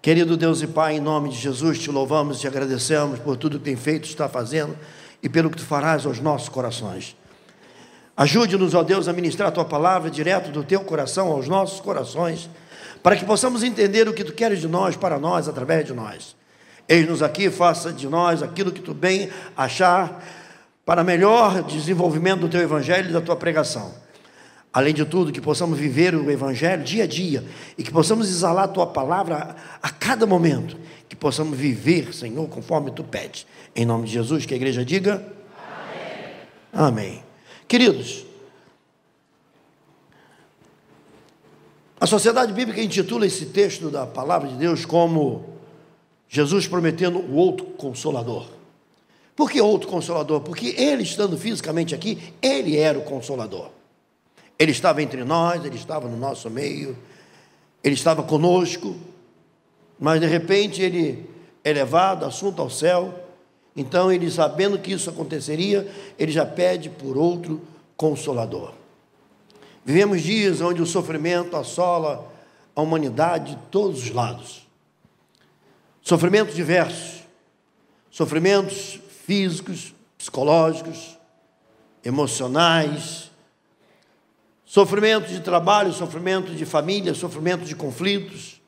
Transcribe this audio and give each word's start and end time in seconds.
Querido 0.00 0.36
Deus 0.36 0.62
e 0.62 0.66
Pai, 0.68 0.96
em 0.96 1.00
nome 1.00 1.28
de 1.28 1.36
Jesus, 1.36 1.76
te 1.80 1.90
louvamos 1.90 2.36
e 2.36 2.40
te 2.42 2.46
agradecemos 2.46 3.18
por 3.18 3.36
tudo 3.36 3.58
que 3.58 3.64
tem 3.64 3.76
feito, 3.76 4.04
está 4.04 4.28
fazendo 4.28 4.78
e 5.20 5.28
pelo 5.28 5.50
que 5.50 5.56
tu 5.56 5.64
farás 5.64 6.06
aos 6.06 6.20
nossos 6.20 6.48
corações. 6.48 7.16
Ajude-nos, 8.16 8.74
ó 8.74 8.84
Deus, 8.84 9.08
a 9.08 9.12
ministrar 9.12 9.48
a 9.48 9.52
tua 9.52 9.64
palavra 9.64 10.08
direto 10.08 10.52
do 10.52 10.62
teu 10.62 10.80
coração 10.82 11.32
aos 11.32 11.48
nossos 11.48 11.80
corações, 11.80 12.48
para 13.02 13.16
que 13.16 13.24
possamos 13.24 13.64
entender 13.64 14.08
o 14.08 14.14
que 14.14 14.22
tu 14.22 14.32
queres 14.32 14.60
de 14.60 14.68
nós, 14.68 14.96
para 14.96 15.18
nós, 15.18 15.48
através 15.48 15.84
de 15.84 15.92
nós. 15.92 16.36
Eis-nos 16.88 17.20
aqui, 17.20 17.50
faça 17.50 17.92
de 17.92 18.08
nós 18.08 18.40
aquilo 18.40 18.70
que 18.70 18.80
tu 18.80 18.94
bem 18.94 19.28
achar, 19.56 20.24
para 20.86 21.02
melhor 21.02 21.62
desenvolvimento 21.64 22.40
do 22.40 22.48
teu 22.48 22.60
evangelho 22.60 23.10
e 23.10 23.12
da 23.12 23.20
tua 23.20 23.36
pregação. 23.36 23.92
Além 24.72 24.92
de 24.92 25.04
tudo, 25.04 25.32
que 25.32 25.40
possamos 25.40 25.78
viver 25.78 26.14
o 26.14 26.30
Evangelho 26.30 26.84
dia 26.84 27.04
a 27.04 27.06
dia 27.06 27.44
e 27.76 27.82
que 27.82 27.90
possamos 27.90 28.28
exalar 28.28 28.64
a 28.64 28.68
tua 28.68 28.86
palavra 28.86 29.56
a, 29.82 29.90
cada 29.90 30.26
momento. 30.26 30.76
Que 31.08 31.16
possamos 31.16 31.58
viver, 31.58 32.14
Senhor, 32.14 32.46
conforme 32.48 32.90
tu 32.90 33.02
pedes. 33.02 33.46
Em 33.74 33.86
nome 33.86 34.06
de 34.06 34.12
Jesus, 34.12 34.44
que 34.44 34.52
a 34.52 34.56
igreja 34.56 34.84
diga: 34.84 35.26
Amém. 36.72 37.08
Amém. 37.10 37.22
Queridos, 37.66 38.26
a 41.98 42.06
Sociedade 42.06 42.52
Bíblica 42.52 42.82
intitula 42.82 43.26
esse 43.26 43.46
texto 43.46 43.90
da 43.90 44.06
palavra 44.06 44.48
de 44.48 44.56
Deus 44.56 44.84
como 44.84 45.56
Jesus 46.28 46.66
prometendo 46.66 47.18
o 47.18 47.34
outro 47.34 47.64
consolador. 47.64 48.46
Por 49.34 49.50
que 49.50 49.60
outro 49.60 49.88
consolador? 49.88 50.42
Porque 50.42 50.74
ele, 50.76 51.02
estando 51.02 51.38
fisicamente 51.38 51.94
aqui, 51.94 52.18
ele 52.42 52.76
era 52.76 52.98
o 52.98 53.02
consolador. 53.02 53.77
Ele 54.58 54.72
estava 54.72 55.02
entre 55.02 55.22
nós, 55.24 55.64
ele 55.64 55.76
estava 55.76 56.08
no 56.08 56.16
nosso 56.16 56.50
meio, 56.50 56.96
ele 57.82 57.94
estava 57.94 58.22
conosco, 58.22 58.96
mas 59.98 60.20
de 60.20 60.26
repente 60.26 60.82
ele 60.82 61.28
é 61.62 61.72
levado, 61.72 62.24
assunto 62.24 62.60
ao 62.60 62.68
céu. 62.68 63.14
Então 63.76 64.10
ele, 64.10 64.30
sabendo 64.30 64.78
que 64.78 64.92
isso 64.92 65.08
aconteceria, 65.08 65.88
ele 66.18 66.32
já 66.32 66.44
pede 66.44 66.90
por 66.90 67.16
outro 67.16 67.62
consolador. 67.96 68.72
Vivemos 69.84 70.22
dias 70.22 70.60
onde 70.60 70.82
o 70.82 70.86
sofrimento 70.86 71.56
assola 71.56 72.30
a 72.74 72.82
humanidade 72.82 73.54
de 73.54 73.62
todos 73.70 74.02
os 74.02 74.10
lados. 74.10 74.66
Sofrimentos 76.02 76.54
diversos, 76.54 77.22
sofrimentos 78.10 79.00
físicos, 79.24 79.94
psicológicos, 80.16 81.18
emocionais, 82.04 83.27
Sofrimento 84.68 85.28
de 85.28 85.40
trabalho, 85.40 85.94
sofrimento 85.94 86.54
de 86.54 86.66
família, 86.66 87.14
sofrimento 87.14 87.64
de 87.64 87.74
conflitos, 87.74 88.60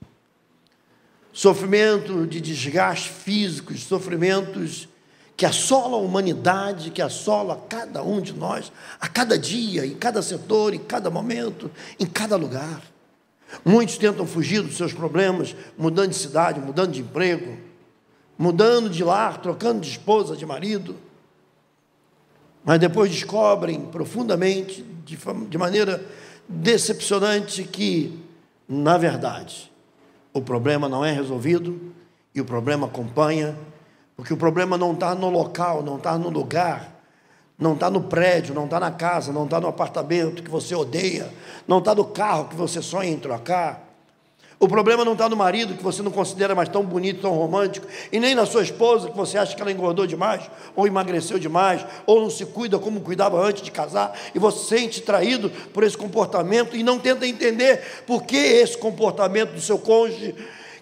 sofrimento 1.30 2.26
de 2.26 2.40
desgaste 2.40 3.10
físicos, 3.10 3.82
sofrimentos 3.82 4.88
que 5.36 5.44
assolam 5.44 6.00
a 6.00 6.02
humanidade, 6.02 6.90
que 6.90 7.02
assola 7.02 7.62
cada 7.68 8.02
um 8.02 8.18
de 8.18 8.32
nós, 8.32 8.72
a 8.98 9.08
cada 9.08 9.38
dia, 9.38 9.84
em 9.84 9.94
cada 9.94 10.22
setor, 10.22 10.72
em 10.72 10.78
cada 10.78 11.10
momento, 11.10 11.70
em 11.98 12.06
cada 12.06 12.34
lugar. 12.34 12.80
Muitos 13.62 13.98
tentam 13.98 14.26
fugir 14.26 14.62
dos 14.62 14.78
seus 14.78 14.94
problemas, 14.94 15.54
mudando 15.76 16.08
de 16.08 16.16
cidade, 16.16 16.60
mudando 16.60 16.92
de 16.92 17.02
emprego, 17.02 17.58
mudando 18.38 18.88
de 18.88 19.04
lar, 19.04 19.42
trocando 19.42 19.82
de 19.82 19.90
esposa, 19.90 20.34
de 20.34 20.46
marido 20.46 20.96
mas 22.64 22.78
depois 22.78 23.10
descobrem 23.10 23.80
profundamente, 23.80 24.84
de, 25.04 25.16
de 25.48 25.58
maneira 25.58 26.04
decepcionante, 26.48 27.64
que, 27.64 28.18
na 28.68 28.98
verdade, 28.98 29.70
o 30.32 30.40
problema 30.40 30.88
não 30.88 31.04
é 31.04 31.12
resolvido 31.12 31.92
e 32.34 32.40
o 32.40 32.44
problema 32.44 32.86
acompanha, 32.86 33.56
porque 34.16 34.32
o 34.32 34.36
problema 34.36 34.76
não 34.76 34.92
está 34.92 35.14
no 35.14 35.30
local, 35.30 35.82
não 35.82 35.96
está 35.96 36.18
no 36.18 36.28
lugar, 36.28 37.00
não 37.58 37.74
está 37.74 37.90
no 37.90 38.02
prédio, 38.02 38.54
não 38.54 38.64
está 38.64 38.80
na 38.80 38.90
casa, 38.90 39.32
não 39.32 39.44
está 39.44 39.60
no 39.60 39.68
apartamento 39.68 40.42
que 40.42 40.50
você 40.50 40.74
odeia, 40.74 41.32
não 41.68 41.78
está 41.78 41.94
no 41.94 42.04
carro 42.04 42.48
que 42.48 42.56
você 42.56 42.80
sonha 42.80 43.10
em 43.10 43.18
trocar. 43.18 43.89
O 44.62 44.68
problema 44.68 45.06
não 45.06 45.14
está 45.14 45.26
no 45.26 45.36
marido, 45.36 45.74
que 45.74 45.82
você 45.82 46.02
não 46.02 46.10
considera 46.10 46.54
mais 46.54 46.68
tão 46.68 46.84
bonito, 46.84 47.22
tão 47.22 47.32
romântico, 47.32 47.86
e 48.12 48.20
nem 48.20 48.34
na 48.34 48.44
sua 48.44 48.62
esposa, 48.62 49.08
que 49.08 49.16
você 49.16 49.38
acha 49.38 49.56
que 49.56 49.62
ela 49.62 49.72
engordou 49.72 50.06
demais, 50.06 50.50
ou 50.76 50.86
emagreceu 50.86 51.38
demais, 51.38 51.82
ou 52.04 52.20
não 52.20 52.28
se 52.28 52.44
cuida 52.44 52.78
como 52.78 53.00
cuidava 53.00 53.40
antes 53.40 53.62
de 53.62 53.70
casar, 53.70 54.14
e 54.34 54.38
você 54.38 54.58
se 54.58 54.68
sente 54.68 55.00
traído 55.00 55.48
por 55.72 55.82
esse 55.82 55.96
comportamento 55.96 56.76
e 56.76 56.82
não 56.82 56.98
tenta 56.98 57.26
entender 57.26 58.02
por 58.06 58.24
que 58.24 58.36
esse 58.36 58.76
comportamento 58.76 59.54
do 59.54 59.62
seu 59.62 59.78
cônjuge, 59.78 60.34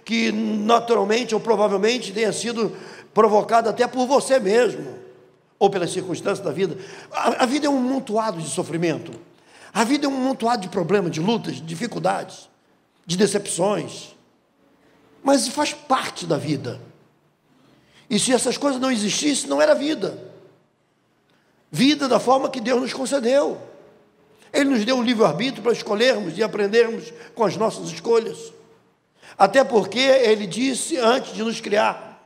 que 0.05 0.33
naturalmente 0.33 1.33
ou 1.33 1.41
provavelmente 1.41 2.13
tenha 2.13 2.33
sido 2.33 2.73
provocado 3.15 3.69
até 3.69 3.87
por 3.87 4.09
você 4.09 4.41
mesmo, 4.41 4.99
ou 5.57 5.71
pelas 5.71 5.93
circunstâncias 5.93 6.45
da 6.45 6.51
vida. 6.51 6.77
A, 7.13 7.45
a 7.45 7.47
vida 7.47 7.69
é 7.69 7.71
um 7.71 7.81
montoado 7.81 8.43
de 8.43 8.51
sofrimento, 8.51 9.13
a 9.73 9.85
vida 9.85 10.07
é 10.07 10.09
um 10.09 10.21
montoado 10.21 10.63
de 10.63 10.69
problemas, 10.69 11.13
de 11.13 11.21
lutas, 11.21 11.55
de 11.55 11.61
dificuldades 11.61 12.49
de 13.09 13.17
decepções, 13.17 14.15
mas 15.25 15.49
faz 15.49 15.73
parte 15.73 16.27
da 16.27 16.37
vida. 16.37 16.79
E 18.09 18.19
se 18.19 18.35
essas 18.35 18.59
coisas 18.59 18.79
não 18.79 18.91
existissem, 18.91 19.49
não 19.49 19.63
era 19.63 19.75
vida. 19.75 20.23
Vida 21.73 22.07
da 22.07 22.21
forma 22.21 22.51
que 22.51 22.61
Deus 22.61 22.83
nos 22.83 22.93
concedeu. 22.93 23.59
Ele 24.53 24.69
nos 24.69 24.85
deu 24.85 24.99
o 24.99 25.03
livre-arbítrio 25.03 25.63
para 25.63 25.73
escolhermos 25.73 26.37
e 26.37 26.43
aprendermos 26.43 27.11
com 27.35 27.45
as 27.45 27.57
nossas 27.57 27.89
escolhas. 27.89 28.53
Até 29.39 29.65
porque 29.65 29.99
ele 29.99 30.47
disse 30.47 30.99
antes 30.99 31.33
de 31.33 31.43
nos 31.43 31.63
criar, 31.63 32.23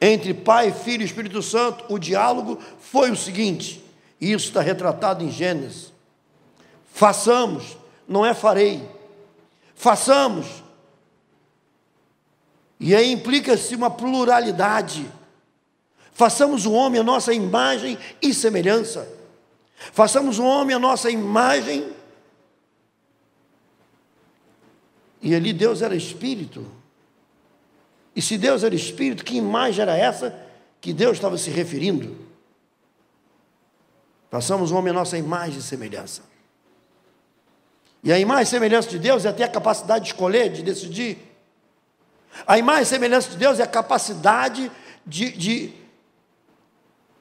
entre 0.00 0.32
Pai, 0.34 0.70
Filho 0.70 1.02
e 1.02 1.06
Espírito 1.06 1.42
Santo, 1.42 1.84
o 1.92 1.98
diálogo 1.98 2.60
foi 2.78 3.10
o 3.10 3.16
seguinte, 3.16 3.84
e 4.20 4.32
isso 4.32 4.46
está 4.46 4.60
retratado 4.60 5.24
em 5.24 5.32
Gênesis: 5.32 5.92
façamos, 6.92 7.76
não 8.06 8.24
é 8.24 8.34
farei 8.34 9.01
façamos. 9.82 10.62
E 12.78 12.94
aí 12.94 13.10
implica-se 13.10 13.74
uma 13.74 13.90
pluralidade. 13.90 15.10
Façamos 16.12 16.66
o 16.66 16.72
homem 16.72 17.00
a 17.00 17.04
nossa 17.04 17.34
imagem 17.34 17.98
e 18.20 18.32
semelhança. 18.32 19.08
Façamos 19.92 20.38
o 20.38 20.44
homem 20.44 20.76
a 20.76 20.78
nossa 20.78 21.10
imagem. 21.10 21.92
E 25.20 25.34
ali 25.34 25.52
Deus 25.52 25.82
era 25.82 25.96
espírito. 25.96 26.64
E 28.14 28.22
se 28.22 28.38
Deus 28.38 28.62
era 28.62 28.74
espírito, 28.74 29.24
que 29.24 29.36
imagem 29.36 29.82
era 29.82 29.96
essa 29.96 30.38
que 30.80 30.92
Deus 30.92 31.16
estava 31.16 31.36
se 31.36 31.50
referindo? 31.50 32.16
Façamos 34.30 34.70
o 34.70 34.76
homem 34.76 34.92
a 34.92 34.94
nossa 34.94 35.18
imagem 35.18 35.58
e 35.58 35.62
semelhança. 35.62 36.31
E 38.02 38.12
a 38.12 38.18
imagem 38.18 38.44
e 38.44 38.46
semelhança 38.46 38.88
de 38.88 38.98
Deus 38.98 39.24
é 39.24 39.32
ter 39.32 39.44
a 39.44 39.48
capacidade 39.48 40.04
de 40.04 40.10
escolher, 40.10 40.50
de 40.50 40.62
decidir. 40.62 41.18
A 42.46 42.58
imagem 42.58 42.82
e 42.82 42.86
semelhança 42.86 43.30
de 43.30 43.36
Deus 43.36 43.60
é 43.60 43.62
a 43.62 43.66
capacidade 43.66 44.70
de, 45.06 45.30
de 45.30 45.72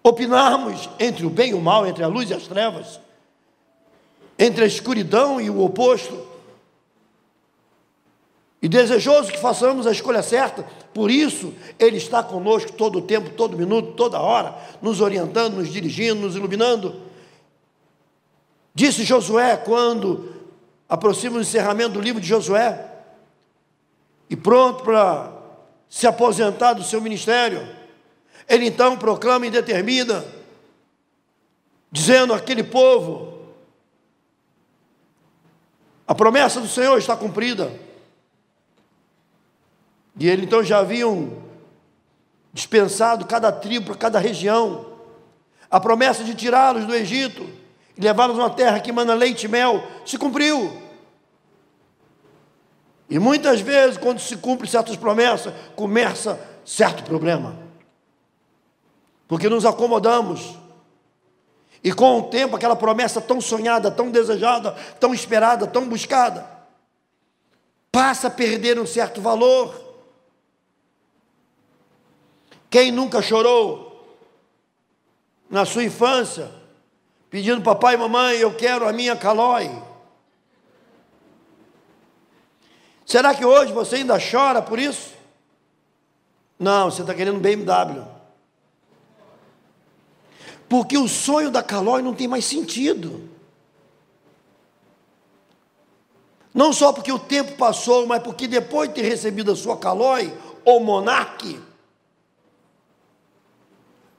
opinarmos 0.03 0.90
entre 1.00 1.25
o 1.25 1.30
bem 1.30 1.52
e 1.52 1.53
o 1.53 1.62
mal, 1.62 1.86
entre 1.86 2.03
a 2.03 2.08
luz 2.08 2.30
e 2.30 2.34
as 2.34 2.47
trevas, 2.47 3.00
entre 4.40 4.64
a 4.64 4.68
escuridão 4.68 5.40
e 5.40 5.50
o 5.50 5.62
oposto. 5.62 6.31
E 8.59 8.68
desejoso 8.68 9.31
que 9.31 9.40
façamos 9.40 9.86
a 9.86 9.92
escolha 9.92 10.24
certa, 10.24 10.63
por 10.94 11.12
isso 11.12 11.53
Ele 11.80 11.98
está 11.98 12.24
conosco 12.24 12.72
todo 12.74 13.00
o 13.00 13.02
tempo, 13.02 13.31
todo 13.31 13.58
minuto, 13.58 13.94
toda 13.94 14.19
hora, 14.19 14.56
nos 14.81 15.02
orientando, 15.02 15.56
nos 15.56 15.72
dirigindo, 15.72 16.22
nos 16.22 16.36
iluminando. 16.36 17.02
Disse 18.74 19.03
Josué 19.03 19.58
quando 19.58 20.41
aproxima 20.91 21.38
o 21.38 21.41
encerramento 21.41 21.94
do 21.94 22.02
livro 22.02 22.19
de 22.19 22.28
Josué, 22.28 22.85
e 24.29 24.35
pronto 24.35 24.84
para 24.84 25.31
se 25.88 26.06
aposentar 26.06 26.74
do 26.74 26.83
seu 26.83 27.00
ministério, 27.00 27.65
ele 28.45 28.65
então 28.65 28.98
proclama 28.98 29.48
e 29.48 29.50
determina, 29.50 30.25
dizendo 31.89 32.33
àquele 32.33 32.62
povo: 32.62 33.39
a 36.06 36.13
promessa 36.13 36.60
do 36.60 36.68
Senhor 36.68 36.98
está 36.98 37.15
cumprida. 37.15 37.71
E 40.19 40.27
ele 40.27 40.44
então 40.44 40.62
já 40.62 40.80
haviam 40.80 41.42
dispensado 42.51 43.25
cada 43.25 43.50
tribo 43.50 43.86
para 43.86 43.95
cada 43.95 44.19
região, 44.19 44.88
a 45.69 45.80
promessa 45.80 46.21
de 46.25 46.36
tirá-los 46.36 46.86
do 46.86 46.94
Egito 46.94 47.62
e 47.98 48.01
levá-los 48.01 48.38
a 48.38 48.44
uma 48.44 48.50
terra 48.50 48.80
que 48.80 48.92
manda 48.92 49.13
leite 49.13 49.45
e 49.45 49.48
mel 49.48 49.83
se 50.06 50.18
cumpriu. 50.18 50.90
E 53.12 53.19
muitas 53.19 53.60
vezes, 53.60 53.98
quando 53.98 54.22
se 54.22 54.38
cumpre 54.38 54.66
certas 54.69 54.96
promessas, 54.96 55.54
começa 55.75 56.40
certo 56.63 57.04
problema. 57.04 57.60
Porque 59.28 59.50
nos 59.50 59.66
acomodamos. 59.66 60.58
E 61.84 61.92
com 61.92 62.19
o 62.19 62.24
tempo, 62.30 62.56
aquela 62.56 62.74
promessa 62.75 63.19
tão 63.19 63.42
sonhada, 63.42 63.92
tão 63.92 64.10
desejada, 64.10 64.72
tão 64.98 65.13
esperada, 65.13 65.68
tão 65.68 65.90
buscada, 65.90 66.50
passa 67.92 68.30
a 68.30 68.31
perder 68.31 68.80
um 68.80 68.86
certo 68.86 69.19
valor. 69.19 69.75
Quem 72.69 72.94
nunca 72.94 73.22
chorou 73.22 74.08
na 75.50 75.66
sua 75.66 75.84
infância, 75.84 76.50
pedindo 77.30 77.62
papai 77.62 77.96
e 77.96 77.98
mamãe, 77.98 78.38
eu 78.38 78.56
quero 78.56 78.88
a 78.88 78.94
minha 78.94 79.18
calói? 79.18 79.90
Será 83.12 83.36
que 83.36 83.44
hoje 83.44 83.74
você 83.74 83.98
ainda 83.98 84.18
chora 84.18 84.62
por 84.62 84.80
isso? 84.80 85.12
Não, 86.58 86.90
você 86.90 87.02
está 87.02 87.13
querendo 87.13 87.42
BMW. 87.42 88.08
Porque 90.69 90.98
o 90.98 91.10
sonho 91.10 91.52
da 91.52 91.62
Calói 91.62 92.02
não 92.02 92.13
tem 92.13 92.25
mais 92.25 92.46
sentido. 92.46 93.30
Não 96.54 96.72
só 96.72 96.94
porque 96.94 97.12
o 97.12 97.19
tempo 97.19 97.58
passou, 97.58 98.08
mas 98.08 98.24
porque 98.24 98.48
depois 98.48 98.88
de 98.88 98.96
ter 98.96 99.02
recebido 99.02 99.52
a 99.52 99.58
sua 99.58 99.75
Calói, 99.75 100.34
ou 100.63 100.80
monarque, 100.80 101.60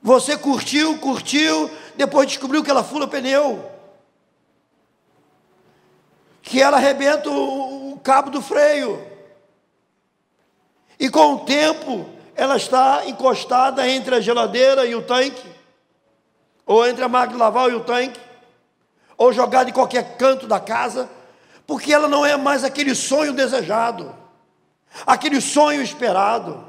você 0.02 0.36
curtiu, 0.36 0.98
curtiu, 0.98 1.70
depois 1.96 2.28
descobriu 2.28 2.62
que 2.62 2.70
ela 2.70 2.84
fura 2.84 3.08
pneu. 3.08 3.72
Que 6.42 6.60
ela 6.60 6.76
arrebenta 6.76 7.30
o, 7.30 7.78
o 7.78 7.81
cabo 8.02 8.30
do 8.30 8.42
freio. 8.42 9.06
E 10.98 11.08
com 11.08 11.34
o 11.34 11.40
tempo, 11.40 12.08
ela 12.34 12.56
está 12.56 13.06
encostada 13.06 13.88
entre 13.88 14.14
a 14.14 14.20
geladeira 14.20 14.86
e 14.86 14.94
o 14.94 15.02
tanque, 15.02 15.50
ou 16.66 16.86
entre 16.86 17.02
a 17.04 17.08
máquina 17.08 17.34
de 17.34 17.42
lavar 17.42 17.70
e 17.70 17.74
o 17.74 17.80
tanque, 17.80 18.20
ou 19.16 19.32
jogada 19.32 19.70
em 19.70 19.72
qualquer 19.72 20.16
canto 20.16 20.46
da 20.46 20.60
casa, 20.60 21.08
porque 21.66 21.92
ela 21.92 22.08
não 22.08 22.24
é 22.24 22.36
mais 22.36 22.64
aquele 22.64 22.94
sonho 22.94 23.32
desejado, 23.32 24.14
aquele 25.06 25.40
sonho 25.40 25.82
esperado. 25.82 26.66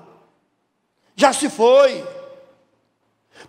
Já 1.15 1.31
se 1.31 1.49
foi. 1.49 2.03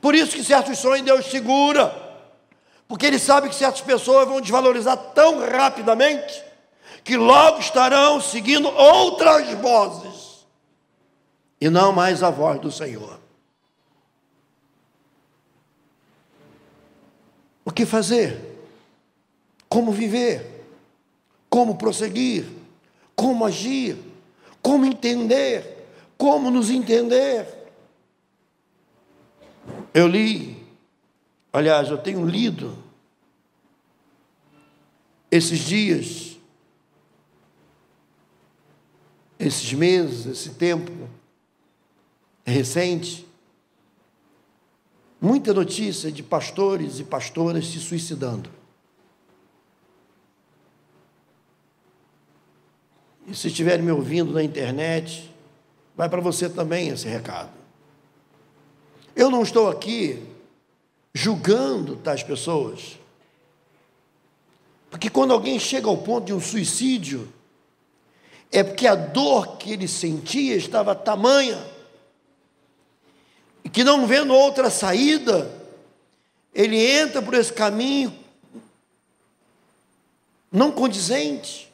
Por 0.00 0.14
isso 0.14 0.36
que 0.36 0.44
certos 0.44 0.78
sonhos 0.78 1.04
Deus 1.04 1.26
segura, 1.26 1.94
porque 2.86 3.06
Ele 3.06 3.18
sabe 3.18 3.48
que 3.48 3.54
certas 3.54 3.80
pessoas 3.80 4.28
vão 4.28 4.40
desvalorizar 4.40 4.96
tão 5.14 5.40
rapidamente 5.40 6.53
que 7.04 7.18
logo 7.18 7.60
estarão 7.60 8.20
seguindo 8.20 8.66
outras 8.66 9.52
vozes 9.58 10.46
e 11.60 11.68
não 11.68 11.92
mais 11.92 12.22
a 12.22 12.30
voz 12.30 12.58
do 12.60 12.72
Senhor. 12.72 13.20
O 17.64 17.70
que 17.70 17.84
fazer? 17.84 18.58
Como 19.68 19.92
viver? 19.92 20.66
Como 21.50 21.76
prosseguir? 21.76 22.46
Como 23.14 23.44
agir? 23.44 23.98
Como 24.62 24.86
entender? 24.86 25.86
Como 26.16 26.50
nos 26.50 26.70
entender? 26.70 27.46
Eu 29.92 30.06
li, 30.06 30.66
aliás, 31.52 31.88
eu 31.88 31.98
tenho 31.98 32.26
lido 32.26 32.76
esses 35.30 35.58
dias, 35.60 36.33
esses 39.38 39.72
meses, 39.72 40.26
esse 40.26 40.50
tempo 40.50 40.92
recente, 42.44 43.26
muita 45.20 45.52
notícia 45.52 46.12
de 46.12 46.22
pastores 46.22 46.98
e 47.00 47.04
pastoras 47.04 47.66
se 47.66 47.78
suicidando. 47.78 48.50
E 53.26 53.34
se 53.34 53.48
estiverem 53.48 53.84
me 53.84 53.90
ouvindo 53.90 54.32
na 54.32 54.42
internet, 54.42 55.34
vai 55.96 56.08
para 56.08 56.20
você 56.20 56.48
também 56.48 56.88
esse 56.88 57.08
recado. 57.08 57.50
Eu 59.16 59.30
não 59.30 59.42
estou 59.42 59.68
aqui 59.70 60.22
julgando 61.14 61.96
tais 61.96 62.22
pessoas. 62.22 62.98
Porque 64.90 65.08
quando 65.08 65.32
alguém 65.32 65.58
chega 65.58 65.88
ao 65.88 65.96
ponto 65.96 66.26
de 66.26 66.34
um 66.34 66.40
suicídio, 66.40 67.32
é 68.54 68.62
porque 68.62 68.86
a 68.86 68.94
dor 68.94 69.56
que 69.56 69.72
ele 69.72 69.88
sentia 69.88 70.54
estava 70.54 70.94
tamanha, 70.94 71.58
e 73.64 73.68
que 73.68 73.82
não 73.82 74.06
vendo 74.06 74.32
outra 74.32 74.70
saída, 74.70 75.50
ele 76.54 76.78
entra 76.78 77.20
por 77.20 77.34
esse 77.34 77.52
caminho 77.52 78.14
não 80.52 80.70
condizente. 80.70 81.68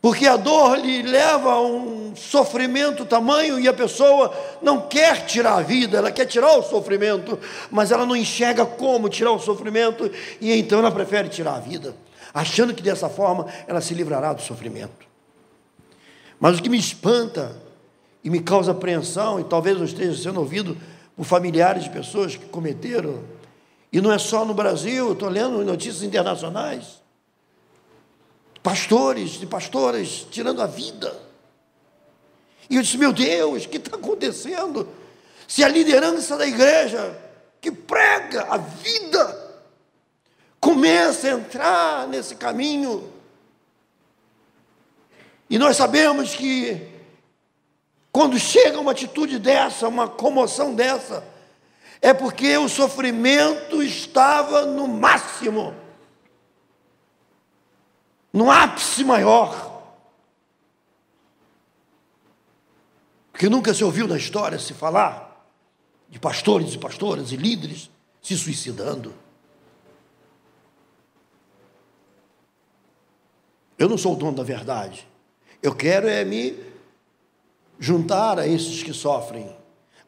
Porque 0.00 0.26
a 0.28 0.36
dor 0.36 0.78
lhe 0.78 1.02
leva 1.02 1.54
a 1.54 1.60
um 1.60 2.14
sofrimento 2.14 3.04
tamanho 3.04 3.58
e 3.58 3.66
a 3.66 3.72
pessoa 3.72 4.32
não 4.62 4.88
quer 4.88 5.26
tirar 5.26 5.56
a 5.56 5.62
vida, 5.62 5.98
ela 5.98 6.12
quer 6.12 6.24
tirar 6.24 6.56
o 6.56 6.62
sofrimento, 6.62 7.38
mas 7.68 7.90
ela 7.90 8.06
não 8.06 8.14
enxerga 8.14 8.64
como 8.64 9.08
tirar 9.08 9.32
o 9.32 9.40
sofrimento 9.40 10.10
e 10.40 10.52
então 10.52 10.78
ela 10.78 10.92
prefere 10.92 11.28
tirar 11.28 11.56
a 11.56 11.60
vida, 11.60 11.94
achando 12.32 12.74
que 12.74 12.82
dessa 12.82 13.08
forma 13.08 13.46
ela 13.66 13.80
se 13.80 13.94
livrará 13.94 14.32
do 14.32 14.42
sofrimento. 14.42 15.06
Mas 16.38 16.58
o 16.58 16.62
que 16.62 16.68
me 16.68 16.78
espanta 16.78 17.56
e 18.22 18.30
me 18.30 18.40
causa 18.40 18.72
apreensão, 18.72 19.40
e 19.40 19.44
talvez 19.44 19.78
eu 19.78 19.84
esteja 19.84 20.22
sendo 20.22 20.40
ouvido 20.40 20.76
por 21.16 21.24
familiares 21.24 21.84
de 21.84 21.90
pessoas 21.90 22.36
que 22.36 22.46
cometeram, 22.46 23.22
e 23.92 24.00
não 24.00 24.12
é 24.12 24.18
só 24.18 24.44
no 24.44 24.54
Brasil, 24.54 25.12
estou 25.12 25.28
lendo 25.28 25.64
notícias 25.64 26.02
internacionais 26.02 27.00
pastores 28.62 29.38
e 29.42 29.46
pastoras 29.46 30.26
tirando 30.30 30.62
a 30.62 30.66
vida. 30.66 31.14
E 32.68 32.76
eu 32.76 32.82
disse: 32.82 32.98
Meu 32.98 33.12
Deus, 33.12 33.64
o 33.64 33.68
que 33.68 33.78
está 33.78 33.96
acontecendo? 33.96 34.88
Se 35.46 35.64
a 35.64 35.68
liderança 35.68 36.36
da 36.36 36.46
igreja 36.46 37.18
que 37.60 37.72
prega 37.72 38.46
a 38.48 38.56
vida 38.56 39.49
começa 40.60 41.26
a 41.26 41.30
entrar 41.30 42.08
nesse 42.08 42.34
caminho, 42.36 43.10
e 45.48 45.58
nós 45.58 45.76
sabemos 45.76 46.34
que 46.34 46.88
quando 48.12 48.38
chega 48.38 48.78
uma 48.78 48.92
atitude 48.92 49.38
dessa, 49.38 49.88
uma 49.88 50.08
comoção 50.08 50.74
dessa, 50.74 51.24
é 52.00 52.12
porque 52.12 52.56
o 52.56 52.68
sofrimento 52.68 53.82
estava 53.82 54.66
no 54.66 54.86
máximo 54.86 55.74
no 58.32 58.50
ápice 58.50 59.04
maior. 59.04 59.82
Porque 63.32 63.48
nunca 63.48 63.72
se 63.72 63.82
ouviu 63.82 64.06
na 64.06 64.16
história 64.16 64.58
se 64.58 64.74
falar 64.74 65.28
de 66.08 66.18
pastores 66.18 66.74
e 66.74 66.78
pastoras 66.78 67.32
e 67.32 67.36
líderes 67.36 67.90
se 68.22 68.36
suicidando. 68.36 69.14
Eu 73.80 73.88
não 73.88 73.96
sou 73.96 74.12
o 74.12 74.16
dono 74.16 74.36
da 74.36 74.42
verdade. 74.42 75.08
Eu 75.62 75.74
quero 75.74 76.06
é 76.06 76.22
me 76.22 76.54
juntar 77.78 78.38
a 78.38 78.46
esses 78.46 78.82
que 78.82 78.92
sofrem, 78.92 79.50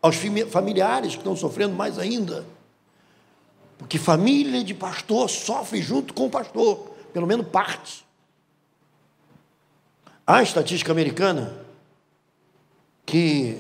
aos 0.03 0.15
familiares 0.51 1.13
que 1.13 1.21
estão 1.21 1.35
sofrendo 1.35 1.75
mais 1.75 1.99
ainda. 1.99 2.45
Porque 3.79 3.99
família 3.99 4.63
de 4.63 4.75
pastor 4.75 5.31
sofre 5.31 5.81
junto 5.81 6.13
com 6.13 6.27
o 6.27 6.31
pastor, 6.31 6.91
pelo 7.15 7.27
menos 7.27 7.49
parte. 7.49 8.05
Há 10.27 10.43
estatística 10.43 10.93
americana 10.93 11.59
que 13.07 13.59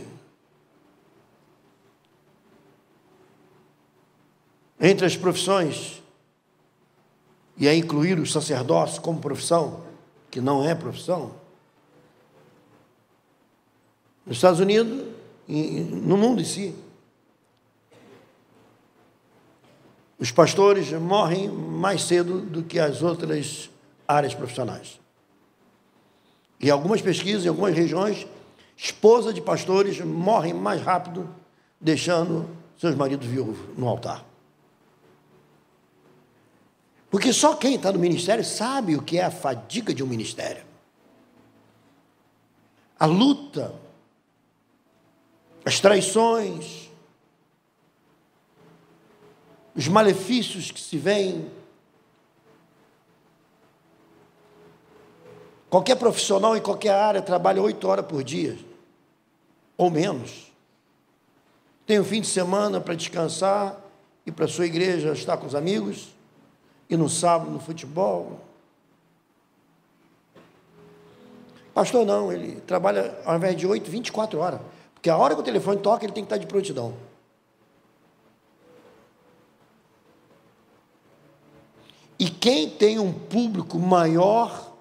entre 4.79 5.07
as 5.07 5.17
profissões, 5.17 6.03
e 7.57 7.67
a 7.67 7.75
incluir 7.75 8.19
o 8.19 8.27
sacerdócio 8.27 9.01
como 9.01 9.19
profissão, 9.19 9.92
que 10.33 10.41
não 10.41 10.65
é 10.65 10.75
profissão, 10.75 11.35
nos 14.25 14.39
Estados 14.39 14.61
Unidos 14.61 15.07
e 15.47 15.81
no 15.81 16.17
mundo 16.17 16.41
em 16.41 16.45
si, 16.45 16.75
os 20.19 20.31
pastores 20.31 20.91
morrem 20.93 21.49
mais 21.51 22.05
cedo 22.05 22.41
do 22.41 22.63
que 22.63 22.79
as 22.79 23.03
outras 23.03 23.69
áreas 24.09 24.35
profissionais. 24.35 24.99
Em 26.59 26.71
algumas 26.71 27.03
pesquisas, 27.03 27.45
em 27.45 27.49
algumas 27.49 27.75
regiões, 27.75 28.27
esposas 28.75 29.35
de 29.35 29.43
pastores 29.43 30.01
morrem 30.01 30.55
mais 30.55 30.81
rápido, 30.81 31.29
deixando 31.79 32.49
seus 32.79 32.95
maridos 32.95 33.27
viúvos 33.27 33.59
no 33.77 33.87
altar. 33.87 34.32
Porque 37.13 37.31
só 37.31 37.55
quem 37.55 37.75
está 37.75 37.93
no 37.93 37.99
ministério 37.99 38.43
sabe 38.43 38.97
o 38.97 39.03
que 39.03 39.19
é 39.19 39.25
a 39.25 39.31
fadiga 39.31 39.93
de 39.93 40.03
um 40.03 40.07
ministério. 40.07 40.65
A 42.99 43.05
luta, 43.05 43.75
as 45.63 45.79
traições, 45.79 46.91
os 49.77 49.87
malefícios 49.89 50.71
que 50.71 50.81
se 50.81 50.97
vêm 50.97 51.51
Qualquer 55.73 55.97
profissional 55.97 56.55
em 56.55 56.61
qualquer 56.61 56.93
área 56.93 57.23
trabalha 57.23 57.63
oito 57.63 57.89
horas 57.89 58.05
por 58.05 58.23
dia, 58.23 58.59
ou 59.75 59.91
menos. 59.91 60.53
Tem 61.87 61.99
um 61.99 62.05
fim 62.05 62.21
de 62.21 62.27
semana 62.27 62.79
para 62.79 62.95
descansar 62.95 63.81
e 64.27 64.31
para 64.31 64.47
sua 64.47 64.67
igreja 64.67 65.15
estar 65.15 65.39
com 65.39 65.47
os 65.47 65.55
amigos, 65.55 66.09
e 66.89 66.97
no 66.97 67.09
sábado 67.09 67.51
no 67.51 67.61
futebol. 67.61 68.41
Pastor 71.75 72.05
não, 72.05 72.33
ele 72.33 72.61
trabalha 72.63 73.19
ao 73.25 73.37
invés 73.37 73.57
de 73.57 73.67
8, 73.67 73.91
24 73.91 74.39
horas. 74.39 74.61
Porque 74.95 75.09
a 75.09 75.17
hora 75.17 75.35
que 75.35 75.41
o 75.41 75.45
telefone 75.45 75.81
toca, 75.81 76.05
ele 76.05 76.13
tem 76.13 76.23
que 76.23 76.27
estar 76.27 76.37
de 76.37 76.47
prontidão. 76.47 76.95
E 82.19 82.31
quem 82.31 82.71
tem 82.71 83.01
um 83.01 83.13
público 83.13 83.79
maior 83.81 84.73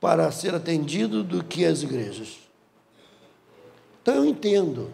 para 0.00 0.30
ser 0.30 0.54
atendido 0.54 1.24
do 1.24 1.42
que 1.42 1.64
as 1.64 1.82
igrejas? 1.82 2.38
Então 4.00 4.14
eu 4.14 4.24
entendo 4.24 4.92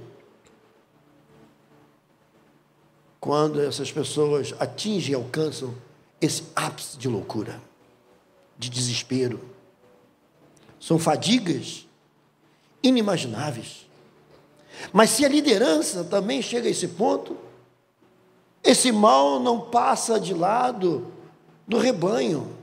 quando 3.21 3.61
essas 3.61 3.93
pessoas 3.93 4.55
atingem 4.59 5.15
alcançam 5.15 5.75
esse 6.25 6.45
ápice 6.57 6.97
de 6.97 7.09
loucura, 7.09 7.61
de 8.59 8.71
desespero. 8.71 9.41
São 10.81 10.99
fadigas 10.99 11.87
inimagináveis. 12.83 13.87
Mas 14.93 15.11
se 15.11 15.25
a 15.25 15.29
liderança 15.29 16.05
também 16.05 16.43
chega 16.43 16.69
a 16.69 16.71
esse 16.71 16.89
ponto, 16.89 17.37
esse 18.63 18.91
mal 18.91 19.39
não 19.39 19.61
passa 19.61 20.19
de 20.19 20.35
lado 20.35 21.13
do 21.67 21.79
rebanho. 21.79 22.57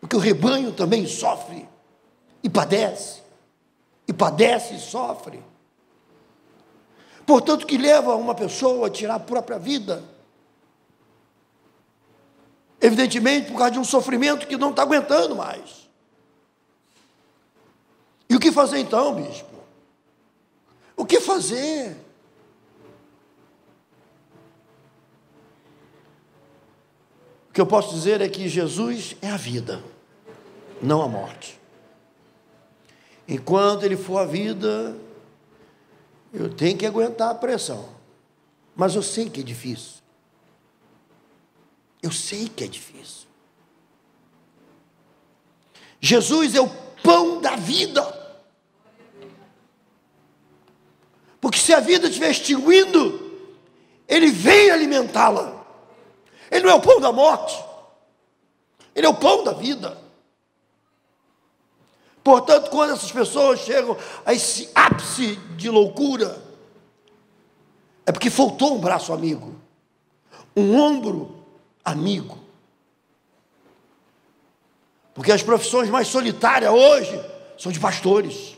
Porque 0.00 0.16
o 0.16 0.20
rebanho 0.20 0.72
também 0.72 1.06
sofre 1.06 1.66
e 2.42 2.50
padece, 2.50 3.22
e 4.06 4.12
padece 4.12 4.74
e 4.74 4.80
sofre. 4.80 5.42
Portanto, 7.24 7.66
que 7.66 7.78
leva 7.78 8.14
uma 8.16 8.34
pessoa 8.34 8.88
a 8.88 8.90
tirar 8.90 9.14
a 9.14 9.20
própria 9.20 9.58
vida. 9.58 10.13
Evidentemente, 12.84 13.50
por 13.50 13.56
causa 13.56 13.70
de 13.70 13.78
um 13.78 13.84
sofrimento 13.84 14.46
que 14.46 14.58
não 14.58 14.68
está 14.68 14.82
aguentando 14.82 15.34
mais. 15.34 15.88
E 18.28 18.36
o 18.36 18.38
que 18.38 18.52
fazer 18.52 18.76
então, 18.76 19.14
bispo? 19.14 19.48
O 20.94 21.06
que 21.06 21.18
fazer? 21.18 21.96
O 27.48 27.54
que 27.54 27.60
eu 27.62 27.64
posso 27.64 27.94
dizer 27.94 28.20
é 28.20 28.28
que 28.28 28.50
Jesus 28.50 29.16
é 29.22 29.30
a 29.30 29.38
vida, 29.38 29.82
não 30.82 31.00
a 31.00 31.08
morte. 31.08 31.58
Enquanto 33.26 33.84
ele 33.84 33.96
for 33.96 34.18
a 34.18 34.26
vida, 34.26 34.94
eu 36.34 36.52
tenho 36.54 36.76
que 36.76 36.84
aguentar 36.84 37.30
a 37.30 37.34
pressão. 37.34 37.88
Mas 38.76 38.94
eu 38.94 39.02
sei 39.02 39.30
que 39.30 39.40
é 39.40 39.42
difícil. 39.42 40.03
Eu 42.04 42.12
sei 42.12 42.50
que 42.50 42.62
é 42.62 42.66
difícil. 42.66 43.26
Jesus 45.98 46.54
é 46.54 46.60
o 46.60 46.68
pão 47.02 47.40
da 47.40 47.56
vida. 47.56 48.02
Porque 51.40 51.58
se 51.58 51.72
a 51.72 51.80
vida 51.80 52.06
estiver 52.06 52.30
extinguindo, 52.30 53.48
Ele 54.06 54.30
vem 54.30 54.70
alimentá-la. 54.70 55.64
Ele 56.50 56.64
não 56.64 56.72
é 56.72 56.74
o 56.74 56.82
pão 56.82 57.00
da 57.00 57.10
morte, 57.10 57.58
Ele 58.94 59.06
é 59.06 59.08
o 59.08 59.14
pão 59.14 59.42
da 59.42 59.54
vida. 59.54 59.96
Portanto, 62.22 62.68
quando 62.68 62.92
essas 62.92 63.10
pessoas 63.10 63.60
chegam 63.60 63.96
a 64.26 64.34
esse 64.34 64.68
ápice 64.74 65.36
de 65.56 65.70
loucura, 65.70 66.38
é 68.04 68.12
porque 68.12 68.28
faltou 68.28 68.74
um 68.74 68.78
braço 68.78 69.10
amigo, 69.10 69.58
um 70.54 70.78
ombro 70.78 71.43
amigo. 71.84 72.38
Porque 75.14 75.30
as 75.30 75.42
profissões 75.42 75.88
mais 75.88 76.08
solitárias 76.08 76.72
hoje 76.72 77.20
são 77.56 77.70
de 77.70 77.78
pastores. 77.78 78.53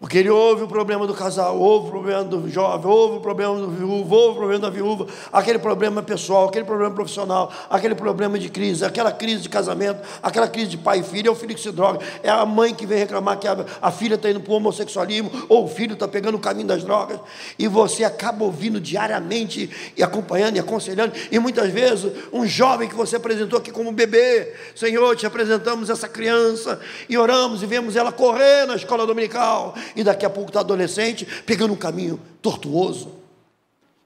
Porque 0.00 0.18
ele 0.18 0.28
ouve 0.28 0.64
o 0.64 0.68
problema 0.68 1.06
do 1.06 1.14
casal, 1.14 1.56
ouve 1.56 1.86
o 1.86 1.90
problema 1.90 2.24
do 2.24 2.50
jovem, 2.50 2.90
ouve 2.90 3.18
o 3.18 3.20
problema 3.20 3.54
do 3.56 3.68
viúvo, 3.70 4.14
ouve 4.14 4.32
o 4.32 4.34
problema 4.34 4.60
da 4.60 4.68
viúva, 4.68 5.06
aquele 5.32 5.58
problema 5.58 6.02
pessoal, 6.02 6.48
aquele 6.48 6.64
problema 6.64 6.92
profissional, 6.92 7.50
aquele 7.70 7.94
problema 7.94 8.36
de 8.36 8.48
crise, 8.48 8.84
aquela 8.84 9.12
crise 9.12 9.42
de 9.42 9.48
casamento, 9.48 10.00
aquela 10.20 10.48
crise 10.48 10.70
de 10.70 10.78
pai 10.78 10.98
e 10.98 11.02
filho, 11.04 11.28
é 11.28 11.30
o 11.30 11.34
filho 11.34 11.54
que 11.54 11.60
se 11.60 11.70
droga, 11.70 12.00
é 12.24 12.28
a 12.28 12.44
mãe 12.44 12.74
que 12.74 12.84
vem 12.84 12.98
reclamar 12.98 13.38
que 13.38 13.46
a, 13.46 13.64
a 13.80 13.90
filha 13.92 14.16
está 14.16 14.28
indo 14.28 14.40
para 14.40 14.52
o 14.52 14.56
homossexualismo, 14.56 15.30
ou 15.48 15.64
o 15.64 15.68
filho 15.68 15.94
está 15.94 16.08
pegando 16.08 16.34
o 16.34 16.40
caminho 16.40 16.66
das 16.66 16.82
drogas, 16.82 17.20
e 17.56 17.68
você 17.68 18.02
acaba 18.02 18.44
ouvindo 18.44 18.80
diariamente 18.80 19.70
e 19.96 20.02
acompanhando 20.02 20.56
e 20.56 20.58
aconselhando, 20.58 21.14
e 21.30 21.38
muitas 21.38 21.70
vezes 21.70 22.12
um 22.32 22.44
jovem 22.44 22.88
que 22.88 22.96
você 22.96 23.14
apresentou 23.16 23.60
aqui 23.60 23.70
como 23.70 23.92
bebê, 23.92 24.52
Senhor, 24.74 25.14
te 25.14 25.24
apresentamos 25.24 25.88
essa 25.88 26.08
criança, 26.08 26.80
e 27.08 27.16
oramos 27.16 27.62
e 27.62 27.66
vemos 27.66 27.94
ela 27.94 28.10
correr 28.10 28.66
na 28.66 28.74
escola 28.74 29.06
dominical, 29.06 29.74
e 29.94 30.04
daqui 30.04 30.24
a 30.24 30.30
pouco 30.30 30.50
está 30.50 30.60
adolescente, 30.60 31.24
pegando 31.42 31.72
um 31.72 31.76
caminho 31.76 32.20
tortuoso. 32.40 33.12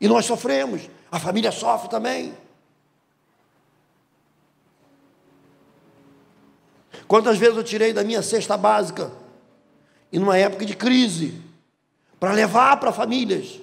E 0.01 0.07
nós 0.07 0.25
sofremos, 0.25 0.83
a 1.11 1.19
família 1.19 1.51
sofre 1.51 1.89
também. 1.89 2.35
Quantas 7.07 7.39
vezes 7.39 7.57
eu 7.57 7.65
tirei 7.65 7.93
da 7.93 8.05
minha 8.05 8.23
cesta 8.23 8.57
básica, 8.57 9.11
e 10.13 10.19
numa 10.19 10.37
época 10.37 10.65
de 10.65 10.77
crise, 10.77 11.41
para 12.21 12.33
levar 12.33 12.79
para 12.79 12.93
famílias. 12.93 13.61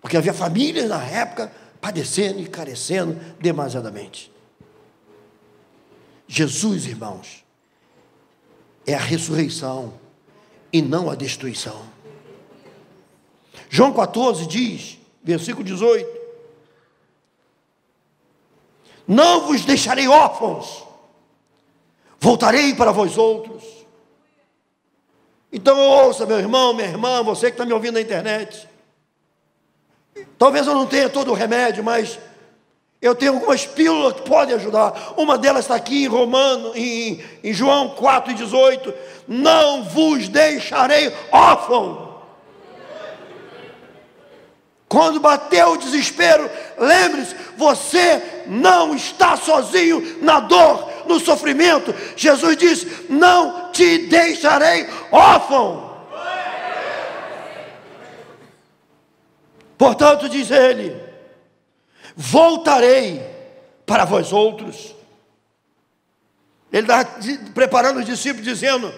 Porque 0.00 0.16
havia 0.16 0.34
famílias 0.34 0.88
na 0.88 1.02
época 1.04 1.52
padecendo 1.80 2.40
e 2.40 2.46
carecendo 2.46 3.14
demasiadamente. 3.40 4.32
Jesus, 6.26 6.86
irmãos, 6.86 7.41
é 8.86 8.94
a 8.94 8.98
ressurreição 8.98 9.94
e 10.72 10.80
não 10.80 11.10
a 11.10 11.14
destruição. 11.14 11.82
João 13.68 13.92
14 13.92 14.46
diz, 14.46 14.98
versículo 15.22 15.64
18: 15.64 16.20
Não 19.06 19.46
vos 19.46 19.64
deixarei 19.64 20.08
órfãos, 20.08 20.84
voltarei 22.20 22.74
para 22.74 22.92
vós 22.92 23.16
outros. 23.16 23.62
Então 25.52 25.78
ouça, 25.78 26.24
meu 26.24 26.38
irmão, 26.38 26.72
minha 26.72 26.88
irmã, 26.88 27.22
você 27.22 27.46
que 27.46 27.52
está 27.52 27.66
me 27.66 27.72
ouvindo 27.72 27.94
na 27.94 28.00
internet. 28.00 28.68
Talvez 30.38 30.66
eu 30.66 30.74
não 30.74 30.86
tenha 30.86 31.08
todo 31.08 31.30
o 31.30 31.34
remédio, 31.34 31.84
mas 31.84 32.18
eu 33.02 33.16
tenho 33.16 33.32
algumas 33.34 33.66
pílulas 33.66 34.14
que 34.14 34.22
podem 34.22 34.54
ajudar. 34.54 35.14
Uma 35.16 35.36
delas 35.36 35.64
está 35.64 35.74
aqui 35.74 36.04
em 36.04 36.06
Romano, 36.06 36.70
em, 36.76 37.20
em 37.42 37.52
João 37.52 37.96
4,18. 37.96 38.94
Não 39.26 39.82
vos 39.82 40.28
deixarei 40.28 41.12
órfão. 41.32 42.12
Quando 44.86 45.18
bateu 45.18 45.72
o 45.72 45.78
desespero, 45.78 46.48
lembre-se, 46.78 47.34
você 47.56 48.44
não 48.46 48.94
está 48.94 49.36
sozinho 49.36 50.18
na 50.22 50.38
dor, 50.38 50.88
no 51.06 51.18
sofrimento. 51.18 51.92
Jesus 52.14 52.56
disse: 52.56 53.06
Não 53.08 53.72
te 53.72 53.98
deixarei 54.06 54.88
órfão. 55.10 55.90
Portanto, 59.76 60.28
diz 60.28 60.50
ele, 60.52 61.01
voltarei 62.16 63.22
para 63.86 64.04
vós 64.04 64.32
outros. 64.32 64.94
Ele 66.72 66.82
está 66.82 67.04
preparando 67.54 68.00
os 68.00 68.06
discípulos, 68.06 68.44
dizendo: 68.44 68.92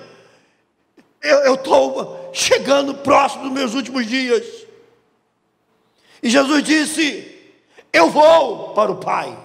Eu 1.21 1.55
estou 1.55 2.31
chegando 2.33 2.95
próximo 2.95 3.45
dos 3.45 3.53
meus 3.53 3.75
últimos 3.75 4.07
dias. 4.07 4.47
E 6.23 6.31
Jesus 6.31 6.63
disse: 6.63 7.53
Eu 7.93 8.11
vou 8.11 8.75
para 8.75 8.93
o 8.93 8.97
Pai. 8.97 9.39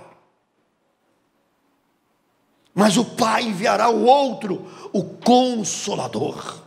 Mas 2.73 2.97
o 2.97 3.03
Pai 3.03 3.43
enviará 3.43 3.89
o 3.89 4.05
outro, 4.05 4.69
o 4.93 5.03
Consolador 5.03 6.58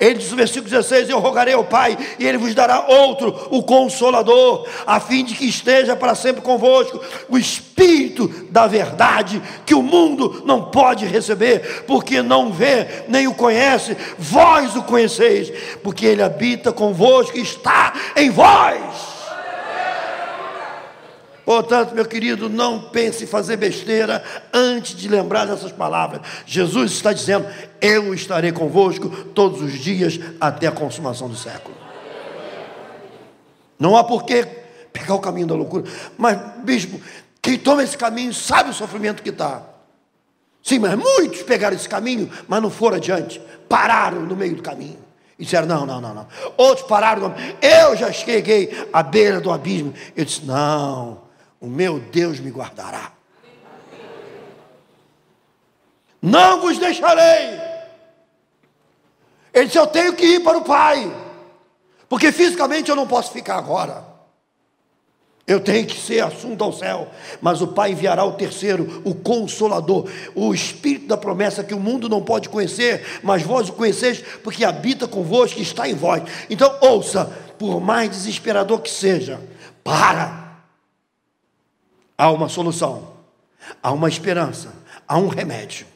ele 0.00 0.14
diz 0.14 0.30
no 0.30 0.36
versículo 0.36 0.70
16: 0.70 1.08
Eu 1.08 1.18
rogarei 1.18 1.54
ao 1.54 1.64
Pai, 1.64 1.96
e 2.18 2.26
Ele 2.26 2.38
vos 2.38 2.54
dará 2.54 2.86
outro, 2.86 3.48
o 3.50 3.62
Consolador, 3.62 4.66
a 4.86 5.00
fim 5.00 5.24
de 5.24 5.34
que 5.34 5.46
esteja 5.46 5.96
para 5.96 6.14
sempre 6.14 6.42
convosco 6.42 7.00
o 7.28 7.38
Espírito 7.38 8.28
da 8.50 8.66
verdade, 8.66 9.42
que 9.64 9.74
o 9.74 9.82
mundo 9.82 10.42
não 10.44 10.64
pode 10.64 11.06
receber, 11.06 11.84
porque 11.86 12.22
não 12.22 12.52
vê 12.52 13.04
nem 13.08 13.26
o 13.26 13.34
conhece, 13.34 13.96
vós 14.18 14.76
o 14.76 14.82
conheceis, 14.82 15.52
porque 15.82 16.06
Ele 16.06 16.22
habita 16.22 16.72
convosco 16.72 17.36
e 17.36 17.42
está 17.42 17.92
em 18.16 18.30
vós. 18.30 19.17
Portanto, 21.48 21.94
meu 21.94 22.04
querido, 22.04 22.46
não 22.50 22.78
pense 22.90 23.24
em 23.24 23.26
fazer 23.26 23.56
besteira 23.56 24.22
antes 24.52 24.94
de 24.94 25.08
lembrar 25.08 25.46
dessas 25.46 25.72
palavras. 25.72 26.20
Jesus 26.44 26.92
está 26.92 27.10
dizendo: 27.10 27.46
Eu 27.80 28.12
estarei 28.12 28.52
convosco 28.52 29.08
todos 29.32 29.62
os 29.62 29.72
dias 29.78 30.20
até 30.38 30.66
a 30.66 30.70
consumação 30.70 31.26
do 31.26 31.34
século. 31.34 31.74
Não 33.78 33.96
há 33.96 34.04
porquê 34.04 34.46
pegar 34.92 35.14
o 35.14 35.20
caminho 35.20 35.46
da 35.46 35.54
loucura. 35.54 35.84
Mas, 36.18 36.38
bispo, 36.64 37.00
quem 37.40 37.56
toma 37.56 37.82
esse 37.82 37.96
caminho 37.96 38.34
sabe 38.34 38.68
o 38.68 38.74
sofrimento 38.74 39.22
que 39.22 39.30
está. 39.30 39.62
Sim, 40.62 40.80
mas 40.80 40.96
muitos 40.96 41.40
pegaram 41.44 41.74
esse 41.74 41.88
caminho, 41.88 42.30
mas 42.46 42.60
não 42.60 42.68
foram 42.68 42.98
adiante. 42.98 43.40
Pararam 43.66 44.20
no 44.20 44.36
meio 44.36 44.54
do 44.54 44.62
caminho. 44.62 44.98
E 45.38 45.44
disseram: 45.44 45.66
não, 45.66 45.86
não, 45.86 45.98
não, 45.98 46.12
não. 46.12 46.26
Outros 46.58 46.86
pararam. 46.86 47.34
Eu 47.62 47.96
já 47.96 48.12
cheguei 48.12 48.86
à 48.92 49.02
beira 49.02 49.40
do 49.40 49.50
abismo. 49.50 49.94
Eu 50.14 50.26
disse: 50.26 50.44
não, 50.44 51.26
o 51.60 51.66
meu 51.66 51.98
Deus 51.98 52.40
me 52.40 52.50
guardará. 52.50 53.12
Não 56.20 56.60
vos 56.60 56.78
deixarei. 56.78 57.60
Ele 59.52 59.66
disse: 59.66 59.78
eu 59.78 59.86
tenho 59.86 60.14
que 60.14 60.24
ir 60.24 60.40
para 60.40 60.58
o 60.58 60.64
Pai. 60.64 61.10
Porque 62.08 62.32
fisicamente 62.32 62.88
eu 62.88 62.96
não 62.96 63.06
posso 63.06 63.32
ficar 63.32 63.56
agora. 63.56 64.04
Eu 65.46 65.60
tenho 65.60 65.86
que 65.86 65.98
ser 65.98 66.22
assunto 66.22 66.62
ao 66.62 66.74
céu, 66.74 67.08
mas 67.40 67.62
o 67.62 67.68
Pai 67.68 67.92
enviará 67.92 68.22
o 68.22 68.32
terceiro, 68.32 69.00
o 69.02 69.14
consolador, 69.14 70.06
o 70.34 70.52
Espírito 70.52 71.06
da 71.06 71.16
promessa 71.16 71.64
que 71.64 71.72
o 71.72 71.80
mundo 71.80 72.06
não 72.06 72.22
pode 72.22 72.50
conhecer, 72.50 73.20
mas 73.22 73.42
vós 73.42 73.70
o 73.70 73.72
conheceis, 73.72 74.22
porque 74.44 74.62
habita 74.62 75.08
convosco 75.08 75.58
e 75.58 75.62
está 75.62 75.88
em 75.88 75.94
vós. 75.94 76.22
Então, 76.50 76.76
ouça, 76.82 77.32
por 77.58 77.80
mais 77.80 78.10
desesperador 78.10 78.80
que 78.80 78.90
seja, 78.90 79.40
para. 79.82 80.47
Há 82.18 82.30
uma 82.30 82.48
solução, 82.48 83.14
há 83.82 83.90
uma 83.92 84.08
esperança, 84.08 84.74
há 85.06 85.16
um 85.16 85.28
remédio. 85.28 85.86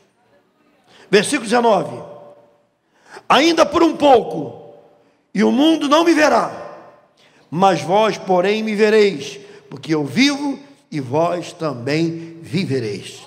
Versículo 1.11 1.45
19: 1.45 2.01
Ainda 3.29 3.67
por 3.67 3.83
um 3.83 3.97
pouco, 3.97 4.77
e 5.35 5.45
o 5.45 5.53
mundo 5.53 5.89
não 5.89 6.05
me 6.05 6.15
verá, 6.15 6.51
mas 7.51 7.83
vós, 7.83 8.17
porém, 8.17 8.63
me 8.63 8.75
vereis 8.75 9.43
porque 9.73 9.95
eu 9.95 10.05
vivo 10.05 10.59
e 10.91 11.01
vós 11.01 11.55
também 11.55 12.37
vivereis. 12.43 13.27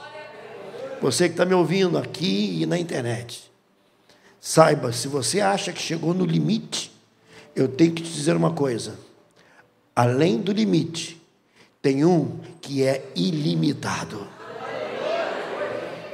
Você 1.02 1.28
que 1.28 1.34
está 1.34 1.44
me 1.44 1.56
ouvindo 1.56 1.98
aqui 1.98 2.62
e 2.62 2.68
na 2.68 2.78
internet, 2.78 3.52
saiba, 4.40 4.94
se 4.94 5.08
você 5.08 5.42
acha 5.42 5.74
que 5.74 5.82
chegou 5.82 6.14
no 6.14 6.24
limite, 6.24 6.92
eu 7.56 7.68
tenho 7.68 7.94
que 7.94 8.04
te 8.04 8.12
dizer 8.12 8.36
uma 8.36 8.52
coisa: 8.52 8.96
além 9.96 10.38
do 10.38 10.52
limite, 10.52 11.20
tem 11.86 12.04
um 12.04 12.40
que 12.62 12.84
é 12.84 13.12
ilimitado. 13.16 14.28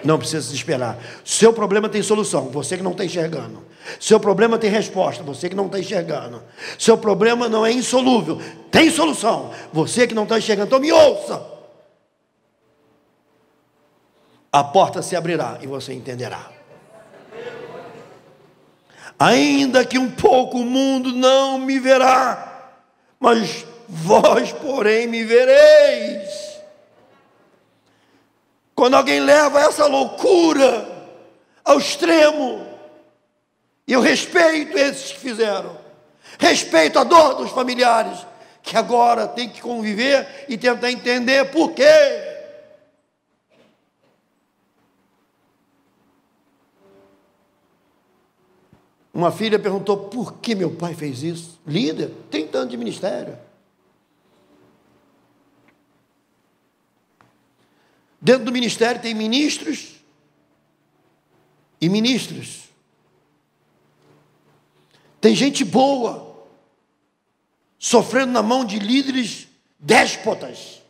Não 0.03 0.17
precisa 0.17 0.41
se 0.45 0.53
esperar. 0.53 0.99
Seu 1.23 1.53
problema 1.53 1.87
tem 1.87 2.03
solução, 2.03 2.49
você 2.49 2.75
que 2.75 2.83
não 2.83 2.91
está 2.91 3.05
enxergando. 3.05 3.63
Seu 3.97 4.19
problema 4.19 4.57
tem 4.57 4.69
resposta, 4.69 5.23
você 5.23 5.47
que 5.47 5.55
não 5.55 5.67
está 5.67 5.79
enxergando. 5.79 6.43
Seu 6.77 6.97
problema 6.97 7.47
não 7.47 7.65
é 7.65 7.71
insolúvel, 7.71 8.41
tem 8.69 8.91
solução, 8.91 9.49
você 9.71 10.05
que 10.05 10.13
não 10.13 10.23
está 10.23 10.37
enxergando. 10.37 10.67
Então 10.67 10.79
me 10.81 10.91
ouça. 10.91 11.41
A 14.51 14.65
porta 14.65 15.01
se 15.01 15.15
abrirá 15.15 15.57
e 15.61 15.67
você 15.67 15.93
entenderá. 15.93 16.51
Ainda 19.17 19.85
que 19.85 19.97
um 19.97 20.11
pouco 20.11 20.57
o 20.57 20.65
mundo 20.65 21.13
não 21.13 21.57
me 21.59 21.79
verá, 21.79 22.73
mas 23.17 23.70
vós, 23.91 24.53
porém, 24.53 25.05
me 25.05 25.25
vereis. 25.25 26.61
Quando 28.73 28.95
alguém 28.95 29.19
leva 29.19 29.59
essa 29.59 29.85
loucura 29.85 30.87
ao 31.63 31.77
extremo, 31.77 32.65
e 33.85 33.91
eu 33.91 33.99
respeito 33.99 34.77
esses 34.77 35.11
que 35.11 35.19
fizeram, 35.19 35.77
respeito 36.39 36.97
a 36.97 37.03
dor 37.03 37.35
dos 37.35 37.51
familiares, 37.51 38.25
que 38.63 38.77
agora 38.77 39.27
tem 39.27 39.49
que 39.49 39.61
conviver 39.61 40.45
e 40.47 40.57
tentar 40.57 40.89
entender 40.89 41.51
por 41.51 41.73
quê. 41.73 42.29
Uma 49.13 49.33
filha 49.33 49.59
perguntou 49.59 49.97
por 49.97 50.35
que 50.35 50.55
meu 50.55 50.71
pai 50.71 50.93
fez 50.93 51.21
isso. 51.21 51.59
Líder, 51.67 52.09
tem 52.29 52.47
tanto 52.47 52.69
de 52.69 52.77
ministério. 52.77 53.50
Dentro 58.21 58.45
do 58.45 58.51
ministério 58.51 59.01
tem 59.01 59.15
ministros 59.15 59.95
e 61.81 61.89
ministros. 61.89 62.69
Tem 65.19 65.33
gente 65.33 65.65
boa, 65.65 66.45
sofrendo 67.79 68.31
na 68.31 68.43
mão 68.43 68.63
de 68.63 68.77
líderes 68.77 69.47
déspotas. 69.79 70.83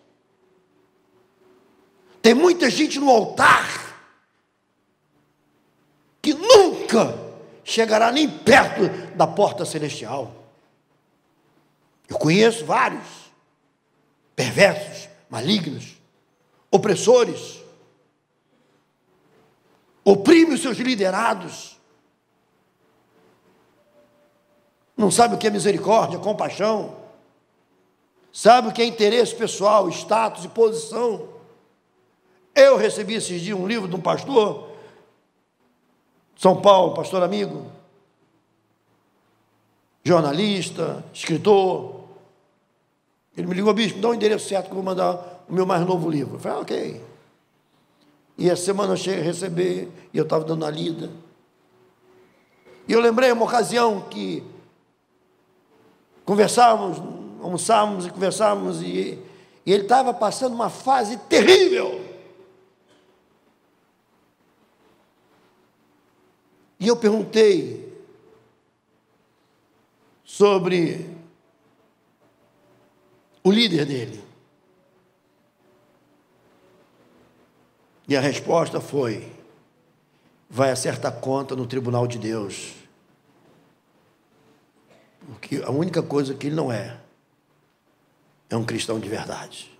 Tem 2.21 2.33
muita 2.33 2.69
gente 2.69 2.99
no 2.99 3.09
altar 3.09 3.81
que 6.21 6.33
nunca 6.33 7.17
chegará 7.63 8.11
nem 8.11 8.29
perto 8.29 8.89
da 9.15 9.25
porta 9.25 9.65
celestial. 9.65 10.35
Eu 12.09 12.17
conheço 12.17 12.65
vários 12.65 13.07
perversos, 14.35 15.09
malignos, 15.29 16.00
opressores, 16.71 17.61
oprime 20.05 20.53
os 20.53 20.61
seus 20.61 20.77
liderados, 20.77 21.77
não 24.95 25.11
sabe 25.11 25.35
o 25.35 25.37
que 25.37 25.47
é 25.47 25.49
misericórdia, 25.49 26.17
compaixão, 26.17 26.95
sabe 28.31 28.69
o 28.69 28.71
que 28.71 28.81
é 28.81 28.85
interesse 28.85 29.35
pessoal, 29.35 29.89
status 29.89 30.45
e 30.45 30.47
posição. 30.47 31.27
Eu 32.55 32.77
recebi 32.77 33.15
esses 33.15 33.41
dias 33.41 33.57
um 33.57 33.67
livro 33.67 33.87
de 33.87 33.95
um 33.95 34.01
pastor, 34.01 34.69
São 36.37 36.61
Paulo, 36.61 36.93
pastor 36.93 37.21
amigo, 37.23 37.69
jornalista, 40.03 41.03
escritor. 41.13 42.01
Ele 43.35 43.47
me 43.47 43.55
ligou, 43.55 43.73
bispo, 43.73 43.99
dá 43.99 44.09
o 44.09 44.11
um 44.11 44.13
endereço 44.13 44.47
certo 44.47 44.65
que 44.65 44.71
eu 44.71 44.75
vou 44.75 44.83
mandar 44.83 45.30
o 45.47 45.53
meu 45.53 45.65
mais 45.65 45.85
novo 45.85 46.09
livro. 46.09 46.35
Eu 46.35 46.39
falei, 46.39 46.57
ah, 46.57 46.61
ok. 46.61 47.01
E 48.37 48.49
a 48.49 48.55
semana 48.55 48.93
eu 48.93 48.97
cheguei 48.97 49.21
a 49.21 49.23
receber, 49.23 49.89
e 50.13 50.17
eu 50.17 50.23
estava 50.23 50.43
dando 50.43 50.65
a 50.65 50.71
lida. 50.71 51.09
E 52.87 52.93
eu 52.93 52.99
lembrei 52.99 53.31
uma 53.31 53.45
ocasião 53.45 54.01
que 54.09 54.43
conversávamos, 56.25 56.97
almoçávamos 57.41 58.05
e 58.05 58.09
conversávamos, 58.09 58.81
e, 58.81 59.19
e 59.65 59.71
ele 59.71 59.83
estava 59.83 60.13
passando 60.13 60.53
uma 60.53 60.69
fase 60.69 61.17
terrível. 61.17 62.01
E 66.79 66.87
eu 66.87 66.97
perguntei 66.97 67.91
sobre 70.23 71.07
o 73.43 73.51
líder 73.51 73.85
dele. 73.85 74.20
E 78.11 78.17
a 78.17 78.19
resposta 78.19 78.81
foi: 78.81 79.31
vai 80.49 80.69
acertar 80.69 81.13
conta 81.21 81.55
no 81.55 81.65
tribunal 81.65 82.05
de 82.05 82.19
Deus. 82.19 82.73
Porque 85.27 85.63
a 85.63 85.71
única 85.71 86.03
coisa 86.03 86.33
que 86.35 86.47
ele 86.47 86.55
não 86.57 86.69
é 86.69 86.99
é 88.49 88.57
um 88.57 88.65
cristão 88.65 88.99
de 88.99 89.07
verdade. 89.07 89.71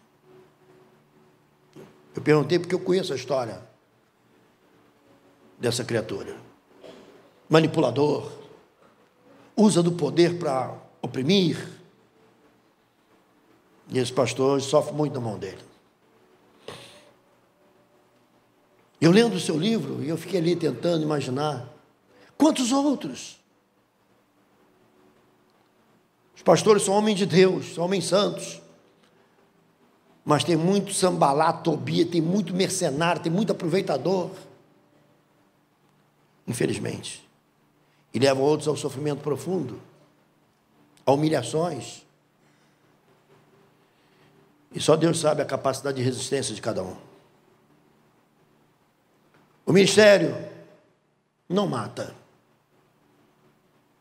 Eu 2.15 2.21
perguntei 2.21 2.57
porque 2.57 2.73
eu 2.73 2.79
conheço 2.79 3.11
a 3.11 3.17
história 3.17 3.61
dessa 5.59 5.83
criatura. 5.83 6.33
Manipulador, 7.49 8.31
usa 9.57 9.83
do 9.83 9.91
poder 9.91 10.39
para 10.39 10.73
oprimir. 11.01 11.67
E 13.89 13.99
esse 13.99 14.13
pastor 14.13 14.61
sofre 14.61 14.93
muito 14.93 15.15
na 15.15 15.19
mão 15.19 15.37
dele. 15.37 15.70
Eu 19.01 19.09
lendo 19.09 19.33
o 19.33 19.39
seu 19.39 19.57
livro, 19.57 20.03
e 20.03 20.09
eu 20.09 20.15
fiquei 20.15 20.39
ali 20.39 20.55
tentando 20.55 21.01
imaginar 21.01 21.67
quantos 22.37 22.71
outros. 22.71 23.41
Os 26.35 26.43
pastores 26.43 26.83
são 26.83 26.93
homens 26.93 27.17
de 27.17 27.25
Deus, 27.25 27.73
são 27.73 27.83
homens 27.83 28.05
santos. 28.05 28.61
Mas 30.23 30.43
tem 30.43 30.55
muito 30.55 30.93
sambalá, 30.93 31.51
tobia, 31.51 32.05
tem 32.05 32.21
muito 32.21 32.53
mercenário, 32.53 33.23
tem 33.23 33.31
muito 33.31 33.51
aproveitador. 33.51 34.29
Infelizmente. 36.47 37.27
E 38.13 38.19
levam 38.19 38.43
outros 38.43 38.67
ao 38.67 38.77
sofrimento 38.77 39.21
profundo, 39.21 39.81
a 41.05 41.11
humilhações. 41.11 42.03
E 44.71 44.79
E 44.81 44.83
só 44.83 44.95
Deus 44.95 45.19
sabe 45.19 45.41
a 45.41 45.45
capacidade 45.45 45.97
de 45.97 46.03
resistência 46.03 46.55
de 46.55 46.61
cada 46.61 46.81
um. 46.81 47.10
O 49.71 49.73
ministério 49.73 50.35
não 51.47 51.65
mata. 51.65 52.13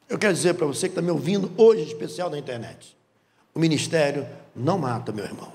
Eu 0.08 0.18
quero 0.18 0.34
dizer 0.34 0.54
para 0.54 0.66
você 0.66 0.88
que 0.88 0.94
está 0.94 1.00
me 1.00 1.12
ouvindo 1.12 1.52
hoje, 1.56 1.82
especial 1.82 2.28
na 2.28 2.36
internet: 2.36 2.96
o 3.54 3.60
ministério 3.60 4.26
não 4.52 4.76
mata, 4.80 5.12
meu 5.12 5.24
irmão. 5.24 5.52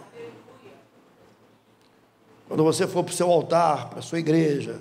Quando 2.48 2.64
você 2.64 2.88
for 2.88 3.04
para 3.04 3.12
o 3.12 3.14
seu 3.14 3.30
altar, 3.30 3.90
para 3.90 4.00
a 4.00 4.02
sua 4.02 4.18
igreja, 4.18 4.80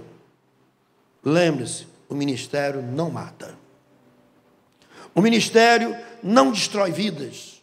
lembre-se: 1.20 1.88
o 2.08 2.14
ministério 2.14 2.80
não 2.80 3.10
mata. 3.10 3.58
O 5.16 5.20
ministério 5.20 5.96
não 6.22 6.52
destrói 6.52 6.92
vidas. 6.92 7.60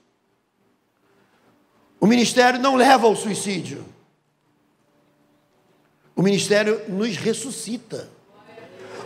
O 2.02 2.06
ministério 2.06 2.60
não 2.60 2.76
leva 2.76 3.08
ao 3.08 3.16
suicídio. 3.16 3.86
O 6.16 6.22
ministério 6.22 6.82
nos 6.90 7.16
ressuscita. 7.18 8.10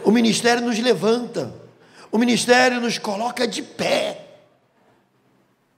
O 0.04 0.12
ministério 0.12 0.64
nos 0.64 0.78
levanta. 0.80 1.54
O 2.12 2.18
ministério 2.18 2.80
nos 2.80 2.98
coloca 2.98 3.48
de 3.48 3.62
pé. 3.62 4.26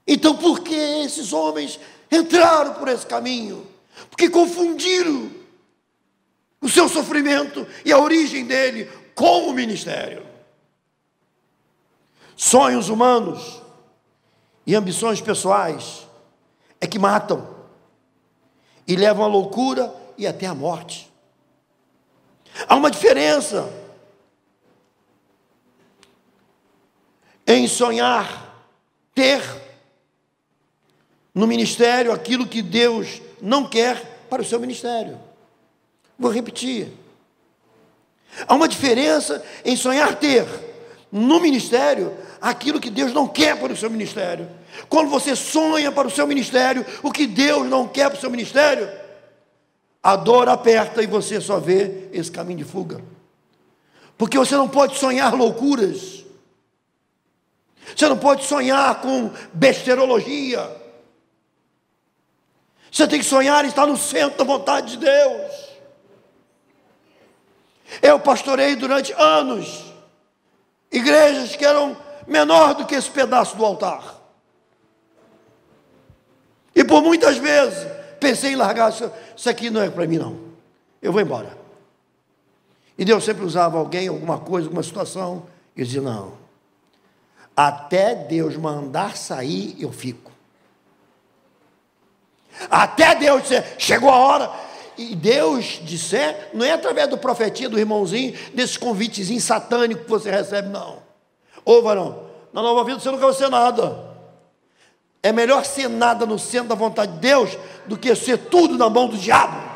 Então, 0.06 0.36
por 0.36 0.60
que 0.60 0.74
esses 0.74 1.32
homens 1.32 1.78
entraram 2.10 2.74
por 2.74 2.88
esse 2.88 3.06
caminho? 3.06 3.66
Porque 4.08 4.30
confundiram 4.30 5.30
o 6.60 6.68
seu 6.68 6.88
sofrimento 6.88 7.66
e 7.84 7.92
a 7.92 7.98
origem 7.98 8.44
dele 8.46 8.90
com 9.14 9.48
o 9.48 9.52
ministério. 9.52 10.26
Sonhos 12.36 12.88
humanos 12.88 13.62
e 14.66 14.74
ambições 14.74 15.20
pessoais 15.20 16.06
é 16.80 16.86
que 16.86 16.98
matam 16.98 17.56
e 18.86 18.94
levam 18.96 19.24
à 19.24 19.28
loucura 19.28 19.92
e 20.16 20.26
até 20.26 20.46
à 20.46 20.54
morte. 20.54 21.07
Há 22.66 22.74
uma 22.74 22.90
diferença 22.90 23.70
em 27.46 27.66
sonhar, 27.66 28.46
ter 29.14 29.42
no 31.34 31.46
ministério 31.46 32.12
aquilo 32.12 32.46
que 32.46 32.60
Deus 32.60 33.22
não 33.40 33.68
quer 33.68 34.26
para 34.28 34.42
o 34.42 34.44
seu 34.44 34.60
ministério. 34.60 35.18
Vou 36.18 36.30
repetir. 36.30 36.92
Há 38.46 38.54
uma 38.54 38.68
diferença 38.68 39.42
em 39.64 39.76
sonhar 39.76 40.16
ter 40.16 40.46
no 41.10 41.40
ministério 41.40 42.14
aquilo 42.40 42.80
que 42.80 42.90
Deus 42.90 43.12
não 43.12 43.26
quer 43.26 43.58
para 43.58 43.72
o 43.72 43.76
seu 43.76 43.88
ministério. 43.88 44.48
Quando 44.88 45.08
você 45.08 45.34
sonha 45.34 45.90
para 45.90 46.06
o 46.06 46.10
seu 46.10 46.26
ministério 46.26 46.84
o 47.02 47.10
que 47.10 47.26
Deus 47.26 47.66
não 47.68 47.88
quer 47.88 48.10
para 48.10 48.18
o 48.18 48.20
seu 48.20 48.30
ministério, 48.30 48.88
a 50.08 50.16
dor 50.16 50.48
aperta 50.48 51.02
e 51.02 51.06
você 51.06 51.38
só 51.38 51.60
vê 51.60 52.08
esse 52.12 52.32
caminho 52.32 52.60
de 52.60 52.64
fuga. 52.64 53.04
Porque 54.16 54.38
você 54.38 54.56
não 54.56 54.66
pode 54.66 54.96
sonhar 54.96 55.34
loucuras. 55.34 56.24
Você 57.94 58.08
não 58.08 58.16
pode 58.16 58.46
sonhar 58.46 59.02
com 59.02 59.30
besterologia. 59.52 60.66
Você 62.90 63.06
tem 63.06 63.18
que 63.18 63.24
sonhar 63.26 63.66
e 63.66 63.68
estar 63.68 63.86
no 63.86 63.98
centro 63.98 64.38
da 64.38 64.44
vontade 64.44 64.92
de 64.92 64.96
Deus. 64.96 65.52
Eu 68.00 68.18
pastorei 68.18 68.76
durante 68.76 69.12
anos 69.12 69.92
igrejas 70.90 71.54
que 71.54 71.66
eram 71.66 71.94
menor 72.26 72.76
do 72.76 72.86
que 72.86 72.94
esse 72.94 73.10
pedaço 73.10 73.58
do 73.58 73.64
altar. 73.64 74.22
E 76.74 76.82
por 76.82 77.02
muitas 77.02 77.36
vezes 77.36 77.97
pensei 78.20 78.52
em 78.52 78.56
largar, 78.56 78.90
isso 78.90 79.48
aqui 79.48 79.70
não 79.70 79.82
é 79.82 79.90
para 79.90 80.06
mim 80.06 80.18
não. 80.18 80.38
Eu 81.00 81.12
vou 81.12 81.20
embora. 81.20 81.56
E 82.96 83.04
Deus 83.04 83.24
sempre 83.24 83.44
usava 83.44 83.78
alguém, 83.78 84.08
alguma 84.08 84.38
coisa, 84.38 84.66
alguma 84.66 84.82
situação, 84.82 85.44
e 85.76 85.84
dizia, 85.84 86.00
não. 86.00 86.32
Até 87.56 88.14
Deus 88.14 88.56
mandar 88.56 89.16
sair, 89.16 89.76
eu 89.78 89.92
fico. 89.92 90.32
Até 92.68 93.14
Deus 93.14 93.42
dizer, 93.42 93.76
chegou 93.78 94.10
a 94.10 94.16
hora. 94.16 94.50
E 94.96 95.14
Deus 95.14 95.80
disser, 95.84 96.50
não 96.52 96.66
é 96.66 96.72
através 96.72 97.08
do 97.08 97.16
profetia, 97.16 97.68
do 97.68 97.78
irmãozinho, 97.78 98.36
desses 98.52 98.76
convitezinhos 98.76 99.44
satânicos 99.44 100.02
que 100.04 100.10
você 100.10 100.28
recebe, 100.28 100.68
não. 100.68 100.98
Ô 101.64 101.80
varão, 101.82 102.24
na 102.52 102.60
nova 102.60 102.82
vida 102.82 102.98
você 102.98 103.08
nunca 103.10 103.26
vai 103.26 103.34
ser 103.34 103.48
nada. 103.48 104.07
É 105.22 105.32
melhor 105.32 105.64
ser 105.64 105.88
nada 105.88 106.24
no 106.24 106.38
centro 106.38 106.68
da 106.68 106.74
vontade 106.74 107.12
de 107.12 107.18
Deus 107.18 107.56
do 107.86 107.96
que 107.96 108.14
ser 108.14 108.38
tudo 108.38 108.76
na 108.76 108.88
mão 108.88 109.08
do 109.08 109.16
diabo. 109.16 109.68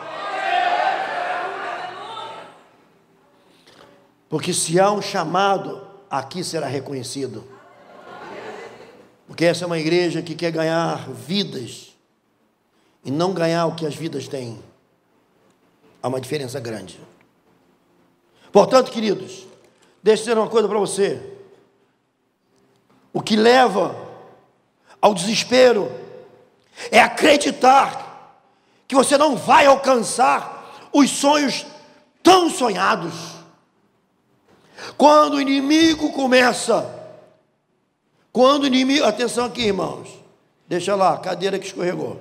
Porque 4.28 4.54
se 4.54 4.80
há 4.80 4.90
um 4.90 5.02
chamado, 5.02 5.86
aqui 6.08 6.42
será 6.42 6.66
reconhecido. 6.66 7.44
Porque 9.26 9.44
essa 9.44 9.64
é 9.64 9.66
uma 9.66 9.78
igreja 9.78 10.22
que 10.22 10.34
quer 10.34 10.50
ganhar 10.50 11.08
vidas 11.10 11.94
e 13.04 13.10
não 13.10 13.32
ganhar 13.32 13.66
o 13.66 13.74
que 13.74 13.84
as 13.84 13.94
vidas 13.94 14.28
têm. 14.28 14.62
Há 16.02 16.08
uma 16.08 16.20
diferença 16.20 16.60
grande. 16.60 17.00
Portanto, 18.52 18.90
queridos, 18.90 19.46
deixa 20.02 20.22
eu 20.22 20.24
dizer 20.26 20.38
uma 20.38 20.48
coisa 20.48 20.68
para 20.68 20.78
você. 20.78 21.20
O 23.12 23.20
que 23.20 23.36
leva 23.36 24.11
ao 25.02 25.12
desespero 25.12 25.90
é 26.90 27.00
acreditar 27.00 28.38
que 28.86 28.94
você 28.94 29.18
não 29.18 29.36
vai 29.36 29.66
alcançar 29.66 30.88
os 30.92 31.10
sonhos 31.10 31.66
tão 32.22 32.48
sonhados. 32.48 33.12
Quando 34.96 35.34
o 35.34 35.40
inimigo 35.40 36.12
começa, 36.12 36.88
quando 38.32 38.62
o 38.62 38.66
inimigo, 38.66 39.04
atenção 39.04 39.46
aqui, 39.46 39.62
irmãos, 39.62 40.08
deixa 40.68 40.94
lá, 40.94 41.18
cadeira 41.18 41.58
que 41.58 41.66
escorregou. 41.66 42.20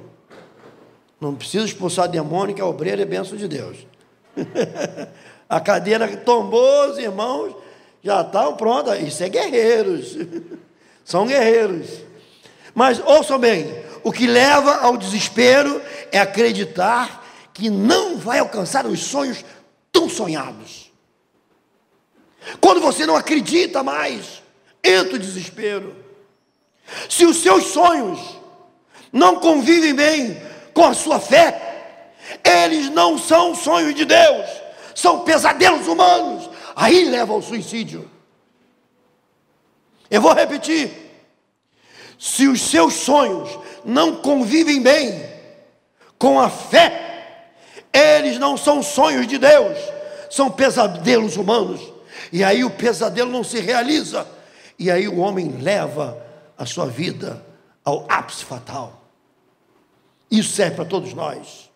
Não 1.20 1.36
precisa 1.36 1.66
expulsar 1.66 2.08
demônio, 2.08 2.56
que 2.56 2.62
a 2.62 2.66
obreira 2.66 3.04
é 3.04 3.06
bênção 3.06 3.38
de 3.38 3.48
Deus. 3.48 3.78
a 5.48 5.60
cadeira 5.60 6.18
tombou, 6.18 6.90
os 6.90 6.98
irmãos 6.98 7.56
já 8.04 8.22
estão 8.22 8.56
prontos. 8.56 9.00
Isso 9.00 9.24
é 9.24 9.30
guerreiros. 9.30 10.18
São 11.06 11.28
guerreiros. 11.28 12.11
Mas 12.74 13.00
ouçam 13.00 13.38
bem: 13.38 13.84
o 14.04 14.12
que 14.12 14.28
leva 14.28 14.78
ao 14.78 14.98
desespero 14.98 15.82
é 16.12 16.20
acreditar 16.20 17.26
que 17.54 17.70
não 17.70 18.18
vai 18.18 18.40
alcançar 18.40 18.86
os 18.86 19.00
sonhos 19.04 19.44
tão 19.92 20.10
sonhados. 20.10 20.92
Quando 22.60 22.82
você 22.82 23.06
não 23.06 23.16
acredita 23.16 23.84
mais, 23.84 24.42
entra 24.84 25.16
o 25.16 25.20
desespero. 25.20 25.96
Se 27.10 27.26
os 27.26 27.38
seus 27.38 27.66
sonhos 27.66 28.20
não 29.12 29.40
convivem 29.40 29.94
bem 29.94 30.42
com 30.74 30.86
a 30.86 30.94
sua 30.94 31.20
fé, 31.20 32.14
eles 32.44 32.90
não 32.90 33.18
são 33.18 33.54
sonhos 33.54 33.94
de 33.94 34.06
Deus, 34.06 34.50
são 34.96 35.22
pesadelos 35.22 35.88
humanos. 35.88 36.50
Aí 36.76 37.06
leva 37.06 37.34
ao 37.34 37.42
suicídio. 37.42 38.10
Eu 40.10 40.22
vou 40.22 40.34
repetir: 40.34 40.92
se 42.22 42.48
os 42.48 42.62
seus 42.62 42.94
sonhos 42.94 43.50
não 43.84 44.18
convivem 44.18 44.80
bem 44.80 45.28
com 46.20 46.40
a 46.40 46.52
fé, 46.52 47.50
eles 47.92 48.38
não 48.38 48.56
são 48.56 48.84
sonhos 48.84 49.26
de 49.26 49.40
Deus, 49.40 49.76
são 50.30 50.52
pesadelos 50.52 51.36
humanos. 51.36 51.82
E 52.32 52.44
aí 52.44 52.64
o 52.64 52.70
pesadelo 52.70 53.32
não 53.32 53.44
se 53.44 53.60
realiza, 53.60 54.28
e 54.78 54.92
aí 54.92 55.08
o 55.08 55.18
homem 55.18 55.50
leva 55.50 56.24
a 56.56 56.64
sua 56.64 56.86
vida 56.86 57.44
ao 57.84 58.06
ápice 58.08 58.46
fatal. 58.46 59.02
Isso 60.30 60.52
serve 60.52 60.76
para 60.76 60.86
todos 60.86 61.16
nós. 61.16 61.72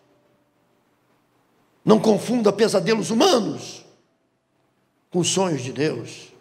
Não 1.84 1.98
confunda 1.98 2.52
pesadelos 2.52 3.10
humanos 3.10 3.84
com 5.10 5.24
sonhos 5.24 5.64
de 5.64 5.72
Deus. 5.72 6.32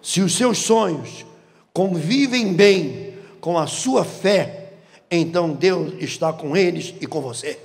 Se 0.00 0.22
os 0.22 0.34
seus 0.34 0.56
sonhos 0.56 1.26
convivem 1.76 2.54
bem 2.54 3.18
com 3.38 3.58
a 3.58 3.66
sua 3.66 4.02
fé, 4.02 4.72
então 5.10 5.52
Deus 5.52 5.92
está 6.00 6.32
com 6.32 6.56
eles 6.56 6.94
e 7.02 7.06
com 7.06 7.20
você. 7.20 7.60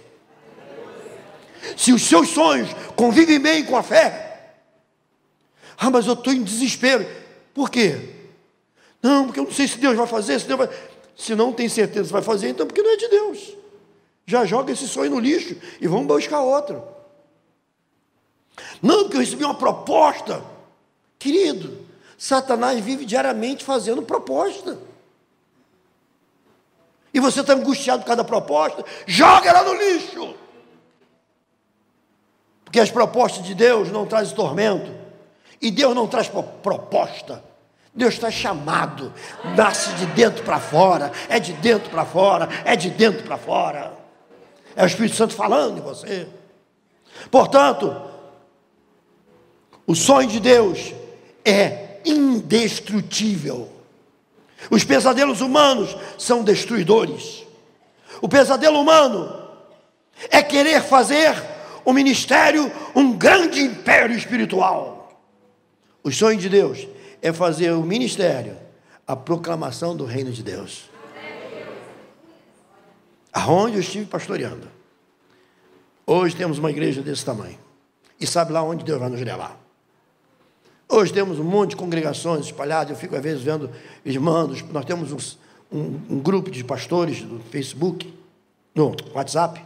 Se 1.78 1.93
os 1.93 2.02
seus 2.02 2.28
sonhos 2.28 2.67
convivem 2.93 3.39
bem 3.39 3.63
com 3.63 3.78
a 3.78 3.82
fé, 3.82 4.58
ah, 5.78 5.89
mas 5.89 6.08
eu 6.08 6.13
estou 6.13 6.34
em 6.34 6.43
desespero. 6.43 7.08
Por 7.54 7.69
quê? 7.69 8.10
Não, 9.02 9.28
porque 9.28 9.39
eu 9.39 9.45
não 9.45 9.52
sei 9.54 9.65
se 9.65 9.78
Deus 9.78 9.95
vai 9.95 10.06
fazer, 10.06 10.41
se 10.41 10.45
Deus 10.45 10.58
vai. 10.58 10.69
Se 11.15 11.34
não 11.34 11.54
tem 11.54 11.69
certeza 11.69 12.08
que 12.08 12.13
vai 12.13 12.21
fazer, 12.21 12.50
então 12.50 12.67
porque 12.67 12.82
não 12.82 12.91
é 12.91 12.97
de 12.97 13.08
Deus. 13.08 13.56
Já 14.26 14.43
joga 14.43 14.74
esse 14.74 14.89
sonho 14.89 15.12
no 15.12 15.19
lixo 15.21 15.56
e 15.80 15.88
vamos 15.88 16.08
buscar 16.08 16.41
outro. 16.41 16.84
Não, 18.82 19.04
porque 19.04 19.15
eu 19.15 19.21
recebi 19.21 19.45
uma 19.45 19.56
proposta. 19.56 20.43
Querido, 21.17 21.90
Satanás 22.21 22.79
vive 22.79 23.03
diariamente 23.03 23.65
fazendo 23.65 24.03
proposta. 24.03 24.77
e 27.12 27.19
você 27.19 27.41
está 27.41 27.53
angustiado 27.53 28.03
por 28.03 28.07
cada 28.07 28.23
proposta, 28.23 28.86
joga 29.07 29.49
ela 29.49 29.63
no 29.63 29.73
lixo. 29.73 30.36
Porque 32.63 32.79
as 32.79 32.91
propostas 32.91 33.43
de 33.43 33.55
Deus 33.55 33.91
não 33.91 34.05
trazem 34.05 34.36
tormento, 34.36 34.93
e 35.60 35.71
Deus 35.71 35.95
não 35.95 36.07
traz 36.07 36.29
proposta. 36.29 37.43
Deus 37.93 38.13
está 38.13 38.29
chamado, 38.29 39.12
nasce 39.57 39.91
de 39.95 40.05
dentro 40.05 40.43
para 40.45 40.60
fora, 40.60 41.12
é 41.27 41.39
de 41.39 41.53
dentro 41.53 41.89
para 41.89 42.05
fora, 42.05 42.47
é 42.63 42.75
de 42.75 42.91
dentro 42.91 43.23
para 43.23 43.38
fora. 43.38 43.97
É 44.75 44.84
o 44.84 44.88
Espírito 44.88 45.15
Santo 45.15 45.34
falando 45.34 45.79
em 45.79 45.81
você. 45.81 46.27
Portanto, 47.31 47.99
o 49.88 49.95
sonho 49.95 50.29
de 50.29 50.39
Deus 50.39 50.93
é 51.43 51.80
indestrutível. 52.05 53.69
Os 54.69 54.83
pesadelos 54.83 55.41
humanos 55.41 55.95
são 56.17 56.43
destruidores. 56.43 57.45
O 58.21 58.29
pesadelo 58.29 58.79
humano 58.79 59.41
é 60.29 60.41
querer 60.41 60.81
fazer 60.81 61.33
o 61.83 61.93
ministério 61.93 62.71
um 62.95 63.17
grande 63.17 63.59
império 63.59 64.15
espiritual. 64.15 65.19
O 66.03 66.11
sonho 66.11 66.37
de 66.37 66.49
Deus 66.49 66.87
é 67.21 67.31
fazer 67.31 67.71
o 67.71 67.83
ministério 67.83 68.57
a 69.07 69.15
proclamação 69.15 69.95
do 69.95 70.05
reino 70.05 70.31
de 70.31 70.41
Deus. 70.41 70.89
Aonde 73.33 73.75
eu 73.75 73.81
estive 73.81 74.05
pastoreando. 74.05 74.67
Hoje 76.05 76.35
temos 76.35 76.57
uma 76.57 76.69
igreja 76.69 77.01
desse 77.01 77.25
tamanho. 77.25 77.57
E 78.19 78.27
sabe 78.27 78.51
lá 78.51 78.61
onde 78.61 78.83
Deus 78.83 78.99
vai 78.99 79.09
nos 79.09 79.21
levar. 79.21 79.61
Hoje 80.93 81.13
temos 81.13 81.39
um 81.39 81.43
monte 81.45 81.69
de 81.69 81.75
congregações 81.77 82.47
espalhadas. 82.47 82.89
Eu 82.89 82.97
fico 82.97 83.15
às 83.15 83.23
vezes 83.23 83.41
vendo 83.41 83.69
irmãos. 84.04 84.62
Nós 84.73 84.84
temos 84.84 85.13
uns, 85.13 85.39
um, 85.71 85.97
um, 86.10 86.19
grupo 86.19 86.51
de 86.51 86.65
pastores 86.65 87.21
no 87.21 87.39
Facebook, 87.39 88.13
no 88.75 88.93
WhatsApp. 89.13 89.65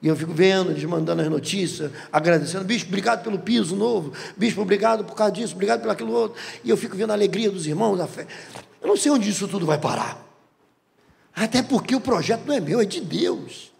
E 0.00 0.08
eu 0.08 0.16
fico 0.16 0.32
vendo, 0.32 0.70
eles 0.70 0.82
mandando 0.84 1.20
as 1.20 1.28
notícias, 1.28 1.92
agradecendo. 2.10 2.64
Bispo, 2.64 2.88
obrigado 2.88 3.22
pelo 3.22 3.38
piso 3.38 3.76
novo. 3.76 4.14
Bispo, 4.34 4.62
obrigado 4.62 5.04
por 5.04 5.14
causa 5.14 5.30
disso, 5.30 5.52
obrigado 5.52 5.80
pelo 5.80 5.92
aquilo 5.92 6.12
outro. 6.12 6.40
E 6.64 6.70
eu 6.70 6.76
fico 6.78 6.96
vendo 6.96 7.10
a 7.10 7.14
alegria 7.14 7.50
dos 7.50 7.66
irmãos, 7.66 8.00
a 8.00 8.06
fé. 8.06 8.26
Eu 8.80 8.88
não 8.88 8.96
sei 8.96 9.12
onde 9.12 9.28
isso 9.28 9.46
tudo 9.46 9.66
vai 9.66 9.76
parar. 9.76 10.24
Até 11.34 11.62
porque 11.62 11.94
o 11.94 12.00
projeto 12.00 12.46
não 12.46 12.54
é 12.54 12.60
meu, 12.60 12.80
é 12.80 12.86
de 12.86 13.02
Deus. 13.02 13.70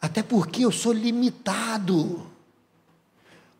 Até 0.00 0.22
porque 0.22 0.64
eu 0.64 0.70
sou 0.70 0.92
limitado. 0.92 2.37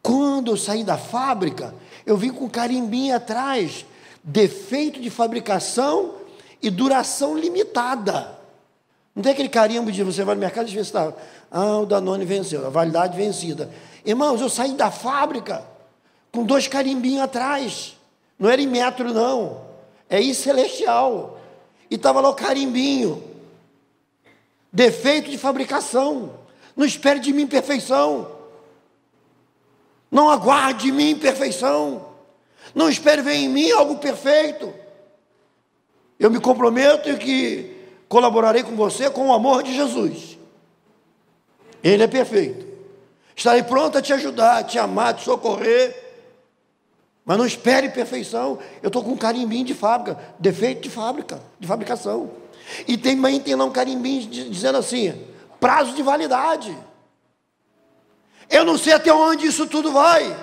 Quando 0.03 0.53
eu 0.53 0.57
saí 0.57 0.85
da 0.85 0.97
fábrica, 0.97 1.75
eu 2.07 2.17
vim 2.17 2.31
com 2.31 2.49
carimbinho 2.49 3.15
atrás, 3.15 3.85
defeito 4.23 5.01
de 5.01 5.11
fabricação 5.11 6.15
e 6.63 6.71
duração 6.71 7.37
limitada. 7.37 8.39
Não 9.15 9.23
tem 9.23 9.33
aquele 9.33 9.49
carimbo 9.49 9.91
de 9.91 10.03
você 10.03 10.23
vai 10.23 10.35
no 10.35 10.41
mercado 10.41 10.69
e 10.69 10.73
vê 10.73 10.83
se 10.85 10.91
está. 10.91 11.13
Ah, 11.51 11.79
o 11.79 11.87
Danone 11.87 12.25
venceu, 12.25 12.67
a 12.67 12.71
validade 12.71 13.17
vencida. 13.17 13.71
Irmãos, 14.05 14.41
eu 14.41 14.49
saí 14.49 14.73
da 14.75 14.91
fábrica 14.91 15.65
com 16.31 16.45
dois 16.45 16.69
carimbinhos 16.69 17.23
atrás. 17.23 17.97
Não 18.39 18.49
era 18.49 18.63
em 18.63 18.67
metro, 18.67 19.13
não. 19.13 19.63
É 20.09 20.23
em 20.23 20.33
celestial. 20.33 21.39
E 21.91 21.97
estava 21.97 22.21
lá 22.21 22.29
o 22.29 22.35
carimbinho. 22.35 23.23
Defeito 24.73 25.31
de 25.31 25.37
fabricação. 25.37 26.35
Não 26.77 26.87
espere 26.87 27.19
de 27.19 27.33
mim 27.33 27.47
perfeição. 27.47 28.38
Não 30.11 30.31
aguarde 30.31 30.85
de 30.85 30.93
mim 30.93 31.17
perfeição. 31.17 32.07
Não 32.75 32.89
espere 32.89 33.23
ver 33.23 33.35
em 33.35 33.49
mim 33.49 33.71
algo 33.71 33.97
perfeito. 33.99 34.73
Eu 36.19 36.31
me 36.31 36.41
comprometo 36.41 37.17
que 37.17 37.77
colaborarei 38.09 38.63
com 38.63 38.75
você 38.75 39.11
com 39.11 39.29
o 39.29 39.33
amor 39.33 39.63
de 39.63 39.75
Jesus. 39.75 40.39
Ele 41.83 42.03
é 42.03 42.09
perfeito. 42.09 42.67
Estarei 43.37 43.63
pronto 43.63 43.97
a 43.99 44.03
te 44.03 44.13
ajudar, 44.13 44.59
a 44.59 44.65
te 44.65 44.79
amar, 44.79 45.11
a 45.11 45.15
te 45.15 45.25
socorrer. 45.25 46.09
Mas 47.25 47.39
não 47.39 47.47
espere 47.47 47.91
perfeição. 47.91 48.59
Eu 48.83 48.89
estou 48.89 49.05
com 49.05 49.13
um 49.13 49.17
carimbinho 49.17 49.65
de 49.65 49.75
fábrica, 49.75 50.19
defeito 50.39 50.81
de 50.81 50.91
fábrica, 50.91 51.41
de 51.61 51.69
fabricação. 51.69 52.31
E 52.87 52.97
também 52.97 53.39
tem 53.39 53.55
lá 53.55 53.65
um 53.65 53.71
carimbinho 53.71 54.27
dizendo 54.27 54.79
assim: 54.79 55.15
prazo 55.61 55.95
de 55.95 56.03
validade. 56.03 56.77
Eu 58.51 58.65
não 58.65 58.79
sei 58.79 58.95
até 58.95 59.13
onde 59.13 59.47
isso 59.47 59.67
tudo 59.67 59.93
vai, 59.93 60.35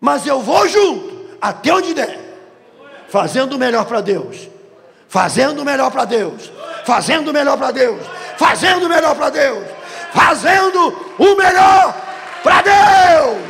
mas 0.00 0.26
eu 0.26 0.40
vou 0.40 0.66
junto, 0.68 1.36
até 1.40 1.72
onde 1.72 1.92
der, 1.92 2.18
fazendo 3.08 3.54
o 3.54 3.58
melhor 3.58 3.84
para 3.84 4.00
Deus, 4.00 4.48
fazendo 5.08 5.60
o 5.60 5.64
melhor 5.64 5.90
para 5.90 6.04
Deus, 6.04 6.50
fazendo 6.84 7.28
o 7.28 7.32
melhor 7.32 7.58
para 7.58 7.70
Deus, 7.70 8.00
fazendo 8.38 8.86
o 8.86 8.88
melhor 8.88 9.14
para 9.14 9.30
Deus, 9.30 9.64
fazendo 10.12 11.14
o 11.18 11.36
melhor 11.36 11.94
para 12.42 12.62
Deus. 12.62 13.44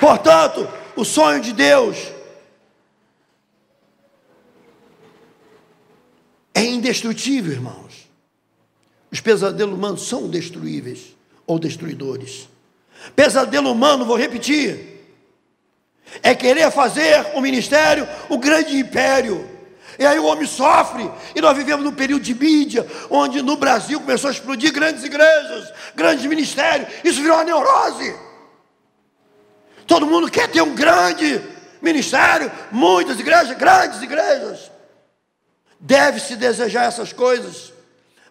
Portanto, 0.00 0.68
o 0.96 1.04
sonho 1.04 1.40
de 1.40 1.52
Deus 1.52 1.96
é 6.54 6.64
indestrutível, 6.64 7.52
irmãos. 7.52 8.08
Os 9.10 9.20
pesadelos 9.20 9.74
humanos 9.74 10.06
são 10.06 10.28
destruíveis 10.28 11.16
ou 11.46 11.58
destruidores. 11.58 12.48
Pesadelo 13.14 13.70
humano, 13.70 14.04
vou 14.04 14.16
repetir, 14.16 14.92
é 16.22 16.34
querer 16.34 16.70
fazer 16.70 17.26
o 17.34 17.40
ministério 17.40 18.08
o 18.28 18.38
grande 18.38 18.76
império. 18.76 19.48
E 19.98 20.06
aí 20.06 20.18
o 20.18 20.24
homem 20.24 20.46
sofre, 20.46 21.10
e 21.34 21.40
nós 21.40 21.56
vivemos 21.56 21.84
num 21.84 21.92
período 21.92 22.22
de 22.22 22.34
mídia, 22.34 22.86
onde 23.10 23.42
no 23.42 23.56
Brasil 23.56 24.00
começou 24.00 24.28
a 24.28 24.32
explodir 24.32 24.72
grandes 24.72 25.04
igrejas, 25.04 25.70
grandes 25.94 26.24
ministérios, 26.24 26.88
isso 27.04 27.20
virou 27.20 27.36
uma 27.36 27.44
neurose. 27.44 28.16
Todo 29.86 30.06
mundo 30.06 30.30
quer 30.30 30.48
ter 30.48 30.62
um 30.62 30.74
grande 30.74 31.42
ministério, 31.82 32.50
muitas 32.70 33.20
igrejas, 33.20 33.56
grandes 33.56 34.00
igrejas. 34.00 34.70
Deve-se 35.84 36.36
desejar 36.36 36.84
essas 36.84 37.12
coisas 37.12 37.72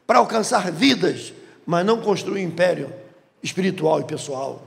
para 0.07 0.19
alcançar 0.19 0.71
vidas, 0.71 1.33
mas 1.65 1.85
não 1.85 2.01
construir 2.01 2.41
império 2.41 2.93
espiritual 3.43 3.99
e 3.99 4.05
pessoal. 4.05 4.65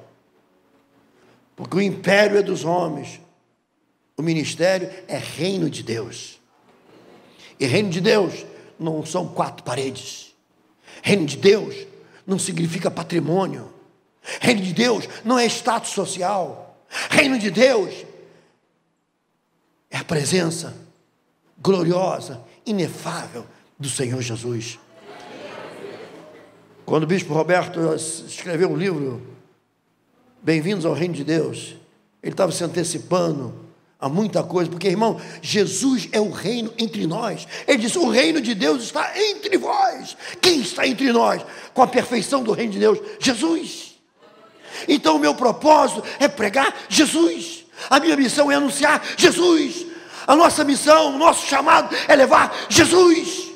Porque 1.57 1.79
o 1.79 1.81
império 1.81 2.37
é 2.37 2.43
dos 2.43 2.63
homens, 2.63 3.23
o 4.19 4.23
ministério 4.23 4.91
é 5.09 5.17
reino 5.17 5.71
de 5.71 5.83
Deus. 5.83 6.39
E 7.59 7.65
reino 7.65 7.89
de 7.89 8.03
Deus 8.03 8.45
não 8.79 9.05
são 9.07 9.29
quatro 9.29 9.65
paredes. 9.65 10.35
Reino 11.03 11.25
de 11.25 11.39
Deus 11.39 11.87
não 12.27 12.39
significa 12.39 12.91
patrimônio. 12.91 13.73
Reino 14.43 14.61
de 14.61 14.75
Deus 14.75 15.09
não 15.25 15.39
é 15.39 15.47
status 15.47 15.93
social. 15.93 16.79
Reino 17.09 17.39
de 17.39 17.51
Deus 17.51 18.05
é 19.91 19.97
a 19.97 20.05
presença 20.05 20.77
gloriosa, 21.59 22.45
inefável 22.67 23.47
do 23.79 23.89
Senhor 23.89 24.21
Jesus. 24.21 24.79
Quando 26.85 27.05
o 27.05 27.07
bispo 27.07 27.33
Roberto 27.33 27.81
escreveu 27.95 28.71
um 28.71 28.77
livro, 28.77 29.35
Bem-vindos 30.45 30.85
ao 30.85 30.93
Reino 30.93 31.15
de 31.15 31.25
Deus, 31.25 31.75
ele 32.23 32.33
estava 32.33 32.53
se 32.53 32.63
antecipando 32.63 33.65
a 33.99 34.11
muita 34.11 34.43
coisa, 34.43 34.71
porque 34.71 34.89
irmão, 34.89 35.19
Jesus 35.41 36.07
é 36.13 36.21
o 36.21 36.31
reino 36.31 36.71
entre 36.77 37.07
nós. 37.07 37.49
Ele 37.67 37.79
disse: 37.79 37.97
O 37.97 38.11
reino 38.11 38.43
de 38.43 38.55
Deus 38.55 38.83
está 38.83 39.19
entre 39.19 39.57
vós. 39.57 40.15
Quem 40.43 40.61
está 40.61 40.87
entre 40.87 41.11
nós 41.11 41.43
com 41.73 41.83
a 41.83 41.87
perfeição 41.87 42.43
do 42.43 42.53
reino 42.53 42.73
de 42.73 42.79
Deus? 42.79 42.99
Jesus. 43.19 43.95
Então 44.87 45.17
o 45.17 45.19
meu 45.19 45.35
propósito 45.35 46.05
é 46.21 46.29
pregar 46.29 46.77
Jesus. 46.91 47.65
A 47.89 47.99
minha 47.99 48.15
missão 48.15 48.53
é 48.53 48.57
anunciar 48.57 49.03
Jesus. 49.17 49.87
A 50.27 50.35
nossa 50.35 50.65
missão, 50.65 51.15
o 51.15 51.19
nosso 51.19 51.47
chamado 51.47 51.95
é 52.09 52.17
levar 52.17 52.55
Jesus. 52.69 53.53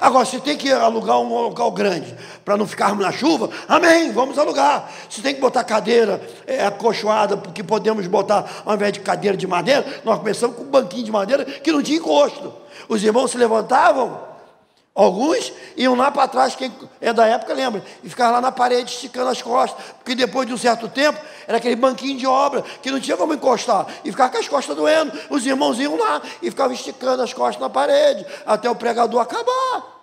Agora, 0.00 0.26
se 0.26 0.40
tem 0.40 0.56
que 0.56 0.70
alugar 0.70 1.18
um 1.18 1.28
local 1.28 1.70
grande 1.70 2.14
para 2.44 2.56
não 2.56 2.66
ficarmos 2.66 3.04
na 3.04 3.10
chuva, 3.10 3.50
amém, 3.66 4.12
vamos 4.12 4.38
alugar. 4.38 4.90
Se 5.08 5.22
tem 5.22 5.34
que 5.34 5.40
botar 5.40 5.64
cadeira 5.64 6.20
é, 6.46 6.66
acolchoada, 6.66 7.36
porque 7.36 7.62
podemos 7.62 8.06
botar, 8.06 8.62
ao 8.64 8.74
invés 8.74 8.92
de 8.92 9.00
cadeira 9.00 9.36
de 9.36 9.46
madeira, 9.46 9.84
nós 10.04 10.18
começamos 10.18 10.56
com 10.56 10.62
um 10.62 10.70
banquinho 10.70 11.04
de 11.04 11.10
madeira 11.10 11.44
que 11.44 11.72
não 11.72 11.82
tinha 11.82 11.98
encosto. 11.98 12.52
Os 12.88 13.02
irmãos 13.02 13.30
se 13.30 13.38
levantavam 13.38 14.35
Alguns 14.96 15.52
iam 15.76 15.94
lá 15.94 16.10
para 16.10 16.26
trás, 16.26 16.56
quem 16.56 16.72
é 17.02 17.12
da 17.12 17.26
época 17.26 17.52
lembra, 17.52 17.84
e 18.02 18.08
ficavam 18.08 18.32
lá 18.32 18.40
na 18.40 18.50
parede 18.50 18.90
esticando 18.90 19.28
as 19.28 19.42
costas, 19.42 19.84
porque 19.96 20.14
depois 20.14 20.48
de 20.48 20.54
um 20.54 20.56
certo 20.56 20.88
tempo 20.88 21.20
era 21.46 21.58
aquele 21.58 21.76
banquinho 21.76 22.16
de 22.16 22.26
obra 22.26 22.62
que 22.80 22.90
não 22.90 22.98
tinha 22.98 23.14
como 23.14 23.34
encostar, 23.34 23.86
e 24.02 24.10
ficava 24.10 24.30
com 24.30 24.38
as 24.38 24.48
costas 24.48 24.74
doendo. 24.74 25.12
Os 25.28 25.44
irmãos 25.44 25.78
iam 25.78 25.98
lá 25.98 26.22
e 26.40 26.48
ficavam 26.48 26.72
esticando 26.72 27.22
as 27.22 27.34
costas 27.34 27.60
na 27.60 27.68
parede 27.68 28.24
até 28.46 28.70
o 28.70 28.74
pregador 28.74 29.20
acabar. 29.20 29.96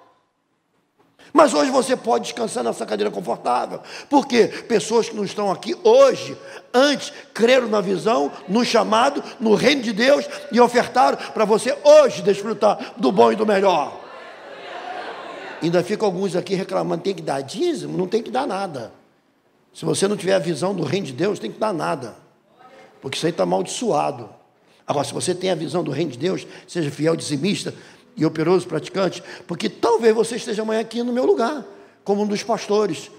Mas 1.34 1.56
hoje 1.56 1.72
você 1.72 1.98
pode 1.98 2.26
descansar 2.26 2.64
nessa 2.64 2.86
cadeira 2.86 3.10
confortável. 3.10 3.82
Porque 4.08 4.46
pessoas 4.46 5.10
que 5.10 5.16
não 5.16 5.24
estão 5.24 5.52
aqui 5.52 5.76
hoje, 5.84 6.38
antes 6.72 7.12
creram 7.34 7.68
na 7.68 7.82
visão, 7.82 8.32
no 8.48 8.64
chamado, 8.64 9.24
no 9.40 9.56
reino 9.56 9.82
de 9.82 9.92
Deus 9.92 10.24
e 10.52 10.62
ofertaram 10.62 11.18
para 11.34 11.46
você 11.46 11.76
hoje 11.84 12.22
desfrutar 12.22 12.94
do 12.98 13.12
bom 13.12 13.32
e 13.32 13.36
do 13.36 13.48
melhor. 13.48 14.03
Ainda 15.64 15.82
ficam 15.82 16.06
alguns 16.06 16.36
aqui 16.36 16.56
reclamando, 16.56 17.02
tem 17.02 17.16
que 17.16 17.22
dar 17.22 17.40
dízimo? 17.40 17.98
Não 17.98 18.06
tem 18.06 18.22
que 18.22 18.30
dar 18.30 18.46
nada. 18.46 18.92
Se 19.74 19.86
você 19.86 20.10
não 20.10 20.18
tiver 20.18 20.34
a 20.34 20.40
visão 20.40 20.76
do 20.76 20.84
reino 20.84 21.08
de 21.08 21.14
Deus, 21.14 21.40
tem 21.40 21.50
que 21.50 21.58
dar 21.58 21.74
nada. 21.74 22.16
Porque 23.02 23.16
isso 23.16 23.26
aí 23.26 23.32
está 23.32 23.44
amaldiçoado. 23.44 24.30
Agora, 24.86 25.06
se 25.06 25.14
você 25.14 25.34
tem 25.34 25.52
a 25.52 25.56
visão 25.56 25.82
do 25.82 25.90
reino 25.90 26.12
de 26.12 26.18
Deus, 26.18 26.46
seja 26.68 26.92
fiel 26.92 27.16
dizimista, 27.16 27.74
e 28.16 28.26
operoso 28.26 28.68
praticante, 28.68 29.24
porque 29.48 29.70
talvez 29.70 30.14
você 30.14 30.36
esteja 30.36 30.64
amanhã 30.64 30.82
aqui 30.82 31.02
no 31.02 31.14
meu 31.14 31.26
lugar, 31.26 31.66
como 32.04 32.22
um 32.22 32.28
dos 32.28 32.44
pastores, 32.44 33.10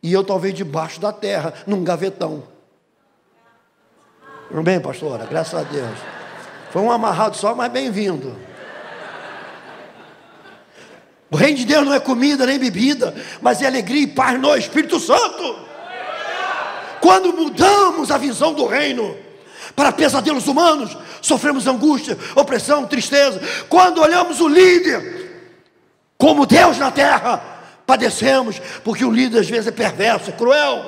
e 0.00 0.12
eu 0.12 0.22
talvez 0.22 0.54
debaixo 0.54 1.00
da 1.00 1.12
terra, 1.12 1.52
num 1.66 1.82
gavetão. 1.82 2.44
Tudo 4.48 4.62
bem, 4.62 4.80
pastora? 4.80 5.26
Graças 5.26 5.54
a 5.54 5.64
Deus. 5.64 5.98
Foi 6.70 6.80
um 6.82 6.90
amarrado 6.92 7.36
só, 7.36 7.52
mas 7.52 7.70
bem-vindo. 7.70 8.34
O 11.30 11.36
reino 11.36 11.58
de 11.58 11.64
Deus 11.64 11.86
não 11.86 11.94
é 11.94 12.00
comida 12.00 12.44
nem 12.44 12.58
bebida, 12.58 13.14
mas 13.40 13.62
é 13.62 13.66
alegria 13.66 14.02
e 14.02 14.06
paz 14.08 14.40
no 14.40 14.54
Espírito 14.56 14.98
Santo. 14.98 15.58
Quando 17.00 17.32
mudamos 17.32 18.10
a 18.10 18.18
visão 18.18 18.52
do 18.52 18.66
reino, 18.66 19.16
para 19.76 19.92
pesadelos 19.92 20.48
humanos, 20.48 20.96
sofremos 21.22 21.66
angústia, 21.66 22.18
opressão, 22.34 22.86
tristeza. 22.86 23.40
Quando 23.68 24.00
olhamos 24.00 24.40
o 24.40 24.48
líder 24.48 25.30
como 26.18 26.44
Deus 26.44 26.78
na 26.78 26.90
terra, 26.90 27.38
padecemos, 27.86 28.60
porque 28.84 29.04
o 29.04 29.10
líder 29.10 29.40
às 29.40 29.48
vezes 29.48 29.68
é 29.68 29.70
perverso, 29.70 30.30
é 30.30 30.32
cruel. 30.32 30.84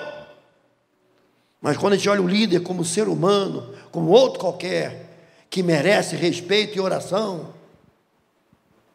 Mas 1.60 1.76
quando 1.76 1.92
a 1.92 1.96
gente 1.96 2.08
olha 2.08 2.20
o 2.20 2.28
líder 2.28 2.60
como 2.60 2.84
ser 2.84 3.08
humano, 3.08 3.72
como 3.92 4.10
outro 4.10 4.40
qualquer, 4.40 5.08
que 5.48 5.62
merece 5.62 6.16
respeito 6.16 6.76
e 6.76 6.80
oração, 6.80 7.54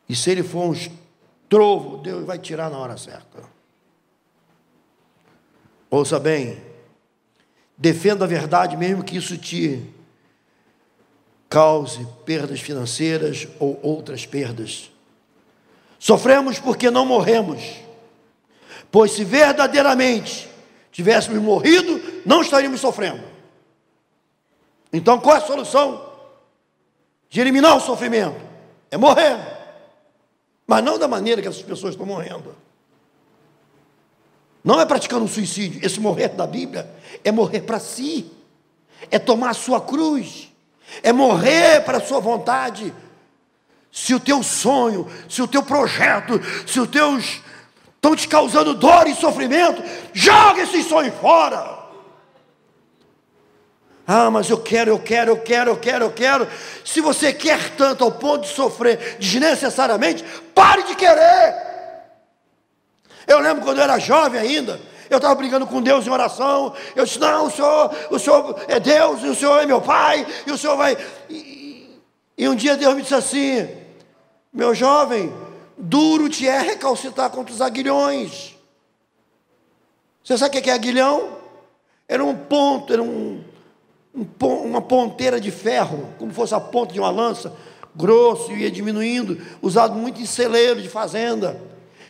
e 0.10 0.15
se 0.15 0.29
ele 0.29 0.43
for 0.43 0.71
um 0.71 0.75
trovo, 1.49 1.97
Deus 1.97 2.25
vai 2.25 2.38
tirar 2.38 2.69
na 2.69 2.77
hora 2.77 2.97
certa. 2.97 3.41
Ouça 5.89 6.19
bem, 6.19 6.62
Defenda 7.77 8.25
a 8.25 8.27
verdade, 8.27 8.75
mesmo 8.75 9.03
que 9.03 9.15
isso 9.15 9.38
te 9.38 9.83
cause 11.47 12.05
perdas 12.25 12.60
financeiras 12.60 13.47
ou 13.60 13.79
outras 13.83 14.25
perdas. 14.25 14.91
Sofremos 15.99 16.57
porque 16.57 16.89
não 16.89 17.05
morremos, 17.05 17.62
pois 18.91 19.12
se 19.12 19.23
verdadeiramente 19.23 20.49
tivéssemos 20.91 21.39
morrido, 21.41 22.01
não 22.25 22.41
estaríamos 22.41 22.81
sofrendo. 22.81 23.23
Então 24.91 25.19
qual 25.19 25.36
é 25.36 25.39
a 25.39 25.45
solução 25.45 26.03
de 27.29 27.39
eliminar 27.39 27.77
o 27.77 27.81
sofrimento? 27.81 28.41
É 28.89 28.97
morrer, 28.97 29.38
mas 30.67 30.84
não 30.84 30.99
da 30.99 31.08
maneira 31.08 31.41
que 31.41 31.47
essas 31.47 31.62
pessoas 31.62 31.93
estão 31.93 32.06
morrendo. 32.06 32.53
Não 34.62 34.82
é 34.82 34.86
praticando 34.86 35.23
um 35.23 35.27
suicídio. 35.27 35.80
Esse 35.82 35.97
morrer 35.97 36.27
da 36.30 36.45
Bíblia 36.45 36.93
é 37.23 37.32
morrer 37.32 37.62
para 37.62 37.80
si, 37.80 38.30
é 39.10 39.17
tomar 39.17 39.51
a 39.51 39.53
sua 39.53 39.80
cruz, 39.80 40.51
é 41.01 41.13
morrer 41.13 41.86
para 41.86 41.99
a 41.99 42.01
sua 42.01 42.19
vontade. 42.19 42.93
Se 43.89 44.13
o 44.13 44.19
teu 44.19 44.43
sonho, 44.43 45.10
se 45.30 45.41
o 45.41 45.47
teu 45.47 45.63
projeto, 45.63 46.34
se 46.67 46.82
os 46.82 46.89
teus 46.89 47.41
estão 47.95 48.13
te 48.13 48.27
causando 48.27 48.73
dor 48.73 49.08
e 49.08 49.15
sofrimento, 49.15 49.82
joga 50.13 50.63
esses 50.63 50.86
sonhos 50.86 51.15
fora. 51.15 51.87
Ah, 54.09 54.31
mas 54.31 54.49
eu 54.49 54.57
quero, 54.57 54.89
eu 54.89 54.99
quero, 54.99 55.31
eu 55.31 55.37
quero, 55.37 55.71
eu 55.71 55.77
quero, 55.77 56.05
eu 56.05 56.11
quero. 56.11 56.47
Se 56.85 57.01
você 57.01 57.33
quer 57.33 57.75
tanto 57.75 58.05
ao 58.05 58.11
ponto 58.13 58.43
de 58.43 58.53
sofrer 58.53 59.17
desnecessariamente, 59.19 60.23
pare 60.55 60.83
de 60.83 60.95
querer. 60.95 61.53
Eu 63.27 63.39
lembro 63.39 63.65
quando 63.65 63.79
eu 63.79 63.83
era 63.83 63.99
jovem 63.99 64.39
ainda, 64.39 64.79
eu 65.09 65.17
estava 65.17 65.35
brigando 65.35 65.67
com 65.67 65.81
Deus 65.81 66.07
em 66.07 66.09
oração. 66.09 66.73
Eu 66.95 67.03
disse: 67.03 67.19
Não, 67.19 67.47
o 67.47 67.51
senhor, 67.51 67.93
o 68.09 68.17
senhor 68.17 68.63
é 68.69 68.79
Deus, 68.79 69.21
e 69.23 69.27
o 69.27 69.35
senhor 69.35 69.61
é 69.61 69.65
meu 69.65 69.81
pai, 69.81 70.25
e 70.45 70.51
o 70.53 70.57
senhor 70.57 70.77
vai. 70.77 70.97
E, 71.29 71.99
e 72.37 72.47
um 72.47 72.55
dia 72.55 72.77
Deus 72.77 72.95
me 72.95 73.01
disse 73.01 73.13
assim: 73.13 73.67
Meu 74.53 74.73
jovem, 74.73 75.35
duro 75.77 76.29
te 76.29 76.47
é 76.47 76.59
recalcitar 76.59 77.29
contra 77.29 77.53
os 77.53 77.61
aguilhões. 77.61 78.55
Você 80.23 80.37
sabe 80.37 80.57
o 80.57 80.61
que 80.61 80.69
é 80.69 80.73
aguilhão? 80.73 81.37
Era 82.07 82.23
um 82.23 82.35
ponto, 82.35 82.93
era 82.93 83.03
um, 83.03 83.43
um, 84.17 84.47
uma 84.47 84.82
ponteira 84.82 85.39
de 85.39 85.51
ferro, 85.51 86.10
como 86.17 86.34
fosse 86.34 86.56
a 86.56 86.60
ponta 86.60 86.93
de 86.93 86.99
uma 86.99 87.12
lança, 87.12 87.53
grosso, 87.95 88.51
ia 88.51 88.71
diminuindo, 88.71 89.39
usado 89.62 89.93
muito 89.95 90.19
em 90.19 90.25
celeiro 90.25 90.82
de 90.82 90.89
fazenda. 90.89 91.62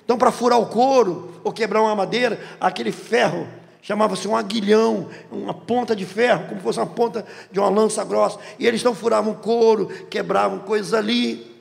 Então, 0.05 0.17
para 0.17 0.31
furar 0.31 0.59
o 0.59 0.67
couro 0.67 1.33
ou 1.43 1.51
quebrar 1.51 1.81
uma 1.81 1.95
madeira, 1.95 2.39
aquele 2.61 2.93
ferro 2.93 3.45
chamava-se 3.81 4.27
um 4.27 4.35
aguilhão, 4.35 5.09
uma 5.31 5.53
ponta 5.53 5.95
de 5.95 6.05
ferro, 6.05 6.47
como 6.47 6.61
fosse 6.61 6.79
uma 6.79 6.87
ponta 6.87 7.25
de 7.51 7.59
uma 7.59 7.69
lança 7.69 8.03
grossa. 8.03 8.39
E 8.57 8.65
eles 8.65 8.79
então 8.79 8.95
furavam 8.95 9.33
couro, 9.33 9.87
quebravam 10.09 10.59
coisas 10.59 10.93
ali. 10.93 11.55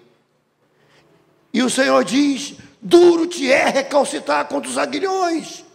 E 1.53 1.63
o 1.63 1.71
Senhor 1.71 2.05
diz: 2.05 2.55
duro 2.81 3.27
te 3.27 3.51
é 3.51 3.69
recalcitar 3.69 4.47
contra 4.47 4.71
os 4.71 4.79
aguilhões. 4.79 5.66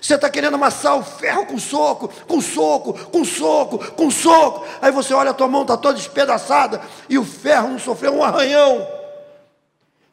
Você 0.00 0.14
está 0.14 0.28
querendo 0.28 0.54
amassar 0.54 0.96
o 0.96 1.02
ferro 1.02 1.46
com 1.46 1.58
soco, 1.58 2.08
com 2.26 2.40
soco, 2.40 2.92
com 3.10 3.24
soco, 3.24 3.78
com 3.92 4.10
soco. 4.10 4.66
Aí 4.80 4.92
você 4.92 5.14
olha, 5.14 5.30
a 5.30 5.34
tua 5.34 5.48
mão 5.48 5.62
está 5.62 5.76
toda 5.76 5.94
despedaçada 5.94 6.80
e 7.08 7.18
o 7.18 7.24
ferro 7.24 7.68
não 7.68 7.78
sofreu 7.78 8.14
um 8.14 8.22
arranhão. 8.22 8.86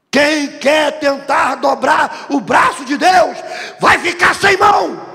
Quem 0.10 0.60
quer 0.60 1.00
tentar 1.00 1.56
dobrar 1.56 2.28
o 2.30 2.40
braço 2.40 2.86
de 2.86 2.98
Deus, 2.98 3.38
vai 3.80 3.98
ficar 3.98 4.36
sem 4.36 4.56
mão. 4.58 5.14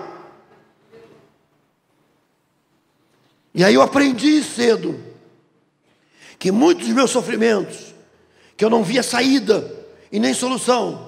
E 3.54 3.64
aí 3.64 3.74
eu 3.74 3.82
aprendi 3.82 4.42
cedo 4.42 4.98
que 6.38 6.52
muitos 6.52 6.86
dos 6.86 6.94
meus 6.94 7.10
sofrimentos, 7.10 7.94
que 8.56 8.64
eu 8.64 8.70
não 8.70 8.82
via 8.84 9.02
saída 9.02 9.72
e 10.10 10.18
nem 10.18 10.34
solução, 10.34 11.07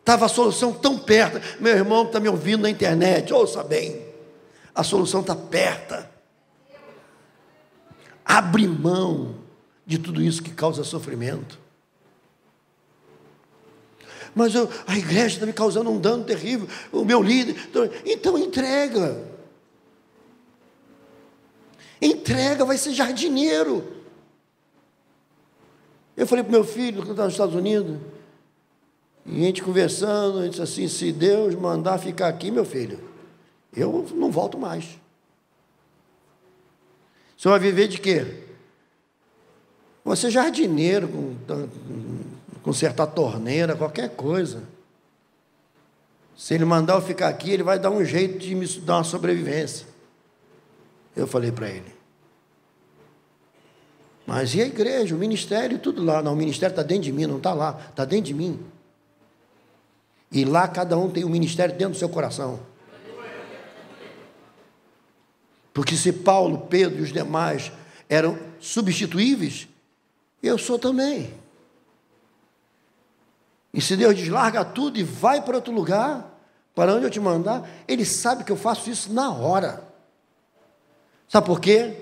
estava 0.00 0.26
a 0.26 0.28
solução 0.28 0.72
tão 0.72 0.98
perto. 0.98 1.40
Meu 1.60 1.74
irmão 1.74 2.04
está 2.04 2.18
me 2.20 2.28
ouvindo 2.28 2.62
na 2.62 2.70
internet, 2.70 3.32
ouça 3.32 3.62
bem, 3.62 4.02
a 4.74 4.82
solução 4.82 5.20
está 5.20 5.34
perto. 5.34 6.06
Abre 8.24 8.66
mão 8.66 9.36
de 9.86 9.98
tudo 9.98 10.22
isso 10.22 10.42
que 10.42 10.50
causa 10.50 10.84
sofrimento 10.84 11.58
mas 14.38 14.54
eu, 14.54 14.70
a 14.86 14.96
igreja 14.96 15.34
está 15.34 15.46
me 15.46 15.52
causando 15.52 15.90
um 15.90 15.98
dano 15.98 16.22
terrível, 16.22 16.68
o 16.92 17.04
meu 17.04 17.20
líder. 17.20 17.56
Então 18.04 18.38
entrega. 18.38 19.20
Entrega, 22.00 22.64
vai 22.64 22.78
ser 22.78 22.92
jardineiro. 22.92 23.96
Eu 26.16 26.24
falei 26.24 26.44
para 26.44 26.52
meu 26.52 26.62
filho, 26.62 26.98
quando 26.98 27.10
estava 27.10 27.24
nos 27.24 27.34
Estados 27.34 27.54
Unidos, 27.56 27.98
e 29.30 29.42
a 29.42 29.46
gente 29.46 29.62
conversando, 29.62 30.40
ele 30.40 30.48
disse 30.48 30.62
assim: 30.62 30.88
se 30.88 31.12
Deus 31.12 31.54
mandar 31.54 31.98
ficar 31.98 32.28
aqui, 32.28 32.50
meu 32.50 32.64
filho, 32.64 32.98
eu 33.76 34.06
não 34.14 34.30
volto 34.30 34.56
mais. 34.56 34.98
Você 37.36 37.48
vai 37.48 37.58
viver 37.58 37.88
de 37.88 37.98
quê? 37.98 38.44
Você 40.02 40.28
é 40.28 40.30
jardineiro, 40.30 41.36
consertar 42.62 43.06
torneira, 43.08 43.76
qualquer 43.76 44.10
coisa. 44.16 44.62
Se 46.34 46.54
ele 46.54 46.64
mandar 46.64 46.94
eu 46.94 47.02
ficar 47.02 47.28
aqui, 47.28 47.50
ele 47.50 47.62
vai 47.62 47.78
dar 47.78 47.90
um 47.90 48.02
jeito 48.04 48.38
de 48.38 48.54
me 48.54 48.66
dar 48.78 48.96
uma 48.96 49.04
sobrevivência. 49.04 49.86
Eu 51.14 51.26
falei 51.26 51.52
para 51.52 51.68
ele. 51.68 51.92
Mas 54.26 54.54
e 54.54 54.62
a 54.62 54.66
igreja, 54.66 55.14
o 55.14 55.18
ministério, 55.18 55.78
tudo 55.78 56.02
lá? 56.02 56.22
Não, 56.22 56.32
o 56.32 56.36
ministério 56.36 56.72
está 56.72 56.82
dentro 56.82 57.04
de 57.04 57.12
mim, 57.12 57.26
não 57.26 57.38
está 57.38 57.52
lá, 57.52 57.78
está 57.90 58.04
dentro 58.04 58.26
de 58.26 58.34
mim. 58.34 58.58
E 60.30 60.44
lá 60.44 60.68
cada 60.68 60.96
um 60.98 61.10
tem 61.10 61.24
um 61.24 61.28
ministério 61.28 61.74
dentro 61.74 61.94
do 61.94 61.98
seu 61.98 62.08
coração. 62.08 62.60
Porque 65.72 65.94
se 65.94 66.12
Paulo, 66.12 66.66
Pedro 66.68 66.98
e 66.98 67.02
os 67.02 67.12
demais 67.12 67.70
eram 68.08 68.38
substituíveis, 68.58 69.68
eu 70.42 70.58
sou 70.58 70.78
também. 70.78 71.32
E 73.72 73.80
se 73.80 73.96
Deus 73.96 74.16
diz, 74.16 74.28
larga 74.28 74.64
tudo 74.64 74.98
e 74.98 75.02
vai 75.02 75.40
para 75.40 75.56
outro 75.56 75.72
lugar, 75.72 76.28
para 76.74 76.94
onde 76.94 77.04
eu 77.04 77.10
te 77.10 77.20
mandar, 77.20 77.68
Ele 77.86 78.04
sabe 78.04 78.44
que 78.44 78.52
eu 78.52 78.56
faço 78.56 78.90
isso 78.90 79.12
na 79.12 79.32
hora. 79.32 79.82
Sabe 81.28 81.46
por 81.46 81.60
quê? 81.60 81.94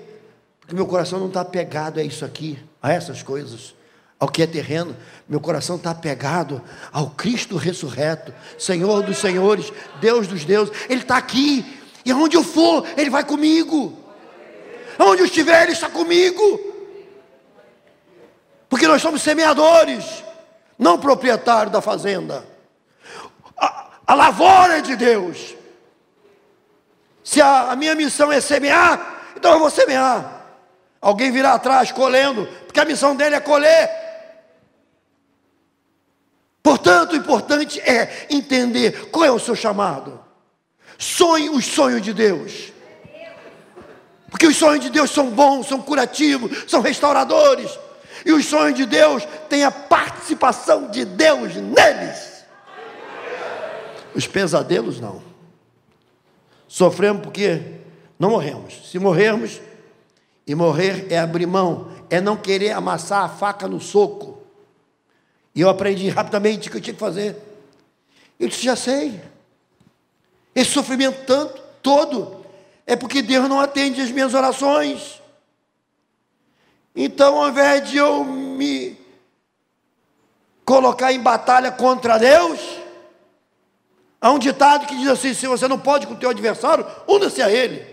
Porque 0.59 0.73
meu 0.73 0.87
coração 0.87 1.19
não 1.19 1.27
está 1.27 1.41
apegado 1.41 1.99
a 1.99 2.03
isso 2.03 2.23
aqui, 2.23 2.57
a 2.81 2.91
essas 2.91 3.21
coisas. 3.21 3.75
Ao 4.19 4.27
que 4.27 4.41
é 4.41 4.47
terreno, 4.47 4.95
meu 5.27 5.39
coração 5.39 5.75
está 5.75 5.91
apegado 5.91 6.61
ao 6.91 7.11
Cristo 7.11 7.55
ressurreto, 7.55 8.33
Senhor 8.57 9.03
dos 9.03 9.17
senhores, 9.17 9.71
Deus 9.99 10.25
dos 10.25 10.43
deuses. 10.43 10.73
Ele 10.89 11.01
está 11.01 11.17
aqui, 11.17 11.79
e 12.03 12.11
aonde 12.11 12.35
eu 12.35 12.43
for, 12.43 12.85
Ele 12.97 13.09
vai 13.09 13.23
comigo. 13.23 13.97
Aonde 14.97 15.21
eu 15.21 15.25
estiver, 15.25 15.63
Ele 15.63 15.73
está 15.73 15.89
comigo. 15.89 16.41
Porque 18.69 18.87
nós 18.87 19.01
somos 19.01 19.21
semeadores, 19.21 20.23
não 20.79 20.97
proprietários 20.97 21.71
da 21.71 21.81
fazenda. 21.81 22.43
A, 23.55 23.89
a 24.07 24.13
lavoura 24.15 24.79
é 24.79 24.81
de 24.81 24.95
Deus. 24.95 25.55
Se 27.23 27.41
a, 27.41 27.71
a 27.71 27.75
minha 27.75 27.93
missão 27.93 28.31
é 28.31 28.41
semear, 28.41 29.33
então 29.35 29.51
eu 29.51 29.59
vou 29.59 29.69
semear. 29.69 30.45
Alguém 30.99 31.31
virá 31.31 31.53
atrás 31.53 31.91
colhendo, 31.91 32.47
porque 32.65 32.79
a 32.79 32.85
missão 32.85 33.15
dele 33.15 33.35
é 33.35 33.39
colher. 33.39 34.06
Portanto, 36.67 37.13
o 37.13 37.15
importante 37.15 37.79
é 37.79 38.27
entender 38.29 39.07
qual 39.09 39.23
é 39.23 39.31
o 39.31 39.39
seu 39.39 39.55
chamado. 39.55 40.19
Sonhe 40.97 41.49
os 41.49 41.65
sonhos 41.65 42.01
de 42.01 42.11
Deus. 42.11 42.73
Porque 44.29 44.45
os 44.45 44.57
sonhos 44.57 44.83
de 44.83 44.89
Deus 44.89 45.09
são 45.09 45.29
bons, 45.29 45.69
são 45.69 45.81
curativos, 45.81 46.65
são 46.69 46.81
restauradores. 46.81 47.71
E 48.25 48.33
os 48.33 48.45
sonhos 48.47 48.75
de 48.75 48.85
Deus 48.85 49.25
têm 49.47 49.63
a 49.63 49.71
participação 49.71 50.91
de 50.91 51.05
Deus 51.05 51.55
neles. 51.55 52.43
Os 54.13 54.27
pesadelos 54.27 54.99
não. 54.99 55.23
Sofremos 56.67 57.21
porque 57.21 57.61
não 58.19 58.31
morremos. 58.31 58.91
Se 58.91 58.99
morrermos, 58.99 59.61
e 60.45 60.53
morrer 60.53 61.07
é 61.09 61.17
abrir 61.17 61.47
mão, 61.47 61.93
é 62.09 62.19
não 62.19 62.35
querer 62.35 62.71
amassar 62.71 63.23
a 63.23 63.29
faca 63.29 63.69
no 63.69 63.79
soco 63.79 64.36
e 65.57 65.61
eu 65.61 65.69
aprendi 65.69 66.07
rapidamente 66.07 66.67
o 66.67 66.71
que 66.71 66.77
eu 66.77 66.81
tinha 66.81 66.93
que 66.93 66.99
fazer. 66.99 67.35
Eu 68.39 68.47
disse, 68.47 68.61
já 68.61 68.75
sei. 68.75 69.19
Esse 70.53 70.69
sofrimento 70.69 71.25
tanto, 71.25 71.59
todo, 71.81 72.45
é 72.85 72.95
porque 72.95 73.23
Deus 73.23 73.49
não 73.49 73.59
atende 73.59 73.99
as 73.99 74.11
minhas 74.11 74.35
orações. 74.35 75.19
Então, 76.95 77.41
ao 77.41 77.49
invés 77.49 77.89
de 77.89 77.97
eu 77.97 78.23
me 78.23 78.95
colocar 80.63 81.11
em 81.11 81.19
batalha 81.19 81.71
contra 81.71 82.19
Deus, 82.19 82.59
há 84.21 84.29
um 84.29 84.37
ditado 84.37 84.85
que 84.85 84.95
diz 84.95 85.07
assim: 85.07 85.33
se 85.33 85.47
você 85.47 85.67
não 85.67 85.79
pode 85.79 86.05
com 86.05 86.13
o 86.13 86.17
teu 86.17 86.29
adversário, 86.29 86.85
una-se 87.07 87.41
a 87.41 87.49
ele. 87.49 87.83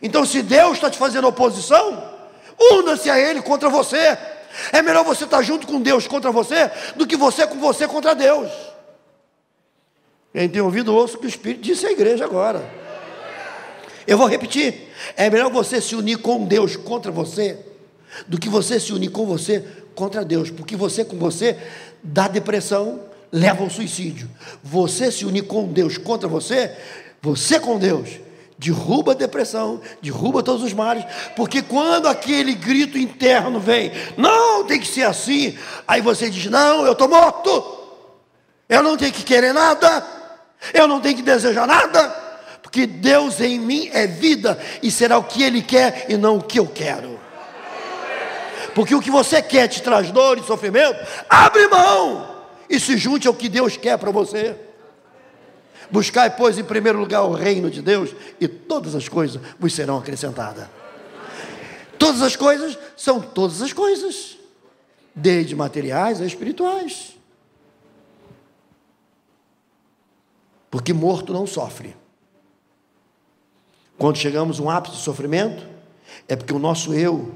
Então, 0.00 0.24
se 0.24 0.40
Deus 0.40 0.72
está 0.72 0.88
te 0.88 0.96
fazendo 0.96 1.28
oposição, 1.28 2.02
una-se 2.58 3.10
a 3.10 3.18
ele 3.18 3.42
contra 3.42 3.68
você. 3.68 4.16
É 4.72 4.82
melhor 4.82 5.04
você 5.04 5.24
estar 5.24 5.42
junto 5.42 5.66
com 5.66 5.80
Deus 5.80 6.06
contra 6.06 6.30
você 6.30 6.70
do 6.96 7.06
que 7.06 7.16
você 7.16 7.46
com 7.46 7.58
você 7.58 7.86
contra 7.88 8.14
Deus. 8.14 8.50
Quem 10.32 10.48
tem 10.48 10.60
ouvido, 10.60 10.94
ouça 10.94 11.16
o 11.16 11.20
que 11.20 11.26
o 11.26 11.28
Espírito 11.28 11.62
disse 11.62 11.86
à 11.86 11.92
igreja 11.92 12.24
agora. 12.24 12.64
Eu 14.06 14.18
vou 14.18 14.26
repetir: 14.26 14.88
é 15.16 15.30
melhor 15.30 15.50
você 15.50 15.80
se 15.80 15.94
unir 15.94 16.18
com 16.18 16.44
Deus 16.44 16.76
contra 16.76 17.10
você 17.10 17.58
do 18.26 18.38
que 18.38 18.48
você 18.48 18.78
se 18.78 18.92
unir 18.92 19.10
com 19.10 19.26
você 19.26 19.64
contra 19.94 20.24
Deus, 20.24 20.50
porque 20.50 20.76
você 20.76 21.04
com 21.04 21.16
você 21.16 21.56
dá 22.02 22.28
depressão, 22.28 23.00
leva 23.32 23.62
ao 23.62 23.70
suicídio. 23.70 24.28
Você 24.62 25.10
se 25.10 25.24
unir 25.24 25.42
com 25.42 25.66
Deus 25.66 25.98
contra 25.98 26.28
você, 26.28 26.76
você 27.22 27.58
com 27.58 27.78
Deus, 27.78 28.20
derruba 28.56 29.12
a 29.12 29.14
depressão, 29.14 29.80
derruba 30.00 30.42
todos 30.42 30.62
os 30.62 30.72
males, 30.72 31.04
porque 31.34 31.60
quando 31.62 32.06
aquele 32.06 32.54
grito 32.54 32.96
interno 32.96 33.58
vem, 33.58 33.92
não, 34.16 34.64
tem 34.64 34.80
que 34.80 34.86
ser 34.86 35.04
assim, 35.04 35.58
aí 35.86 36.00
você 36.00 36.30
diz: 36.30 36.46
não, 36.46 36.86
eu 36.86 36.92
estou 36.92 37.08
morto, 37.08 37.80
eu 38.68 38.82
não 38.82 38.96
tenho 38.96 39.12
que 39.12 39.22
querer 39.22 39.52
nada, 39.52 40.06
eu 40.72 40.86
não 40.86 41.00
tenho 41.00 41.16
que 41.16 41.22
desejar 41.22 41.66
nada, 41.66 42.08
porque 42.62 42.86
Deus 42.86 43.40
em 43.40 43.58
mim 43.58 43.90
é 43.92 44.06
vida 44.06 44.58
e 44.82 44.90
será 44.90 45.18
o 45.18 45.24
que 45.24 45.42
Ele 45.42 45.62
quer 45.62 46.06
e 46.08 46.16
não 46.16 46.36
o 46.38 46.42
que 46.42 46.58
eu 46.58 46.66
quero. 46.66 47.20
Porque 48.74 48.94
o 48.94 49.00
que 49.00 49.10
você 49.10 49.40
quer 49.40 49.68
te 49.68 49.80
traz 49.80 50.10
dor 50.10 50.36
e 50.38 50.42
sofrimento, 50.42 50.98
abre 51.28 51.68
mão 51.68 52.34
e 52.68 52.80
se 52.80 52.96
junte 52.96 53.28
ao 53.28 53.34
que 53.34 53.48
Deus 53.48 53.76
quer 53.76 53.96
para 53.96 54.10
você. 54.10 54.56
Buscai, 55.90 56.34
pois, 56.34 56.58
em 56.58 56.64
primeiro 56.64 56.98
lugar 56.98 57.22
o 57.22 57.32
reino 57.32 57.70
de 57.70 57.82
Deus, 57.82 58.14
e 58.40 58.48
todas 58.48 58.94
as 58.94 59.08
coisas 59.08 59.40
vos 59.58 59.72
serão 59.72 59.98
acrescentadas. 59.98 60.66
Todas 61.98 62.22
as 62.22 62.36
coisas 62.36 62.78
são 62.96 63.20
todas 63.20 63.62
as 63.62 63.72
coisas, 63.72 64.36
desde 65.14 65.54
materiais 65.54 66.20
a 66.20 66.26
espirituais. 66.26 67.16
Porque 70.70 70.92
morto 70.92 71.32
não 71.32 71.46
sofre. 71.46 71.96
Quando 73.96 74.16
chegamos 74.16 74.58
a 74.58 74.62
um 74.62 74.70
ápice 74.70 74.96
de 74.96 75.02
sofrimento, 75.02 75.64
é 76.26 76.34
porque 76.34 76.52
o 76.52 76.58
nosso 76.58 76.92
eu, 76.92 77.32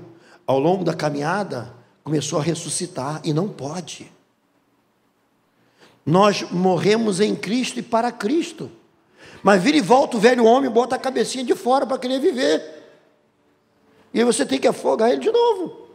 ao 0.47 0.59
longo 0.59 0.85
da 0.85 0.93
caminhada, 0.93 1.73
começou 2.03 2.41
a 2.41 2.43
ressuscitar 2.43 3.21
e 3.23 3.33
não 3.33 3.49
pode. 3.49 4.11
Nós 6.09 6.43
morremos 6.51 7.21
em 7.21 7.37
Cristo 7.37 7.81
e 7.81 7.83
para 7.83 8.11
Cristo. 8.11 8.71
Mas 9.43 9.63
vira 9.63 9.77
e 9.77 9.83
volta 9.83 10.17
o 10.17 10.21
velho 10.21 10.43
homem, 10.43 10.71
bota 10.71 10.97
a 10.97 10.99
cabecinha 10.99 11.45
de 11.45 11.55
fora 11.55 11.85
para 11.85 11.99
querer 11.99 12.19
viver. 12.19 12.63
E 14.15 14.19
aí 14.19 14.25
você 14.25 14.47
tem 14.47 14.59
que 14.59 14.67
afogar 14.67 15.11
ele 15.11 15.21
de 15.21 15.31
novo. 15.31 15.87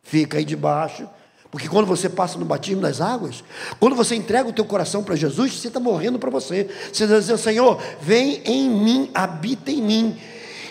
Fica 0.00 0.38
aí 0.38 0.44
debaixo. 0.44 1.08
Porque 1.50 1.68
quando 1.68 1.86
você 1.86 2.08
passa 2.08 2.38
no 2.38 2.44
batismo 2.44 2.80
das 2.80 3.00
águas, 3.00 3.42
quando 3.80 3.96
você 3.96 4.14
entrega 4.14 4.48
o 4.48 4.52
teu 4.52 4.64
coração 4.64 5.02
para 5.02 5.16
Jesus, 5.16 5.54
você 5.54 5.66
está 5.66 5.80
morrendo 5.80 6.20
para 6.20 6.30
você. 6.30 6.70
Você 6.92 7.02
está 7.02 7.18
dizendo, 7.18 7.38
Senhor, 7.38 7.82
vem 8.00 8.40
em 8.44 8.70
mim, 8.70 9.10
habita 9.12 9.72
em 9.72 9.82
mim. 9.82 10.20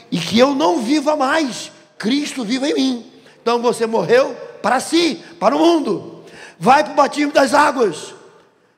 E 0.09 0.17
que 0.17 0.39
eu 0.39 0.55
não 0.55 0.81
viva 0.81 1.17
mais, 1.17 1.73
Cristo 1.97 2.45
viva 2.45 2.69
em 2.69 2.73
mim. 2.73 3.11
Então 3.41 3.61
você 3.61 3.85
morreu 3.85 4.33
para 4.61 4.79
si, 4.79 5.21
para 5.41 5.53
o 5.53 5.59
mundo. 5.59 6.23
Vai 6.57 6.85
para 6.85 6.93
o 6.93 6.95
batismo 6.95 7.33
das 7.33 7.53
águas. 7.53 8.15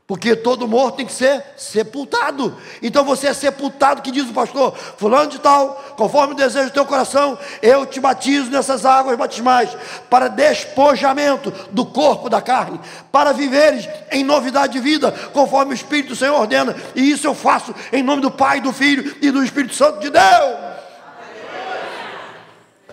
Porque 0.07 0.37
todo 0.37 0.69
morto 0.69 0.95
tem 0.95 1.05
que 1.05 1.11
ser 1.11 1.43
sepultado. 1.57 2.55
Então 2.81 3.03
você 3.03 3.27
é 3.27 3.33
sepultado, 3.33 4.01
que 4.01 4.09
diz 4.09 4.29
o 4.29 4.33
pastor, 4.33 4.73
fulano 4.73 5.29
de 5.29 5.37
tal, 5.37 5.83
conforme 5.97 6.33
o 6.33 6.37
desejo 6.37 6.69
do 6.69 6.73
teu 6.73 6.85
coração, 6.85 7.37
eu 7.61 7.85
te 7.85 7.99
batizo 7.99 8.49
nessas 8.49 8.85
águas 8.85 9.17
batismais, 9.17 9.69
para 10.09 10.29
despojamento 10.29 11.51
do 11.71 11.85
corpo 11.85 12.29
da 12.29 12.41
carne, 12.41 12.79
para 13.11 13.33
viveres 13.33 13.89
em 14.09 14.23
novidade 14.23 14.71
de 14.71 14.79
vida, 14.79 15.11
conforme 15.33 15.73
o 15.73 15.75
Espírito 15.75 16.09
do 16.09 16.15
Senhor 16.15 16.39
ordena. 16.39 16.73
E 16.95 17.11
isso 17.11 17.27
eu 17.27 17.35
faço 17.35 17.75
em 17.91 18.01
nome 18.01 18.21
do 18.21 18.31
Pai, 18.31 18.61
do 18.61 18.71
Filho 18.71 19.13
e 19.21 19.29
do 19.29 19.43
Espírito 19.43 19.75
Santo 19.75 19.99
de 19.99 20.09
Deus. 20.09 20.57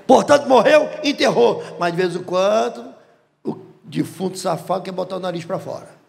Portanto, 0.05 0.49
morreu, 0.49 0.91
enterrou. 1.05 1.63
Mas 1.79 1.93
de 1.93 2.03
vez 2.03 2.17
em 2.17 2.25
quando, 2.25 2.93
o 3.45 3.57
defunto 3.85 4.37
safado 4.37 4.83
quer 4.83 4.93
botar 4.93 5.17
o 5.17 5.21
nariz 5.21 5.45
para 5.45 5.61
fora 5.61 6.04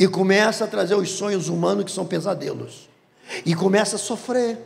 e 0.00 0.08
começa 0.08 0.64
a 0.64 0.66
trazer 0.66 0.94
os 0.94 1.10
sonhos 1.10 1.50
humanos 1.50 1.84
que 1.84 1.90
são 1.90 2.06
pesadelos, 2.06 2.88
e 3.44 3.54
começa 3.54 3.96
a 3.96 3.98
sofrer. 3.98 4.58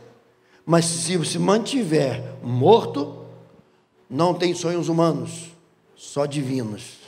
Mas 0.65 0.85
se 0.85 1.23
se 1.25 1.37
mantiver 1.37 2.23
morto, 2.41 3.25
não 4.09 4.33
tem 4.33 4.55
sonhos 4.55 4.87
humanos, 4.87 5.51
só 5.93 6.25
divinos. 6.25 6.99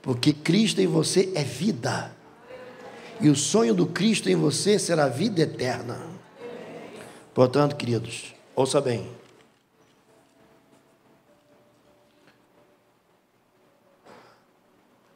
Porque 0.00 0.32
Cristo 0.32 0.80
em 0.80 0.86
você 0.86 1.32
é 1.34 1.42
vida. 1.42 2.14
E 3.20 3.28
o 3.28 3.34
sonho 3.34 3.74
do 3.74 3.86
Cristo 3.86 4.30
em 4.30 4.36
você 4.36 4.78
será 4.78 5.08
vida 5.08 5.42
eterna. 5.42 6.00
Portanto, 7.34 7.74
queridos, 7.74 8.32
ouça 8.54 8.80
bem. 8.80 9.10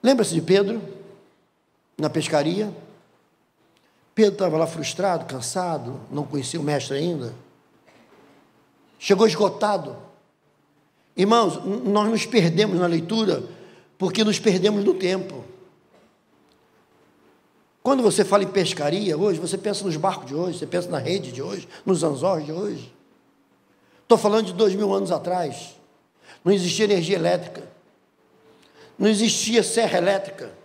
Lembra-se 0.03 0.35
de 0.35 0.43
Pedro? 0.43 0.98
Na 1.99 2.09
pescaria. 2.09 2.73
Pedro 4.15 4.33
estava 4.33 4.57
lá 4.57 4.67
frustrado, 4.67 5.27
cansado, 5.27 6.01
não 6.11 6.25
conhecia 6.25 6.61
o 6.61 6.63
mestre 6.63 6.97
ainda. 6.97 7.35
Chegou 8.99 9.27
esgotado. 9.27 9.97
Irmãos, 11.17 11.61
nós 11.85 12.09
nos 12.09 12.25
perdemos 12.25 12.79
na 12.79 12.87
leitura 12.87 13.43
porque 13.97 14.23
nos 14.23 14.39
perdemos 14.39 14.85
no 14.85 14.95
tempo. 14.95 15.45
Quando 17.83 18.03
você 18.03 18.25
fala 18.25 18.45
em 18.45 18.49
pescaria 18.49 19.17
hoje, 19.17 19.41
você 19.41 19.57
pensa 19.57 19.85
nos 19.85 19.97
barcos 19.97 20.27
de 20.27 20.35
hoje, 20.35 20.59
você 20.59 20.67
pensa 20.67 20.89
na 20.89 20.99
rede 20.99 21.33
de 21.33 21.43
hoje, 21.43 21.69
nos 21.85 22.03
anzóis 22.03 22.45
de 22.45 22.53
hoje. 22.53 22.93
Estou 24.03 24.19
falando 24.19 24.47
de 24.47 24.53
dois 24.53 24.75
mil 24.75 24.93
anos 24.93 25.11
atrás. 25.11 25.77
Não 26.45 26.53
existia 26.53 26.85
energia 26.85 27.17
elétrica. 27.17 27.69
Não 28.99 29.09
existia 29.09 29.63
serra 29.63 29.99
elétrica. 29.99 30.58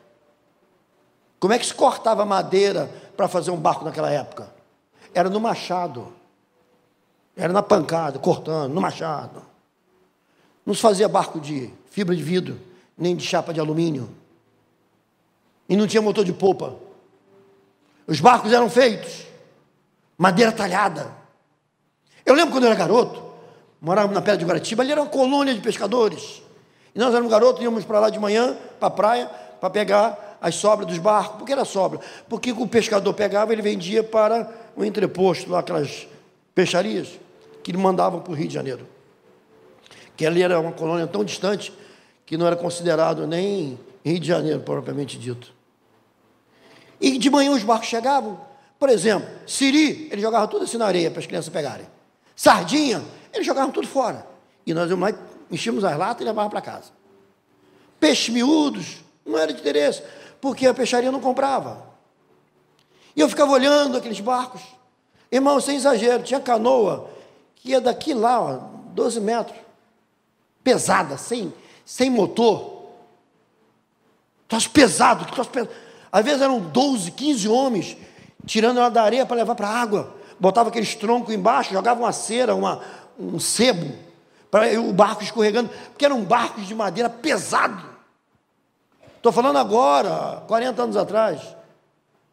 Como 1.43 1.51
é 1.51 1.59
que 1.59 1.65
se 1.65 1.73
cortava 1.73 2.23
madeira 2.23 2.89
para 3.17 3.27
fazer 3.27 3.51
um 3.51 3.57
barco 3.57 3.83
naquela 3.83 4.09
época? 4.09 4.49
Era 5.13 5.29
no 5.29 5.41
machado. 5.41 6.13
Era 7.35 7.51
na 7.51 7.61
pancada, 7.61 8.17
cortando, 8.17 8.73
no 8.73 8.79
machado. 8.79 9.41
Não 10.65 10.73
se 10.73 10.79
fazia 10.79 11.09
barco 11.09 11.41
de 11.41 11.69
fibra 11.91 12.15
de 12.15 12.23
vidro, 12.23 12.61
nem 12.97 13.13
de 13.13 13.25
chapa 13.25 13.53
de 13.53 13.59
alumínio. 13.59 14.09
E 15.67 15.75
não 15.75 15.85
tinha 15.85 16.01
motor 16.01 16.23
de 16.23 16.31
polpa. 16.31 16.77
Os 18.07 18.21
barcos 18.21 18.53
eram 18.53 18.69
feitos, 18.69 19.27
madeira 20.17 20.53
talhada. 20.53 21.11
Eu 22.25 22.35
lembro 22.35 22.53
quando 22.53 22.63
eu 22.63 22.69
era 22.69 22.79
garoto, 22.79 23.21
morávamos 23.81 24.15
na 24.15 24.21
Pedra 24.21 24.37
de 24.37 24.45
Guaratiba, 24.45 24.81
ali 24.81 24.93
era 24.93 25.01
uma 25.01 25.09
colônia 25.09 25.53
de 25.53 25.59
pescadores. 25.59 26.41
E 26.95 26.99
nós 26.99 27.13
éramos 27.13 27.29
garotos, 27.29 27.61
íamos 27.61 27.83
para 27.83 27.99
lá 27.99 28.09
de 28.09 28.17
manhã, 28.17 28.55
para 28.79 28.87
a 28.87 28.91
praia, 28.91 29.25
para 29.59 29.69
pegar 29.69 30.32
as 30.43 30.55
sobras 30.55 30.85
dos 30.85 30.97
barcos. 30.97 31.37
Por 31.37 31.45
que 31.45 31.53
era 31.53 31.63
sobra? 31.63 32.01
Porque 32.27 32.51
o 32.51 32.67
pescador 32.67 33.13
pegava, 33.13 33.53
ele 33.53 33.61
vendia 33.61 34.03
para 34.03 34.51
o 34.75 34.83
entreposto, 34.83 35.49
lá 35.49 35.59
aquelas 35.59 36.05
peixarias, 36.53 37.17
que 37.63 37.71
ele 37.71 37.77
mandavam 37.77 38.19
para 38.19 38.33
o 38.33 38.35
Rio 38.35 38.49
de 38.49 38.53
Janeiro. 38.53 38.85
Que 40.17 40.25
ali 40.25 40.43
era 40.43 40.59
uma 40.59 40.73
colônia 40.73 41.07
tão 41.07 41.23
distante 41.23 41.73
que 42.25 42.35
não 42.35 42.45
era 42.45 42.57
considerado 42.57 43.25
nem 43.25 43.79
Rio 44.03 44.19
de 44.19 44.27
Janeiro, 44.27 44.59
propriamente 44.59 45.17
dito. 45.17 45.53
E 46.99 47.17
de 47.17 47.29
manhã 47.29 47.51
os 47.51 47.63
barcos 47.63 47.87
chegavam. 47.87 48.39
Por 48.77 48.89
exemplo, 48.89 49.29
siri, 49.47 50.09
eles 50.11 50.21
jogavam 50.21 50.49
tudo 50.49 50.65
assim 50.65 50.77
na 50.77 50.85
areia 50.85 51.09
para 51.09 51.21
as 51.21 51.25
crianças 51.25 51.51
pegarem. 51.53 51.87
Sardinha, 52.35 53.01
eles 53.33 53.45
jogavam 53.45 53.71
tudo 53.71 53.87
fora. 53.87 54.27
E 54.65 54.73
nós 54.73 54.91
lá, 54.91 55.13
enchíamos 55.49 55.85
as 55.85 55.97
latas 55.97 56.21
e 56.21 56.25
levávamos 56.25 56.51
para 56.51 56.61
casa. 56.61 56.91
Peixes 57.97 58.27
miúdos, 58.27 58.97
não 59.25 59.37
era 59.37 59.53
de 59.53 59.61
interesse, 59.61 60.03
porque 60.43 60.67
a 60.67 60.73
peixaria 60.73 61.09
não 61.09 61.21
comprava. 61.21 61.81
E 63.15 63.21
eu 63.21 63.29
ficava 63.29 63.53
olhando 63.53 63.97
aqueles 63.97 64.19
barcos. 64.19 64.61
Irmão, 65.31 65.57
sem 65.61 65.77
exagero, 65.77 66.21
tinha 66.21 66.41
canoa 66.41 67.09
que 67.55 67.69
ia 67.69 67.79
daqui 67.79 68.13
lá, 68.13 68.41
ó, 68.41 68.59
12 68.87 69.21
metros, 69.21 69.57
pesada, 70.61 71.17
sem, 71.17 71.53
sem 71.85 72.09
motor. 72.09 72.89
Troço 74.45 74.69
pesado, 74.69 75.23
troço 75.31 75.49
pesado. 75.49 75.73
Às 76.11 76.25
vezes 76.25 76.41
eram 76.41 76.59
12, 76.59 77.11
15 77.11 77.47
homens 77.47 77.95
tirando 78.45 78.79
ela 78.79 78.89
da 78.89 79.01
areia 79.01 79.25
para 79.25 79.37
levar 79.37 79.55
para 79.55 79.69
a 79.69 79.81
água. 79.81 80.13
Botava 80.37 80.67
aqueles 80.67 80.93
troncos 80.93 81.33
embaixo, 81.33 81.71
jogavam 81.71 82.03
uma 82.03 82.11
cera, 82.11 82.53
uma, 82.53 82.81
um 83.17 83.39
sebo, 83.39 83.95
para 84.51 84.77
o 84.77 84.91
barco 84.91 85.23
escorregando, 85.23 85.69
porque 85.91 86.03
eram 86.03 86.21
barcos 86.21 86.67
de 86.67 86.75
madeira 86.75 87.09
pesado. 87.09 87.92
Estou 89.23 89.31
falando 89.31 89.55
agora, 89.55 90.43
40 90.47 90.83
anos 90.83 90.97
atrás, 90.97 91.55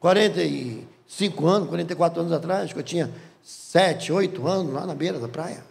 45 0.00 1.46
anos, 1.46 1.68
44 1.68 2.20
anos 2.20 2.32
atrás, 2.32 2.72
que 2.72 2.78
eu 2.80 2.82
tinha 2.82 3.08
7, 3.44 4.12
8 4.12 4.48
anos 4.48 4.74
lá 4.74 4.84
na 4.84 4.92
beira 4.92 5.20
da 5.20 5.28
praia. 5.28 5.64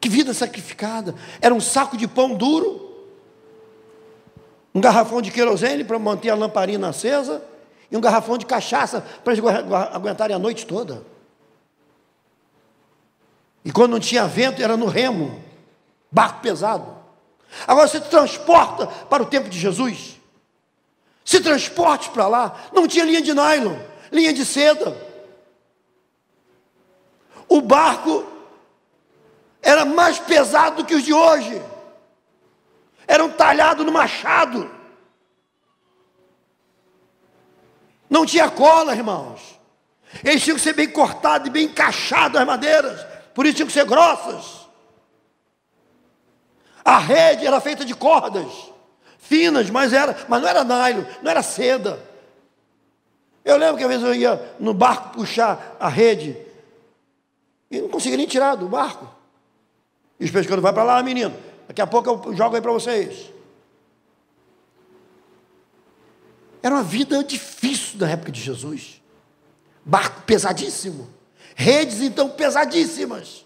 Que 0.00 0.08
vida 0.08 0.34
sacrificada! 0.34 1.14
Era 1.40 1.54
um 1.54 1.60
saco 1.60 1.96
de 1.96 2.08
pão 2.08 2.34
duro, 2.34 2.92
um 4.74 4.80
garrafão 4.80 5.22
de 5.22 5.30
querosene 5.30 5.84
para 5.84 5.96
manter 5.96 6.30
a 6.30 6.34
lamparina 6.34 6.88
acesa 6.88 7.40
e 7.88 7.96
um 7.96 8.00
garrafão 8.00 8.36
de 8.36 8.46
cachaça 8.46 9.00
para 9.22 9.32
eles 9.32 9.44
aguentarem 9.92 10.34
a 10.34 10.40
noite 10.40 10.66
toda. 10.66 11.04
E 13.64 13.70
quando 13.70 13.92
não 13.92 14.00
tinha 14.00 14.26
vento, 14.26 14.60
era 14.60 14.76
no 14.76 14.86
remo, 14.86 15.40
barco 16.10 16.40
pesado. 16.40 16.97
Agora 17.66 17.88
se 17.88 18.00
transporta 18.00 18.86
para 18.86 19.22
o 19.22 19.26
tempo 19.26 19.48
de 19.48 19.58
Jesus. 19.58 20.18
Se 21.24 21.40
transporte 21.40 22.10
para 22.10 22.26
lá, 22.26 22.56
não 22.72 22.86
tinha 22.86 23.04
linha 23.04 23.20
de 23.20 23.34
nylon, 23.34 23.76
linha 24.10 24.32
de 24.32 24.44
seda. 24.44 24.96
O 27.48 27.60
barco 27.60 28.26
era 29.62 29.84
mais 29.84 30.18
pesado 30.18 30.76
do 30.76 30.84
que 30.84 30.94
os 30.94 31.02
de 31.02 31.12
hoje 31.12 31.62
eram 33.08 33.30
talhados 33.30 33.84
no 33.86 33.90
machado. 33.90 34.70
Não 38.08 38.26
tinha 38.26 38.50
cola, 38.50 38.94
irmãos. 38.94 39.58
Eles 40.22 40.42
tinham 40.42 40.56
que 40.56 40.62
ser 40.62 40.74
bem 40.74 40.88
cortados 40.90 41.48
e 41.48 41.50
bem 41.50 41.64
encaixados 41.64 42.38
as 42.38 42.46
madeiras. 42.46 43.04
Por 43.34 43.46
isso 43.46 43.56
tinham 43.56 43.66
que 43.66 43.72
ser 43.72 43.86
grossas. 43.86 44.67
A 46.88 46.96
rede 46.96 47.46
era 47.46 47.60
feita 47.60 47.84
de 47.84 47.94
cordas 47.94 48.50
finas, 49.18 49.68
mas 49.68 49.92
era, 49.92 50.16
mas 50.26 50.40
não 50.40 50.48
era 50.48 50.64
nylon, 50.64 51.04
não 51.22 51.30
era 51.30 51.42
seda. 51.42 52.02
Eu 53.44 53.58
lembro 53.58 53.76
que 53.76 53.84
às 53.84 53.90
vezes 53.90 54.06
eu 54.06 54.14
ia 54.14 54.56
no 54.58 54.72
barco 54.72 55.10
puxar 55.10 55.76
a 55.78 55.86
rede 55.86 56.34
e 57.70 57.78
não 57.82 57.90
conseguia 57.90 58.16
nem 58.16 58.26
tirar 58.26 58.54
do 58.54 58.66
barco. 58.70 59.06
E 60.18 60.24
os 60.24 60.30
pescadores 60.30 60.62
vai 60.62 60.72
para 60.72 60.82
lá, 60.82 61.02
menino. 61.02 61.36
Daqui 61.66 61.82
a 61.82 61.86
pouco 61.86 62.08
eu 62.08 62.34
jogo 62.34 62.56
aí 62.56 62.62
para 62.62 62.72
vocês. 62.72 63.30
Era 66.62 66.74
uma 66.74 66.82
vida 66.82 67.22
difícil 67.22 67.98
na 67.98 68.08
época 68.08 68.32
de 68.32 68.40
Jesus. 68.40 69.02
Barco 69.84 70.22
pesadíssimo. 70.22 71.06
Redes, 71.54 72.00
então, 72.00 72.30
pesadíssimas. 72.30 73.44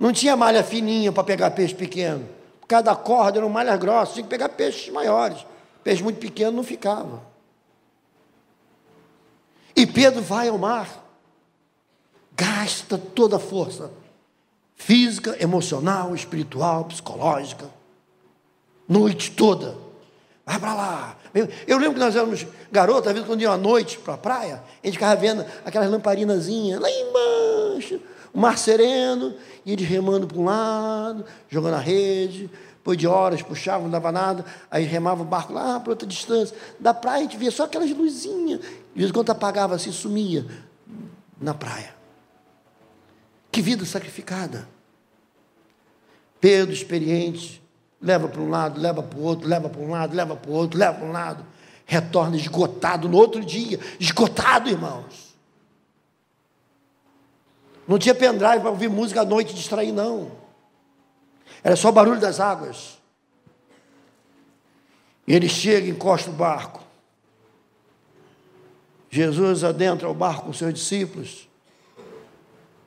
Não 0.00 0.14
tinha 0.14 0.34
malha 0.34 0.64
fininha 0.64 1.12
para 1.12 1.22
pegar 1.22 1.50
peixe 1.50 1.74
pequeno. 1.74 2.26
Cada 2.66 2.96
corda 2.96 3.38
eram 3.38 3.50
malhas 3.50 3.78
grossas, 3.78 4.14
tinha 4.14 4.24
que 4.24 4.30
pegar 4.30 4.48
peixes 4.48 4.90
maiores. 4.90 5.44
Peixe 5.84 6.02
muito 6.02 6.18
pequeno 6.18 6.52
não 6.52 6.64
ficava. 6.64 7.22
E 9.76 9.86
Pedro 9.86 10.22
vai 10.22 10.48
ao 10.48 10.56
mar, 10.56 10.88
gasta 12.34 12.96
toda 12.96 13.36
a 13.36 13.38
força 13.38 13.90
física, 14.74 15.36
emocional, 15.38 16.14
espiritual, 16.14 16.86
psicológica, 16.86 17.68
noite 18.88 19.30
toda. 19.30 19.76
Vai 20.46 20.58
para 20.58 20.74
lá. 20.74 21.16
Eu 21.66 21.78
lembro 21.78 21.94
que 21.94 22.00
nós 22.00 22.16
éramos 22.16 22.46
garotos, 22.72 23.06
às 23.06 23.12
vezes 23.12 23.28
quando 23.28 23.42
ia 23.42 23.50
à 23.50 23.56
noite 23.58 23.98
para 23.98 24.14
a 24.14 24.18
praia, 24.18 24.62
a 24.82 24.86
gente 24.86 24.94
ficava 24.94 25.14
vendo 25.14 25.44
aquelas 25.64 25.90
lamparinazinhas 25.90 26.80
lá 26.80 26.88
embaixo, 26.90 28.00
o 28.32 28.38
mar 28.38 28.58
sereno, 28.58 29.34
e 29.64 29.72
eles 29.72 29.88
remando 29.88 30.26
para 30.26 30.38
um 30.38 30.44
lado, 30.44 31.24
jogando 31.48 31.74
a 31.74 31.80
rede, 31.80 32.50
depois 32.76 32.96
de 32.96 33.06
horas 33.06 33.42
puxavam, 33.42 33.82
não 33.82 33.90
dava 33.90 34.10
nada, 34.10 34.44
aí 34.70 34.84
remava 34.84 35.22
o 35.22 35.24
barco 35.24 35.52
lá 35.52 35.78
para 35.78 35.90
outra 35.90 36.08
distância. 36.08 36.56
Da 36.78 36.94
praia 36.94 37.18
a 37.18 37.22
gente 37.22 37.36
via 37.36 37.50
só 37.50 37.64
aquelas 37.64 37.90
luzinhas, 37.90 38.60
de 38.60 38.66
vez 38.94 39.10
em 39.10 39.12
quando 39.12 39.30
apagava 39.30 39.74
assim, 39.74 39.92
sumia 39.92 40.46
na 41.40 41.52
praia. 41.52 41.94
Que 43.52 43.60
vida 43.60 43.84
sacrificada. 43.84 44.66
Pedro, 46.40 46.72
experiente, 46.72 47.62
leva 48.00 48.28
para 48.28 48.40
um 48.40 48.48
lado, 48.48 48.80
leva 48.80 49.02
para 49.02 49.18
o 49.18 49.22
outro, 49.22 49.46
leva 49.46 49.68
para 49.68 49.80
um 49.80 49.90
lado, 49.90 50.16
leva 50.16 50.36
para 50.36 50.50
o 50.50 50.54
outro, 50.54 50.78
leva 50.78 50.94
para 50.94 51.06
um 51.06 51.12
lado, 51.12 51.44
retorna 51.84 52.36
esgotado 52.36 53.08
no 53.08 53.16
outro 53.16 53.44
dia, 53.44 53.78
esgotado, 53.98 54.70
irmãos. 54.70 55.29
Não 57.90 57.98
tinha 57.98 58.14
pendrive 58.14 58.60
para 58.60 58.70
ouvir 58.70 58.88
música 58.88 59.22
à 59.22 59.24
noite 59.24 59.50
e 59.50 59.54
distrair, 59.54 59.90
não. 59.90 60.30
Era 61.60 61.74
só 61.74 61.90
barulho 61.90 62.20
das 62.20 62.38
águas. 62.38 63.00
E 65.26 65.34
ele 65.34 65.48
chega 65.48 65.88
e 65.88 65.90
encosta 65.90 66.30
o 66.30 66.32
barco. 66.32 66.84
Jesus 69.10 69.64
adentra 69.64 70.08
o 70.08 70.14
barco 70.14 70.44
com 70.44 70.52
seus 70.52 70.72
discípulos. 70.72 71.48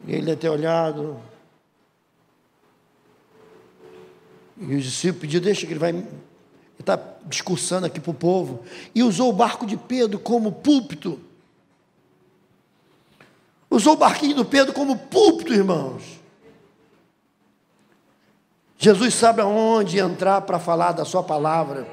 E 0.07 0.15
ele 0.15 0.37
ter 0.37 0.47
olhado. 0.47 1.19
E 4.57 4.73
os 4.73 4.85
discípulos 4.85 5.19
pediram, 5.19 5.43
deixa 5.43 5.67
que 5.67 5.73
ele 5.73 5.79
vai. 5.79 6.07
Está 6.79 6.97
discursando 7.25 7.87
aqui 7.87 7.99
para 7.99 8.11
o 8.11 8.13
povo. 8.13 8.63
E 8.95 9.03
usou 9.03 9.29
o 9.29 9.33
barco 9.33 9.65
de 9.65 9.75
Pedro 9.75 10.17
como 10.17 10.49
púlpito. 10.49 11.19
Usou 13.73 13.93
o 13.93 13.97
barquinho 13.97 14.35
do 14.35 14.45
Pedro 14.45 14.71
como 14.71 14.95
púlpito, 14.95 15.51
irmãos. 15.51 16.03
Jesus 18.77 19.15
sabe 19.15 19.41
aonde 19.41 19.97
entrar 19.97 20.41
para 20.41 20.59
falar 20.59 20.91
da 20.91 21.03
sua 21.03 21.23
palavra. 21.23 21.87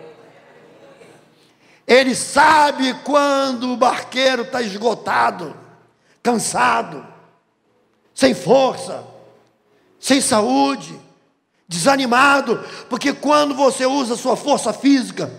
Ele 1.86 2.14
sabe 2.14 2.92
quando 3.02 3.72
o 3.72 3.78
barqueiro 3.78 4.42
está 4.42 4.60
esgotado, 4.60 5.56
cansado 6.22 7.06
sem 8.12 8.34
força, 8.34 9.02
sem 9.98 10.20
saúde, 10.20 11.00
desanimado, 11.66 12.62
porque 12.90 13.14
quando 13.14 13.54
você 13.54 13.86
usa 13.86 14.16
sua 14.16 14.36
força 14.36 14.70
física 14.74 15.32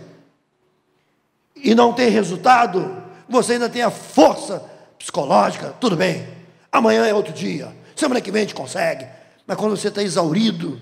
e 1.56 1.76
não 1.76 1.94
tem 1.94 2.10
resultado, 2.10 3.04
você 3.30 3.54
ainda 3.54 3.70
tem 3.70 3.84
a 3.84 3.92
força 3.92 4.71
psicológica, 5.02 5.74
tudo 5.80 5.96
bem, 5.96 6.28
amanhã 6.72 7.06
é 7.06 7.14
outro 7.14 7.34
dia, 7.34 7.76
semana 7.96 8.22
que 8.22 8.32
vem 8.32 8.44
a 8.44 8.46
gente 8.46 8.56
consegue, 8.56 9.06
mas 9.48 9.58
quando 9.58 9.76
você 9.76 9.88
está 9.88 10.04
exaurido, 10.04 10.80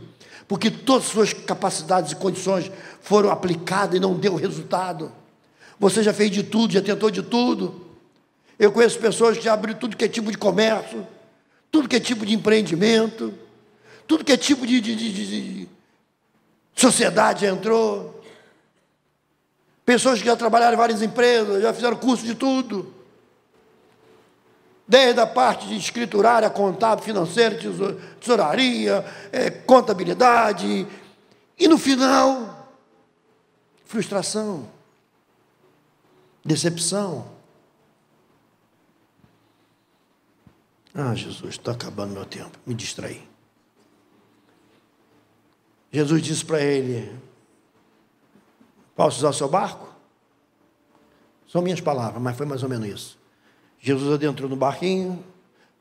porque 0.47 0.69
todas 0.69 1.05
as 1.05 1.11
suas 1.11 1.33
capacidades 1.33 2.11
e 2.11 2.15
condições 2.15 2.69
foram 3.01 3.31
aplicadas 3.31 3.95
e 3.95 3.99
não 3.99 4.15
deu 4.15 4.35
resultado, 4.35 5.11
você 5.79 6.03
já 6.03 6.13
fez 6.13 6.29
de 6.31 6.43
tudo, 6.43 6.73
já 6.73 6.81
tentou 6.81 7.09
de 7.09 7.23
tudo. 7.23 7.87
Eu 8.59 8.71
conheço 8.71 8.99
pessoas 8.99 9.37
que 9.37 9.43
já 9.45 9.53
abriram 9.53 9.79
tudo 9.79 9.95
que 9.95 10.03
é 10.03 10.09
tipo 10.09 10.29
de 10.29 10.37
comércio, 10.37 11.07
tudo 11.71 11.87
que 11.87 11.95
é 11.95 11.99
tipo 11.99 12.25
de 12.25 12.33
empreendimento, 12.33 13.33
tudo 14.05 14.25
que 14.25 14.33
é 14.33 14.37
tipo 14.37 14.67
de, 14.67 14.81
de, 14.81 14.95
de, 14.95 15.13
de 15.13 15.69
sociedade 16.75 17.45
entrou. 17.45 18.21
Pessoas 19.85 20.19
que 20.19 20.25
já 20.25 20.35
trabalharam 20.35 20.73
em 20.73 20.77
várias 20.77 21.01
empresas, 21.01 21.61
já 21.61 21.73
fizeram 21.73 21.95
curso 21.95 22.25
de 22.25 22.35
tudo. 22.35 22.98
Desde 24.89 25.21
a 25.21 25.27
parte 25.27 25.67
de 25.67 25.77
escriturária, 25.77 26.49
contábil, 26.49 27.05
financeira, 27.05 27.55
tesouraria, 28.19 29.05
é, 29.31 29.51
contabilidade. 29.51 30.87
E 31.59 31.67
no 31.67 31.77
final, 31.77 32.73
frustração, 33.85 34.67
decepção. 36.43 37.27
Ah, 40.91 41.13
Jesus, 41.13 41.51
está 41.51 41.73
acabando 41.73 42.13
meu 42.13 42.25
tempo, 42.25 42.57
me 42.65 42.73
distraí. 42.73 43.29
Jesus 45.91 46.19
disse 46.23 46.43
para 46.43 46.61
ele: 46.61 47.15
Posso 48.95 49.19
usar 49.19 49.29
o 49.29 49.33
seu 49.33 49.47
barco? 49.47 49.87
São 51.47 51.61
minhas 51.61 51.79
palavras, 51.79 52.19
mas 52.19 52.35
foi 52.35 52.47
mais 52.47 52.63
ou 52.63 52.69
menos 52.69 52.87
isso. 52.87 53.18
Jesus 53.79 54.13
adentrou 54.13 54.49
no 54.49 54.55
barquinho, 54.55 55.23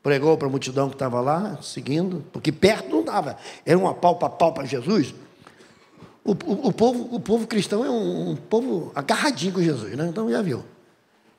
pregou 0.02 0.36
para 0.36 0.46
a 0.46 0.50
multidão 0.50 0.88
que 0.88 0.94
estava 0.94 1.20
lá, 1.20 1.58
seguindo, 1.62 2.24
porque 2.32 2.52
perto 2.52 2.88
não 2.88 3.02
dava, 3.02 3.36
era 3.66 3.78
uma 3.78 3.94
pau 3.94 4.16
para 4.16 4.30
pau 4.30 4.52
para 4.52 4.64
Jesus. 4.64 5.14
O, 6.24 6.32
o, 6.32 6.68
o, 6.68 6.72
povo, 6.72 7.14
o 7.14 7.20
povo 7.20 7.46
cristão 7.46 7.84
é 7.84 7.90
um, 7.90 8.30
um, 8.30 8.36
povo 8.36 8.92
agarradinho 8.94 9.54
com 9.54 9.62
Jesus, 9.62 9.96
né? 9.96 10.08
então 10.08 10.30
já 10.30 10.42
viu. 10.42 10.64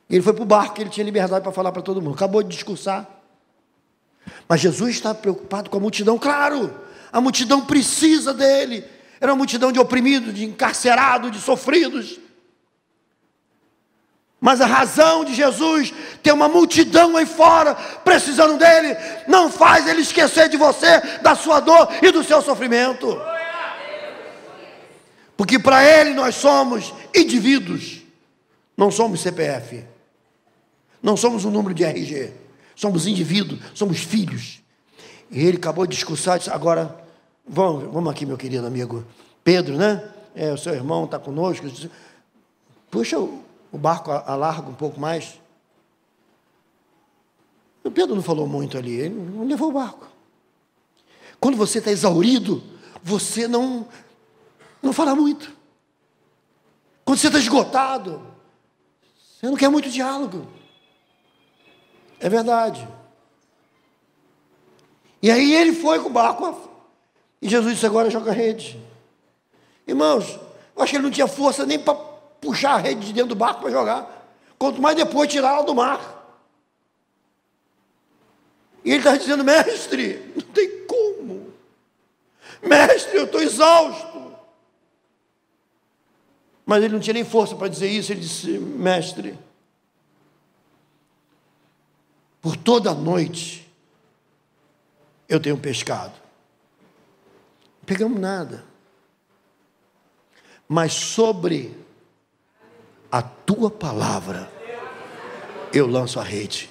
Ele 0.08 0.22
foi 0.22 0.32
para 0.32 0.42
o 0.42 0.46
barco, 0.46 0.80
ele 0.80 0.90
tinha 0.90 1.04
liberdade 1.04 1.42
para 1.42 1.52
falar 1.52 1.70
para 1.70 1.82
todo 1.82 2.02
mundo. 2.02 2.14
Acabou 2.14 2.42
de 2.42 2.48
discursar. 2.48 3.08
Mas 4.48 4.60
Jesus 4.60 4.90
está 4.90 5.14
preocupado 5.14 5.70
com 5.70 5.76
a 5.76 5.80
multidão, 5.80 6.18
claro, 6.18 6.74
a 7.12 7.20
multidão 7.20 7.64
precisa 7.64 8.34
dele. 8.34 8.84
Era 9.20 9.32
uma 9.32 9.38
multidão 9.38 9.70
de 9.70 9.78
oprimidos, 9.78 10.34
de 10.34 10.44
encarcerados, 10.44 11.30
de 11.30 11.38
sofridos. 11.38 12.18
Mas 14.40 14.60
a 14.60 14.66
razão 14.66 15.24
de 15.24 15.34
Jesus 15.34 15.92
ter 16.22 16.32
uma 16.32 16.48
multidão 16.48 17.16
aí 17.16 17.26
fora 17.26 17.74
precisando 17.74 18.56
dele 18.56 18.96
não 19.28 19.50
faz 19.50 19.86
ele 19.86 20.00
esquecer 20.00 20.48
de 20.48 20.56
você, 20.56 21.00
da 21.22 21.34
sua 21.34 21.60
dor 21.60 21.88
e 22.02 22.10
do 22.10 22.24
seu 22.24 22.40
sofrimento. 22.40 23.20
Porque 25.36 25.58
para 25.58 25.84
ele 25.84 26.14
nós 26.14 26.34
somos 26.36 26.94
indivíduos, 27.14 28.00
não 28.76 28.90
somos 28.90 29.20
CPF, 29.20 29.84
não 31.02 31.16
somos 31.16 31.44
um 31.44 31.50
número 31.50 31.74
de 31.74 31.84
RG, 31.84 32.32
somos 32.74 33.06
indivíduos, 33.06 33.60
somos 33.74 33.98
filhos. 33.98 34.60
E 35.30 35.46
ele 35.46 35.58
acabou 35.58 35.86
de 35.86 35.94
discursar, 35.94 36.38
disse, 36.38 36.50
agora 36.50 36.98
Vamos, 37.52 37.92
vamos 37.92 38.12
aqui, 38.12 38.24
meu 38.24 38.36
querido 38.36 38.64
amigo 38.64 39.04
Pedro, 39.42 39.76
né? 39.76 40.08
É, 40.36 40.52
o 40.52 40.56
seu 40.56 40.72
irmão 40.72 41.04
está 41.04 41.18
conosco. 41.18 41.66
Puxa 42.88 43.16
o, 43.72 43.78
barco 43.78 44.10
alarga 44.10 44.68
um 44.68 44.74
pouco 44.74 44.98
mais. 44.98 45.40
O 47.82 47.90
Pedro 47.90 48.14
não 48.14 48.22
falou 48.22 48.46
muito 48.46 48.76
ali, 48.76 48.92
ele 48.92 49.14
não 49.14 49.46
levou 49.46 49.70
o 49.70 49.72
barco. 49.72 50.06
Quando 51.40 51.56
você 51.56 51.78
está 51.78 51.90
exaurido, 51.90 52.62
você 53.02 53.48
não, 53.48 53.88
não 54.82 54.92
fala 54.92 55.14
muito. 55.14 55.52
Quando 57.04 57.18
você 57.18 57.28
está 57.28 57.38
esgotado, 57.38 58.26
você 59.18 59.46
não 59.46 59.56
quer 59.56 59.68
muito 59.68 59.88
diálogo. 59.88 60.46
É 62.20 62.28
verdade. 62.28 62.86
E 65.22 65.30
aí 65.30 65.54
ele 65.54 65.72
foi 65.72 65.98
com 66.00 66.08
o 66.08 66.12
barco 66.12 66.70
e 67.40 67.48
Jesus 67.48 67.74
disse: 67.74 67.86
agora 67.86 68.10
joga 68.10 68.32
rede. 68.32 68.80
Irmãos, 69.86 70.38
eu 70.76 70.82
acho 70.82 70.90
que 70.90 70.96
ele 70.96 71.04
não 71.04 71.10
tinha 71.10 71.26
força 71.26 71.64
nem 71.66 71.78
para 71.78 72.09
puxar 72.40 72.74
a 72.74 72.78
rede 72.78 73.06
de 73.06 73.12
dentro 73.12 73.30
do 73.30 73.34
barco 73.34 73.62
para 73.62 73.70
jogar. 73.70 74.28
Quanto 74.58 74.80
mais 74.80 74.96
depois 74.96 75.30
tirar 75.30 75.54
ela 75.54 75.64
do 75.64 75.74
mar. 75.74 76.18
E 78.84 78.90
ele 78.90 78.98
está 78.98 79.16
dizendo: 79.16 79.44
mestre, 79.44 80.32
não 80.34 80.42
tem 80.42 80.86
como. 80.86 81.52
Mestre, 82.62 83.16
eu 83.16 83.24
estou 83.24 83.42
exausto. 83.42 84.34
Mas 86.64 86.84
ele 86.84 86.94
não 86.94 87.00
tinha 87.00 87.14
nem 87.14 87.24
força 87.24 87.56
para 87.56 87.68
dizer 87.68 87.88
isso. 87.88 88.12
Ele 88.12 88.20
disse: 88.20 88.58
mestre, 88.58 89.38
por 92.40 92.56
toda 92.56 92.90
a 92.90 92.94
noite 92.94 93.70
eu 95.28 95.38
tenho 95.38 95.56
pescado 95.56 96.20
pegamos 97.90 98.20
nada. 98.20 98.64
Mas 100.68 100.92
sobre 100.92 101.76
a 103.10 103.22
tua 103.22 103.70
palavra 103.70 104.50
eu 105.72 105.86
lanço 105.86 106.20
a 106.20 106.22
rede. 106.22 106.70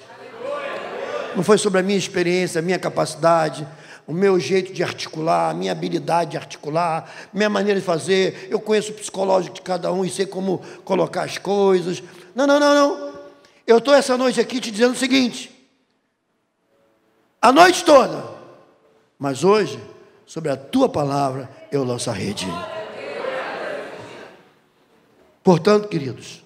Não 1.36 1.42
foi 1.42 1.58
sobre 1.58 1.80
a 1.80 1.82
minha 1.82 1.98
experiência, 1.98 2.58
a 2.58 2.62
minha 2.62 2.78
capacidade, 2.78 3.66
o 4.06 4.12
meu 4.12 4.40
jeito 4.40 4.72
de 4.72 4.82
articular, 4.82 5.50
a 5.50 5.54
minha 5.54 5.72
habilidade 5.72 6.32
de 6.32 6.36
articular, 6.36 7.10
minha 7.32 7.48
maneira 7.48 7.78
de 7.78 7.86
fazer. 7.86 8.48
Eu 8.50 8.60
conheço 8.60 8.90
o 8.90 8.94
psicológico 8.94 9.54
de 9.54 9.62
cada 9.62 9.92
um 9.92 10.04
e 10.04 10.10
sei 10.10 10.26
como 10.26 10.60
colocar 10.84 11.22
as 11.22 11.38
coisas. 11.38 12.02
Não, 12.34 12.46
não, 12.46 12.58
não, 12.58 12.74
não. 12.74 13.12
Eu 13.66 13.78
estou 13.78 13.94
essa 13.94 14.16
noite 14.16 14.40
aqui 14.40 14.60
te 14.60 14.70
dizendo 14.70 14.94
o 14.94 14.98
seguinte: 14.98 15.50
a 17.40 17.52
noite 17.52 17.84
toda, 17.84 18.24
mas 19.18 19.44
hoje 19.44 19.80
sobre 20.26 20.50
a 20.50 20.56
tua 20.56 20.88
palavra 20.88 21.48
eu 21.70 21.84
lanço 21.84 22.10
a 22.10 22.12
rede. 22.12 22.46
Portanto, 25.42 25.88
queridos, 25.88 26.44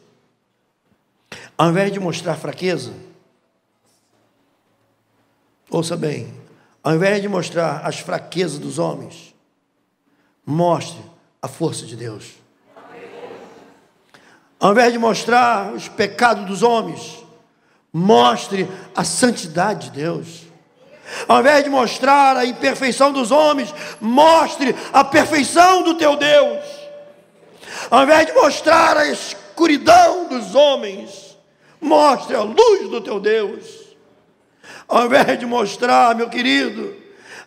ao 1.59 1.71
invés 1.71 1.93
de 1.93 1.99
mostrar 1.99 2.37
fraqueza, 2.37 2.93
ouça 5.69 5.97
bem, 5.97 6.33
ao 6.83 6.95
invés 6.95 7.21
de 7.21 7.29
mostrar 7.29 7.85
as 7.85 7.99
fraquezas 7.99 8.59
dos 8.59 8.79
homens, 8.79 9.35
mostre 10.47 11.01
a 11.41 11.49
força 11.49 11.87
de 11.87 11.97
Deus. 11.97 12.33
Ao 14.61 14.73
invés 14.73 14.93
de 14.93 14.99
mostrar 14.99 15.73
os 15.73 15.89
pecados 15.89 16.47
dos 16.47 16.63
homens, 16.63 17.25
mostre 17.93 18.69
a 18.95 19.05
santidade 19.05 19.91
de 19.91 20.03
Deus. 20.03 20.43
Ao 21.29 21.41
invés 21.41 21.65
de 21.65 21.71
mostrar 21.71 22.37
a 22.37 22.47
imperfeição 22.47 23.13
dos 23.13 23.31
homens, 23.31 23.75
mostre 24.01 24.75
a 24.93 25.05
perfeição 25.05 25.83
do 25.83 25.95
teu 25.95 26.17
Deus. 26.17 26.84
Ao 27.91 28.03
invés 28.03 28.27
de 28.27 28.33
mostrar 28.33 28.97
a 28.97 29.07
escuridão 29.07 30.29
dos 30.29 30.55
homens, 30.55 31.37
mostre 31.81 32.35
a 32.35 32.43
luz 32.43 32.89
do 32.89 33.01
teu 33.01 33.21
Deus. 33.21 33.85
Ao 34.89 35.07
invés 35.07 35.39
de 35.39 35.47
mostrar, 35.47 36.15
meu 36.15 36.29
querido, 36.29 36.97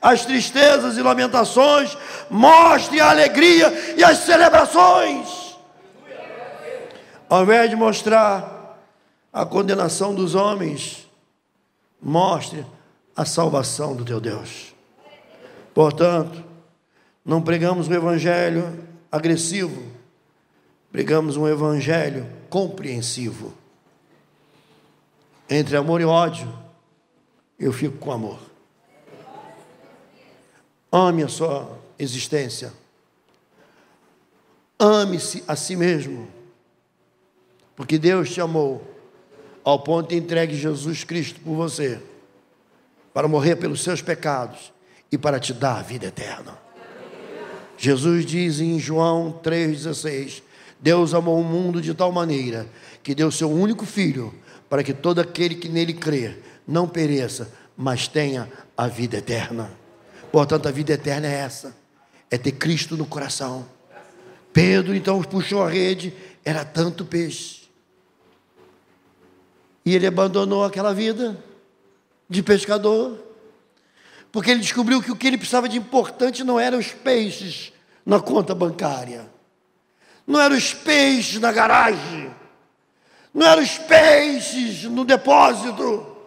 as 0.02 0.26
tristezas 0.26 0.98
e 0.98 1.02
lamentações, 1.02 1.98
mostre 2.30 3.00
a 3.00 3.10
alegria 3.10 3.96
e 3.98 4.04
as 4.04 4.20
celebrações. 4.20 5.58
Ao 7.30 7.44
invés 7.44 7.70
de 7.70 7.76
mostrar 7.76 8.80
a 9.34 9.46
condenação 9.46 10.16
dos 10.16 10.34
homens, 10.36 11.08
mostre 12.02 12.66
a 13.16 13.26
salvação 13.26 13.96
do 13.96 14.06
teu 14.06 14.20
Deus. 14.20 14.74
Portanto, 15.74 16.44
não 17.26 17.42
pregamos 17.42 17.88
um 17.88 17.94
evangelho 17.94 18.88
agressivo, 19.12 19.84
pregamos 20.98 21.38
um 21.38 21.48
evangelho 21.48 22.26
compreensivo. 22.50 23.54
Entre 25.48 25.78
amor 25.78 26.02
e 26.02 26.06
ódio, 26.06 26.52
eu 27.60 27.72
fico 27.72 28.00
com 28.00 28.12
amor. 28.12 28.40
Ame 30.92 31.22
a 31.22 31.28
sua 31.28 31.78
existência. 32.00 32.74
Ame-se 34.80 35.44
a 35.48 35.56
si 35.56 35.76
mesmo. 35.76 36.28
Porque 37.76 38.00
Deus 38.00 38.32
te 38.32 38.42
amou 38.42 38.82
ao 39.64 39.78
ponto 39.78 40.10
de 40.10 40.16
entregue 40.16 40.56
Jesus 40.56 41.04
Cristo 41.04 41.40
por 41.42 41.54
você 41.54 42.02
para 43.14 43.28
morrer 43.28 43.58
pelos 43.58 43.84
seus 43.84 44.02
pecados 44.02 44.74
e 45.12 45.18
para 45.18 45.40
te 45.40 45.54
dar 45.54 45.78
a 45.78 45.84
vida 45.84 46.08
eterna. 46.08 46.58
Jesus 47.78 48.26
diz 48.26 48.60
em 48.60 48.80
João 48.80 49.40
3,16: 49.44 50.47
Deus 50.80 51.14
amou 51.14 51.40
o 51.40 51.44
mundo 51.44 51.82
de 51.82 51.94
tal 51.94 52.12
maneira 52.12 52.68
que 53.02 53.16
deu 53.16 53.32
seu 53.32 53.50
único 53.52 53.86
filho 53.86 54.34
para 54.70 54.84
que 54.84 54.94
todo 54.94 55.20
aquele 55.20 55.56
que 55.56 55.70
nele 55.70 55.94
crê 55.94 56.38
não 56.68 56.88
pereça, 56.88 57.52
mas 57.76 58.08
tenha 58.08 58.52
a 58.76 58.88
vida 58.88 59.18
eterna. 59.18 59.72
Portanto, 60.32 60.68
a 60.68 60.72
vida 60.72 60.94
eterna 60.94 61.28
é 61.28 61.34
essa: 61.34 61.76
é 62.30 62.38
ter 62.38 62.52
Cristo 62.52 62.98
no 62.98 63.06
coração. 63.06 63.66
Pedro 64.52 64.96
então 64.96 65.22
puxou 65.24 65.64
a 65.64 65.70
rede, 65.70 66.14
era 66.44 66.66
tanto 66.66 67.06
peixe. 67.06 67.68
E 69.86 69.96
ele 69.96 70.06
abandonou 70.06 70.66
aquela 70.66 70.94
vida 70.94 71.38
de 72.30 72.44
pescador, 72.44 73.18
Porque 74.32 74.52
ele 74.52 74.60
descobriu 74.60 75.02
que 75.02 75.12
o 75.12 75.16
que 75.16 75.26
ele 75.26 75.38
precisava 75.38 75.70
de 75.70 75.78
importante 75.78 76.44
não 76.44 76.60
eram 76.60 76.78
os 76.78 76.92
peixes 76.92 77.72
na 78.06 78.20
conta 78.20 78.54
bancária, 78.54 79.30
não 80.28 80.42
eram 80.42 80.58
os 80.58 80.74
peixes 80.74 81.40
na 81.40 81.54
garagem, 81.54 82.36
não 83.34 83.48
eram 83.48 83.64
os 83.64 83.78
peixes 83.78 84.84
no 84.84 85.06
depósito. 85.06 86.18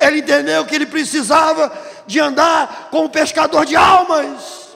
Ele 0.00 0.20
entendeu 0.20 0.64
que 0.64 0.74
ele 0.74 0.86
precisava 0.86 1.70
de 2.06 2.18
andar 2.18 2.88
como 2.90 3.10
pescador 3.10 3.66
de 3.66 3.76
almas. 3.76 4.66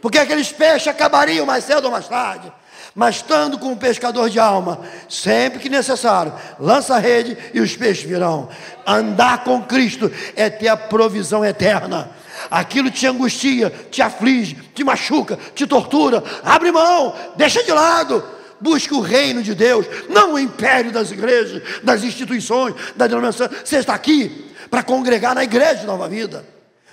Porque 0.00 0.18
aqueles 0.18 0.52
peixes 0.52 0.88
acabariam 0.88 1.46
mais 1.46 1.64
cedo 1.64 1.86
ou 1.86 1.90
mais 1.90 2.06
tarde. 2.06 2.52
Mas 2.94 3.16
estando 3.16 3.58
com 3.58 3.68
um 3.68 3.76
pescador 3.76 4.28
de 4.28 4.38
alma, 4.38 4.80
sempre 5.08 5.58
que 5.58 5.70
necessário, 5.70 6.34
lança 6.60 6.96
a 6.96 6.98
rede 6.98 7.38
e 7.54 7.60
os 7.60 7.74
peixes 7.74 8.04
virão. 8.04 8.50
Andar 8.86 9.44
com 9.44 9.62
Cristo 9.62 10.12
é 10.36 10.50
ter 10.50 10.68
a 10.68 10.76
provisão 10.76 11.42
eterna. 11.42 12.10
Aquilo 12.50 12.90
te 12.90 13.06
angustia, 13.06 13.70
te 13.90 14.02
aflige, 14.02 14.54
te 14.74 14.84
machuca, 14.84 15.38
te 15.54 15.66
tortura. 15.66 16.22
Abre 16.42 16.70
mão, 16.72 17.14
deixa 17.36 17.62
de 17.62 17.72
lado. 17.72 18.22
Busque 18.60 18.94
o 18.94 19.00
reino 19.00 19.42
de 19.42 19.54
Deus, 19.54 19.86
não 20.08 20.34
o 20.34 20.38
império 20.38 20.92
das 20.92 21.10
igrejas, 21.10 21.62
das 21.82 22.04
instituições, 22.04 22.74
da 22.94 23.06
denominação. 23.08 23.48
Você 23.64 23.78
está 23.78 23.92
aqui 23.92 24.52
para 24.70 24.82
congregar 24.82 25.34
na 25.34 25.42
igreja 25.42 25.80
de 25.80 25.86
Nova 25.86 26.08
Vida. 26.08 26.46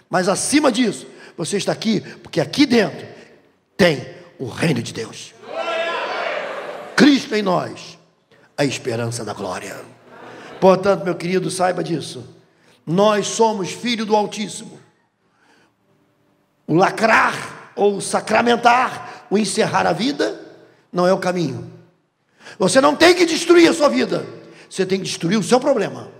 Mas 0.09 0.27
acima 0.27 0.71
disso, 0.71 1.05
você 1.37 1.57
está 1.57 1.71
aqui 1.71 2.01
porque 2.01 2.41
aqui 2.41 2.65
dentro 2.65 3.07
tem 3.77 4.05
o 4.39 4.47
reino 4.47 4.81
de 4.81 4.91
Deus. 4.91 5.33
Cristo 6.95 7.35
em 7.35 7.41
nós, 7.41 7.97
a 8.57 8.65
esperança 8.65 9.23
da 9.23 9.33
glória. 9.33 9.75
Portanto, 10.59 11.05
meu 11.05 11.15
querido, 11.15 11.49
saiba 11.49 11.83
disso. 11.83 12.27
Nós 12.85 13.27
somos 13.27 13.71
filho 13.71 14.05
do 14.05 14.15
Altíssimo. 14.15 14.79
O 16.69 16.75
lacrar 16.75 17.71
ou 17.75 17.95
o 17.95 18.01
sacramentar, 18.01 19.25
o 19.27 19.39
encerrar 19.39 19.87
a 19.87 19.91
vida, 19.91 20.39
não 20.93 21.07
é 21.07 21.11
o 21.11 21.17
caminho. 21.17 21.67
Você 22.59 22.79
não 22.79 22.95
tem 22.95 23.15
que 23.15 23.25
destruir 23.25 23.67
a 23.67 23.73
sua 23.73 23.89
vida, 23.89 24.23
você 24.69 24.85
tem 24.85 24.99
que 24.99 25.05
destruir 25.05 25.39
o 25.39 25.41
seu 25.41 25.59
problema. 25.59 26.11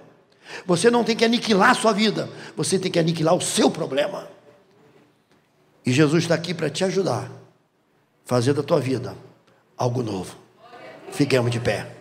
Você 0.66 0.90
não 0.90 1.04
tem 1.04 1.16
que 1.16 1.24
aniquilar 1.24 1.70
a 1.70 1.76
sua 1.76 1.94
vida, 1.94 2.28
você 2.58 2.80
tem 2.80 2.92
que 2.92 2.98
aniquilar 2.98 3.36
o 3.36 3.42
seu 3.42 3.70
problema. 3.70 4.28
E 5.86 5.92
Jesus 5.92 6.24
está 6.24 6.34
aqui 6.34 6.52
para 6.52 6.68
te 6.68 6.84
ajudar, 6.84 7.30
fazer 8.26 8.54
da 8.54 8.64
tua 8.64 8.80
vida 8.80 9.16
algo 9.78 10.02
novo. 10.02 10.36
Fiquemos 11.12 11.52
de 11.52 11.60
pé. 11.60 11.99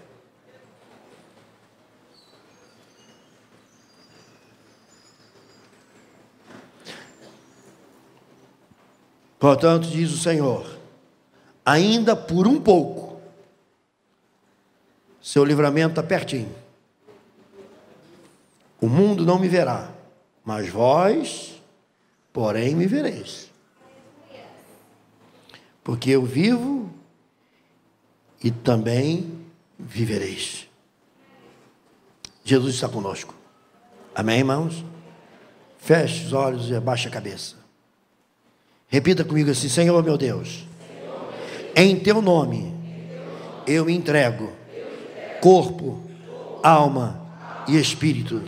Portanto, 9.39 9.86
diz 9.89 10.11
o 10.12 10.18
Senhor, 10.18 10.78
ainda 11.64 12.16
por 12.16 12.47
um 12.47 12.61
pouco, 12.61 13.20
seu 15.20 15.45
livramento 15.45 15.91
está 15.91 16.03
pertinho. 16.03 16.53
O 18.80 18.89
mundo 18.89 19.24
não 19.24 19.39
me 19.39 19.49
verá, 19.49 19.91
mas 20.45 20.68
vós, 20.68 21.61
porém, 22.32 22.74
me 22.74 22.86
vereis. 22.86 23.51
Porque 25.84 26.11
eu 26.11 26.24
vivo 26.24 26.91
e 28.43 28.51
também 28.51 29.30
vivereis. 29.78 30.68
Jesus 32.45 32.76
está 32.76 32.89
conosco. 32.89 33.34
Amém, 34.14 34.39
irmãos? 34.39 34.84
Feche 35.78 36.24
os 36.24 36.32
olhos 36.32 36.70
e 36.70 36.74
abaixe 36.74 37.09
a 37.09 37.11
cabeça. 37.11 37.57
Repita 38.89 39.24
comigo 39.24 39.51
assim: 39.51 39.68
Senhor 39.68 40.03
meu 40.03 40.16
Deus, 40.16 40.66
em 41.76 41.97
teu 41.97 42.22
nome 42.22 42.74
eu 43.66 43.89
entrego, 43.89 44.51
corpo, 45.41 46.03
alma 46.62 47.20
e 47.66 47.78
espírito. 47.78 48.43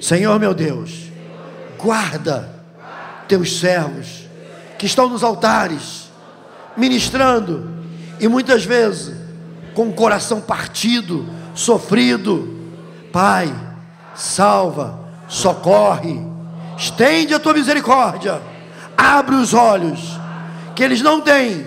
Senhor 0.00 0.38
meu 0.38 0.54
Deus, 0.54 1.10
guarda 1.78 2.60
teus 3.26 3.58
servos 3.58 4.28
que 4.78 4.86
estão 4.86 5.08
nos 5.08 5.24
altares, 5.24 6.08
ministrando, 6.76 7.68
e 8.20 8.28
muitas 8.28 8.64
vezes 8.64 9.14
com 9.74 9.88
o 9.88 9.92
coração 9.92 10.40
partido, 10.40 11.28
sofrido. 11.54 12.58
Pai, 13.12 13.52
salva, 14.14 15.00
socorre, 15.26 16.24
estende 16.78 17.34
a 17.34 17.40
tua 17.40 17.54
misericórdia, 17.54 18.40
abre 19.00 19.34
os 19.34 19.54
olhos, 19.54 19.98
que 20.76 20.84
eles 20.84 21.00
não 21.00 21.22
têm 21.22 21.64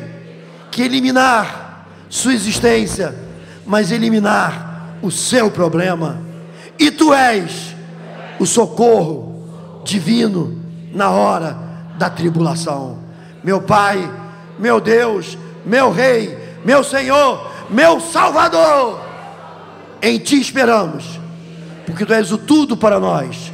que 0.70 0.84
eliminar 0.84 1.88
sua 2.08 2.34
existência, 2.34 3.16
mas 3.66 3.92
eliminar 3.92 4.98
o 5.02 5.10
seu 5.10 5.50
problema. 5.50 6.22
E 6.78 6.92
tu 6.92 7.12
és 7.12 7.76
o 8.40 8.46
socorro 8.46 9.82
divino 9.84 10.62
na 10.94 11.10
hora 11.10 11.58
da 11.98 12.10
tribulação. 12.10 13.00
Meu 13.44 13.62
Pai, 13.62 14.10
meu 14.60 14.80
Deus, 14.80 15.38
meu 15.66 15.92
Rei, 15.92 16.38
meu 16.64 16.84
Senhor, 16.84 17.50
meu 17.70 18.00
Salvador. 18.00 19.02
Em 20.02 20.20
Ti 20.20 20.40
esperamos, 20.40 21.20
porque 21.86 22.06
Tu 22.06 22.14
és 22.14 22.32
o 22.32 22.38
tudo 22.38 22.78
para 22.78 23.00
nós. 23.00 23.52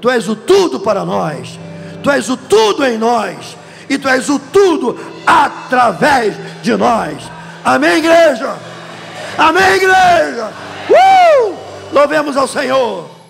Tu 0.00 0.10
és 0.10 0.28
o 0.28 0.36
tudo 0.36 0.78
para 0.78 1.04
nós. 1.04 1.58
Tu 2.06 2.10
és 2.12 2.28
o 2.28 2.36
tudo 2.36 2.86
em 2.86 2.96
nós. 2.96 3.56
E 3.88 3.98
Tu 3.98 4.08
és 4.08 4.28
o 4.28 4.38
tudo 4.38 4.96
através 5.26 6.36
de 6.62 6.76
nós. 6.76 7.16
Amém, 7.64 7.98
igreja? 7.98 8.54
Amém, 9.36 9.74
igreja? 9.74 10.52
Uh! 10.88 11.56
Louvemos 11.92 12.36
ao 12.36 12.46
Senhor. 12.46 13.15